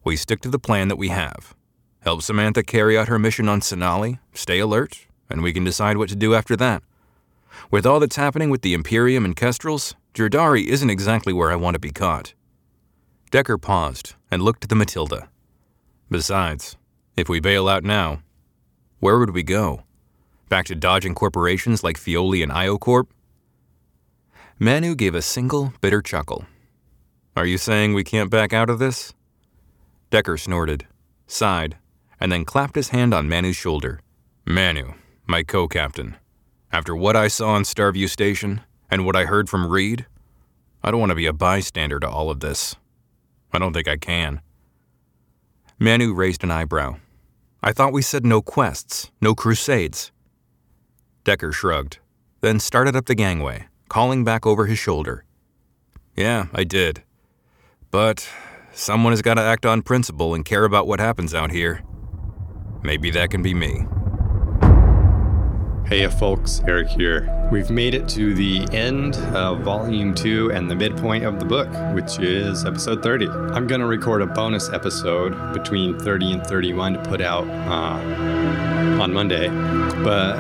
We 0.03 0.17
stick 0.17 0.41
to 0.41 0.49
the 0.49 0.59
plan 0.59 0.89
that 0.89 0.97
we 0.97 1.11
have. 1.11 1.55
Help 2.01 2.23
Samantha 2.23 2.65
carry 2.65 2.99
out 2.99 3.07
her 3.07 3.17
mission 3.17 3.49
on 3.49 3.61
Senali, 3.61 4.19
stay 4.33 4.59
alert, 4.59 5.07
and 5.31 5.45
we 5.45 5.53
can 5.53 5.63
decide 5.63 5.97
what 5.97 6.09
to 6.09 6.17
do 6.17 6.35
after 6.35 6.57
that. 6.57 6.83
With 7.71 7.87
all 7.87 8.01
that's 8.01 8.17
happening 8.17 8.51
with 8.51 8.63
the 8.63 8.75
Imperium 8.75 9.25
and 9.25 9.37
Kestrels, 9.37 9.95
Jerdari 10.13 10.67
isn't 10.67 10.91
exactly 10.91 11.33
where 11.33 11.53
I 11.53 11.57
want 11.57 11.77
to 11.77 11.79
be 11.79 11.93
caught. 11.93 12.35
Decker 13.31 13.59
paused 13.59 14.15
and 14.29 14.43
looked 14.43 14.65
at 14.65 14.71
the 14.71 14.75
Matilda. 14.75 15.29
Besides, 16.11 16.77
if 17.17 17.29
we 17.29 17.39
bail 17.39 17.69
out 17.69 17.85
now, 17.85 18.25
where 18.99 19.21
would 19.21 19.35
we 19.35 19.45
go? 19.45 19.85
Back 20.49 20.67
to 20.67 20.75
dodging 20.75 21.15
corporations 21.15 21.85
like 21.85 21.97
Fioli 21.97 22.43
and 22.43 22.51
IoCorp? 22.51 23.07
Manu 24.59 24.95
gave 24.95 25.17
a 25.17 25.23
single, 25.23 25.73
bitter 25.81 26.01
chuckle. 26.01 26.47
Are 27.37 27.45
you 27.45 27.59
saying 27.59 27.93
we 27.93 28.05
can't 28.05 28.31
back 28.31 28.53
out 28.53 28.71
of 28.71 28.79
this? 28.79 29.13
Decker 30.11 30.37
snorted, 30.37 30.87
sighed, 31.27 31.77
and 32.21 32.31
then 32.31 32.45
clapped 32.45 32.77
his 32.77 32.91
hand 32.91 33.13
on 33.13 33.29
Manu's 33.29 33.57
shoulder. 33.57 33.99
Manu, 34.47 34.93
my 35.27 35.43
co 35.43 35.67
captain, 35.67 36.17
after 36.71 36.95
what 36.95 37.17
I 37.17 37.27
saw 37.27 37.51
on 37.51 37.65
Starview 37.65 38.09
Station 38.09 38.61
and 38.89 39.05
what 39.05 39.17
I 39.17 39.25
heard 39.25 39.49
from 39.49 39.67
Reed, 39.67 40.07
I 40.85 40.93
don't 40.93 41.01
want 41.01 41.11
to 41.11 41.17
be 41.17 41.27
a 41.27 41.33
bystander 41.33 41.99
to 41.99 42.09
all 42.09 42.31
of 42.31 42.39
this. 42.39 42.77
I 43.53 43.59
don't 43.59 43.73
think 43.73 43.89
I 43.89 43.97
can. 43.97 44.41
Manu 45.81 46.15
raised 46.15 46.45
an 46.45 46.53
eyebrow. 46.53 46.99
I 47.61 47.73
thought 47.73 47.93
we 47.93 48.03
said 48.03 48.25
no 48.25 48.41
quests, 48.41 49.11
no 49.21 49.35
crusades. 49.35 50.13
Decker 51.25 51.51
shrugged. 51.51 51.99
then 52.41 52.61
started 52.61 52.95
up 52.95 53.07
the 53.07 53.15
gangway, 53.15 53.67
calling 53.95 54.25
back 54.25 54.45
over 54.45 54.67
his 54.67 54.77
shoulder. 54.77 55.25
Yeah, 56.17 56.47
I 56.53 56.65
did. 56.65 57.05
But 57.93 58.29
someone 58.73 59.13
has 59.13 59.23
got 59.23 59.35
to 59.35 59.41
act 59.41 59.65
on 59.65 59.83
principle 59.83 60.35
and 60.35 60.45
care 60.45 60.65
about 60.65 60.89
what 60.89 60.99
happens 60.99 61.33
out 61.33 61.53
here. 61.53 61.81
Maybe 62.83 63.13
that 63.13 63.31
can 63.31 63.41
be 63.41 63.55
me. 63.55 63.87
Hey, 65.87 66.09
folks, 66.09 66.61
Erik 66.67 66.89
here. 66.89 67.31
We've 67.53 67.71
made 67.71 67.95
it 67.95 68.09
to 68.09 68.35
the 68.35 68.67
end 68.73 69.15
of 69.33 69.61
Volume 69.61 70.13
2 70.13 70.51
and 70.51 70.69
the 70.69 70.75
midpoint 70.75 71.25
of 71.25 71.39
the 71.39 71.45
book, 71.45 71.69
which 71.95 72.19
is 72.19 72.65
episode 72.65 73.01
30. 73.01 73.29
I'm 73.29 73.69
going 73.69 73.81
to 73.81 73.87
record 73.87 74.23
a 74.23 74.27
bonus 74.27 74.71
episode 74.71 75.53
between 75.53 76.01
30 76.01 76.33
and 76.33 76.45
31 76.45 76.95
to 76.95 77.03
put 77.05 77.21
out 77.21 77.47
uh, 77.47 79.01
on 79.01 79.13
Monday. 79.13 79.47
But 80.03 80.37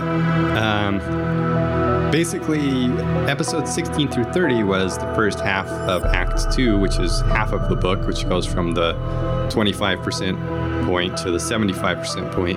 um, 0.58 0.98
basically, 2.14 2.84
episode 3.28 3.66
16 3.66 4.08
through 4.08 4.22
30 4.32 4.62
was 4.62 4.96
the 4.98 5.14
first 5.16 5.40
half 5.40 5.66
of 5.66 6.04
Act 6.04 6.52
2, 6.52 6.78
which 6.78 6.96
is 7.00 7.22
half 7.22 7.52
of 7.52 7.68
the 7.68 7.74
book, 7.74 8.06
which 8.06 8.28
goes 8.28 8.46
from 8.46 8.70
the 8.70 8.92
25% 9.50 10.86
point 10.86 11.16
to 11.16 11.32
the 11.32 11.38
75% 11.38 12.32
point. 12.32 12.56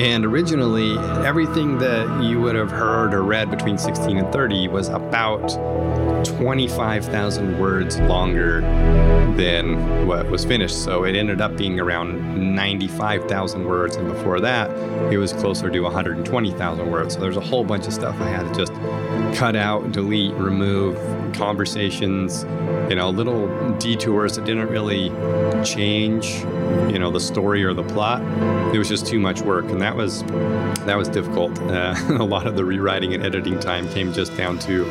And 0.00 0.24
originally, 0.24 0.96
everything 1.26 1.78
that 1.78 2.22
you 2.22 2.40
would 2.40 2.54
have 2.54 2.70
heard 2.70 3.14
or 3.14 3.24
read 3.24 3.50
between 3.50 3.78
16 3.78 4.16
and 4.16 4.32
30 4.32 4.68
was 4.68 4.90
about 4.90 5.42
25,000 6.24 7.58
words 7.58 7.98
longer 8.00 8.60
than 9.36 10.06
what 10.06 10.28
was 10.28 10.44
finished. 10.44 10.82
So 10.82 11.04
it 11.04 11.14
ended 11.14 11.40
up 11.40 11.56
being 11.56 11.78
around 11.78 12.54
95,000 12.54 13.64
words. 13.64 13.96
And 13.96 14.08
before 14.08 14.40
that, 14.40 14.70
it 15.12 15.18
was 15.18 15.32
closer 15.32 15.70
to 15.70 15.80
120,000 15.80 16.90
words. 16.90 17.14
So 17.14 17.20
there's 17.20 17.36
a 17.36 17.40
whole 17.40 17.64
bunch 17.64 17.86
of 17.86 17.92
stuff 17.92 18.20
I 18.20 18.28
had 18.28 18.52
to 18.52 18.58
just 18.58 18.72
cut 19.34 19.56
out, 19.56 19.92
delete, 19.92 20.34
remove, 20.34 20.96
conversations, 21.34 22.44
you 22.88 22.96
know, 22.96 23.10
little 23.10 23.48
detours 23.78 24.36
that 24.36 24.44
didn't 24.44 24.68
really 24.68 25.10
change, 25.64 26.40
you 26.90 26.98
know, 26.98 27.10
the 27.10 27.20
story 27.20 27.64
or 27.64 27.72
the 27.72 27.82
plot. 27.82 28.22
It 28.74 28.78
was 28.78 28.88
just 28.88 29.06
too 29.06 29.18
much 29.18 29.40
work, 29.40 29.66
and 29.66 29.80
that 29.80 29.96
was 29.96 30.22
that 30.24 30.96
was 30.96 31.08
difficult. 31.08 31.58
Uh, 31.78 31.94
a 32.08 32.24
lot 32.24 32.46
of 32.46 32.56
the 32.56 32.64
rewriting 32.64 33.14
and 33.14 33.22
editing 33.22 33.60
time 33.60 33.88
came 33.90 34.12
just 34.12 34.34
down 34.36 34.58
to 34.58 34.84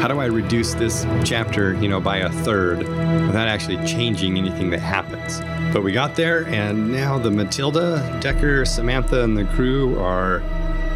how 0.00 0.08
do 0.08 0.20
I 0.20 0.24
reduce 0.24 0.74
this 0.74 1.06
chapter, 1.22 1.74
you 1.74 1.88
know, 1.88 2.00
by 2.00 2.18
a 2.18 2.30
third 2.30 2.78
without 2.78 3.46
actually 3.46 3.76
changing 3.86 4.38
anything 4.38 4.70
that 4.70 4.80
happens. 4.80 5.40
But 5.72 5.84
we 5.84 5.92
got 5.92 6.16
there, 6.16 6.46
and 6.46 6.90
now 6.90 7.18
the 7.18 7.30
Matilda, 7.30 8.18
Decker, 8.20 8.64
Samantha, 8.64 9.22
and 9.22 9.36
the 9.36 9.44
crew 9.44 9.98
are 10.00 10.42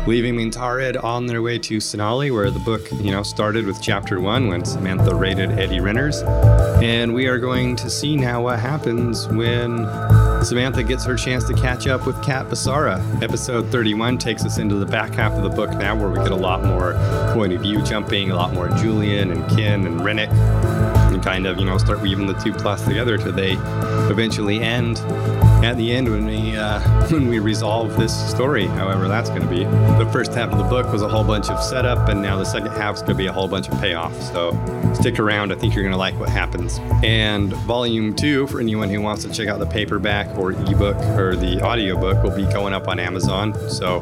leaving 0.08 0.34
Mentaryd 0.34 1.04
on 1.04 1.26
their 1.26 1.42
way 1.42 1.58
to 1.58 1.76
Senali, 1.76 2.32
where 2.32 2.50
the 2.50 2.58
book, 2.60 2.90
you 2.92 3.10
know, 3.10 3.22
started 3.22 3.66
with 3.66 3.82
chapter 3.82 4.18
one 4.22 4.48
when 4.48 4.64
Samantha 4.64 5.14
raided 5.14 5.50
Eddie 5.58 5.80
Renner's. 5.80 6.22
And 6.82 7.12
we 7.12 7.26
are 7.26 7.38
going 7.38 7.76
to 7.76 7.90
see 7.90 8.16
now 8.16 8.42
what 8.42 8.58
happens 8.58 9.28
when 9.28 9.84
Samantha 10.42 10.82
gets 10.82 11.04
her 11.04 11.14
chance 11.14 11.44
to 11.44 11.52
catch 11.52 11.86
up 11.86 12.06
with 12.06 12.20
Kat 12.24 12.46
Basara. 12.46 13.22
Episode 13.22 13.70
31 13.70 14.16
takes 14.16 14.46
us 14.46 14.56
into 14.56 14.76
the 14.76 14.86
back 14.86 15.12
half 15.12 15.32
of 15.32 15.42
the 15.42 15.50
book 15.50 15.72
now, 15.72 15.94
where 15.94 16.08
we 16.08 16.16
get 16.16 16.30
a 16.30 16.36
lot 16.36 16.64
more 16.64 16.94
point 17.34 17.52
of 17.52 17.60
view 17.60 17.82
jumping, 17.82 18.30
a 18.30 18.34
lot 18.34 18.54
more 18.54 18.70
Julian 18.70 19.30
and 19.30 19.46
Ken 19.50 19.84
and 19.84 20.02
Rennick, 20.02 20.30
and 21.18 21.24
kind 21.24 21.46
of, 21.46 21.58
you 21.58 21.64
know, 21.64 21.76
start 21.78 22.00
weaving 22.00 22.26
the 22.26 22.34
two 22.34 22.52
plots 22.52 22.82
together 22.82 23.18
till 23.18 23.32
they 23.32 23.52
eventually 24.08 24.60
end 24.60 24.98
at 25.64 25.76
the 25.76 25.90
end 25.90 26.08
when 26.08 26.26
we 26.26 26.56
uh, 26.56 26.80
when 27.10 27.28
we 27.28 27.40
resolve 27.40 27.96
this 27.96 28.30
story, 28.30 28.66
however 28.66 29.08
that's 29.08 29.28
going 29.30 29.42
to 29.42 29.48
be. 29.48 29.64
The 29.64 30.08
first 30.12 30.32
half 30.32 30.52
of 30.52 30.58
the 30.58 30.64
book 30.64 30.90
was 30.92 31.02
a 31.02 31.08
whole 31.08 31.24
bunch 31.24 31.48
of 31.48 31.62
setup, 31.62 32.08
and 32.08 32.22
now 32.22 32.36
the 32.36 32.44
second 32.44 32.70
half 32.72 32.96
is 32.96 33.02
going 33.02 33.12
to 33.12 33.18
be 33.18 33.26
a 33.26 33.32
whole 33.32 33.48
bunch 33.48 33.68
of 33.68 33.80
payoff. 33.80 34.14
So 34.22 34.52
stick 34.94 35.18
around. 35.18 35.52
I 35.52 35.56
think 35.56 35.74
you're 35.74 35.82
going 35.82 35.92
to 35.92 35.98
like 35.98 36.18
what 36.18 36.28
happens. 36.28 36.78
And 37.02 37.52
volume 37.52 38.14
two, 38.14 38.46
for 38.46 38.60
anyone 38.60 38.88
who 38.88 39.00
wants 39.00 39.24
to 39.24 39.32
check 39.32 39.48
out 39.48 39.58
the 39.58 39.66
paperback 39.66 40.36
or 40.38 40.52
ebook 40.52 40.96
or 41.18 41.34
the 41.34 41.60
audiobook, 41.62 42.22
will 42.22 42.36
be 42.36 42.44
going 42.52 42.72
up 42.72 42.86
on 42.86 43.00
Amazon. 43.00 43.54
So 43.68 44.00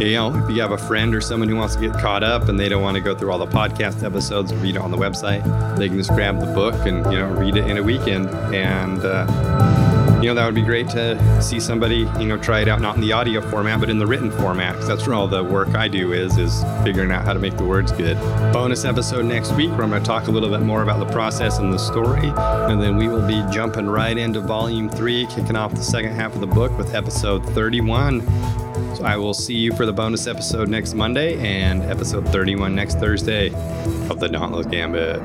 you 0.00 0.14
know, 0.14 0.34
if 0.36 0.50
you 0.50 0.60
have 0.60 0.72
a 0.72 0.78
friend 0.78 1.14
or 1.14 1.20
someone 1.20 1.48
who 1.48 1.56
wants 1.56 1.74
to 1.74 1.80
get 1.80 1.92
caught 1.94 2.22
up 2.22 2.48
and 2.48 2.58
they 2.58 2.68
don't 2.68 2.82
want 2.82 2.96
to 2.96 3.00
go 3.00 3.14
through 3.14 3.30
all 3.32 3.38
the 3.38 3.46
podcast 3.46 4.02
episodes 4.04 4.54
read 4.54 4.76
it 4.76 4.80
on 4.80 4.90
the 4.90 4.96
website, 4.96 5.42
they 5.76 5.88
can 5.88 5.98
just 5.98 6.10
grab 6.10 6.40
the 6.40 6.46
book 6.46 6.74
and 6.86 7.04
you 7.12 7.18
know 7.18 7.28
read 7.28 7.56
it 7.56 7.66
in 7.66 7.76
a 7.78 7.82
weekend 7.82 8.28
and. 8.54 9.04
Uh, 9.04 9.96
you 10.20 10.24
know, 10.24 10.34
that 10.34 10.46
would 10.46 10.54
be 10.54 10.62
great 10.62 10.88
to 10.90 11.40
see 11.40 11.60
somebody, 11.60 11.98
you 12.18 12.26
know, 12.26 12.36
try 12.36 12.60
it 12.60 12.66
out 12.66 12.80
not 12.80 12.96
in 12.96 13.00
the 13.00 13.12
audio 13.12 13.40
format, 13.40 13.78
but 13.78 13.88
in 13.88 14.00
the 14.00 14.06
written 14.06 14.32
format. 14.32 14.72
Because 14.72 14.88
that's 14.88 15.06
where 15.06 15.14
all 15.14 15.28
the 15.28 15.44
work 15.44 15.76
I 15.76 15.86
do 15.86 16.12
is, 16.12 16.36
is 16.38 16.64
figuring 16.82 17.12
out 17.12 17.24
how 17.24 17.34
to 17.34 17.38
make 17.38 17.56
the 17.56 17.64
words 17.64 17.92
good. 17.92 18.16
Bonus 18.52 18.84
episode 18.84 19.26
next 19.26 19.52
week 19.52 19.70
where 19.70 19.82
I'm 19.82 19.90
going 19.90 20.02
to 20.02 20.06
talk 20.06 20.26
a 20.26 20.32
little 20.32 20.50
bit 20.50 20.62
more 20.62 20.82
about 20.82 20.98
the 20.98 21.12
process 21.12 21.58
and 21.58 21.72
the 21.72 21.78
story. 21.78 22.32
And 22.36 22.82
then 22.82 22.96
we 22.96 23.06
will 23.06 23.26
be 23.28 23.44
jumping 23.52 23.86
right 23.86 24.18
into 24.18 24.40
volume 24.40 24.88
three, 24.88 25.26
kicking 25.26 25.54
off 25.54 25.72
the 25.72 25.84
second 25.84 26.14
half 26.14 26.34
of 26.34 26.40
the 26.40 26.48
book 26.48 26.76
with 26.76 26.96
episode 26.96 27.46
31. 27.54 28.67
So 28.96 29.04
I 29.04 29.16
will 29.16 29.34
see 29.34 29.54
you 29.54 29.72
for 29.72 29.86
the 29.86 29.92
bonus 29.92 30.26
episode 30.26 30.68
next 30.68 30.94
Monday 30.94 31.38
and 31.38 31.82
episode 31.84 32.28
31 32.28 32.74
next 32.74 32.98
Thursday 32.98 33.48
of 34.08 34.20
the 34.20 34.28
Dauntless 34.28 34.66
Gambit. 34.66 35.20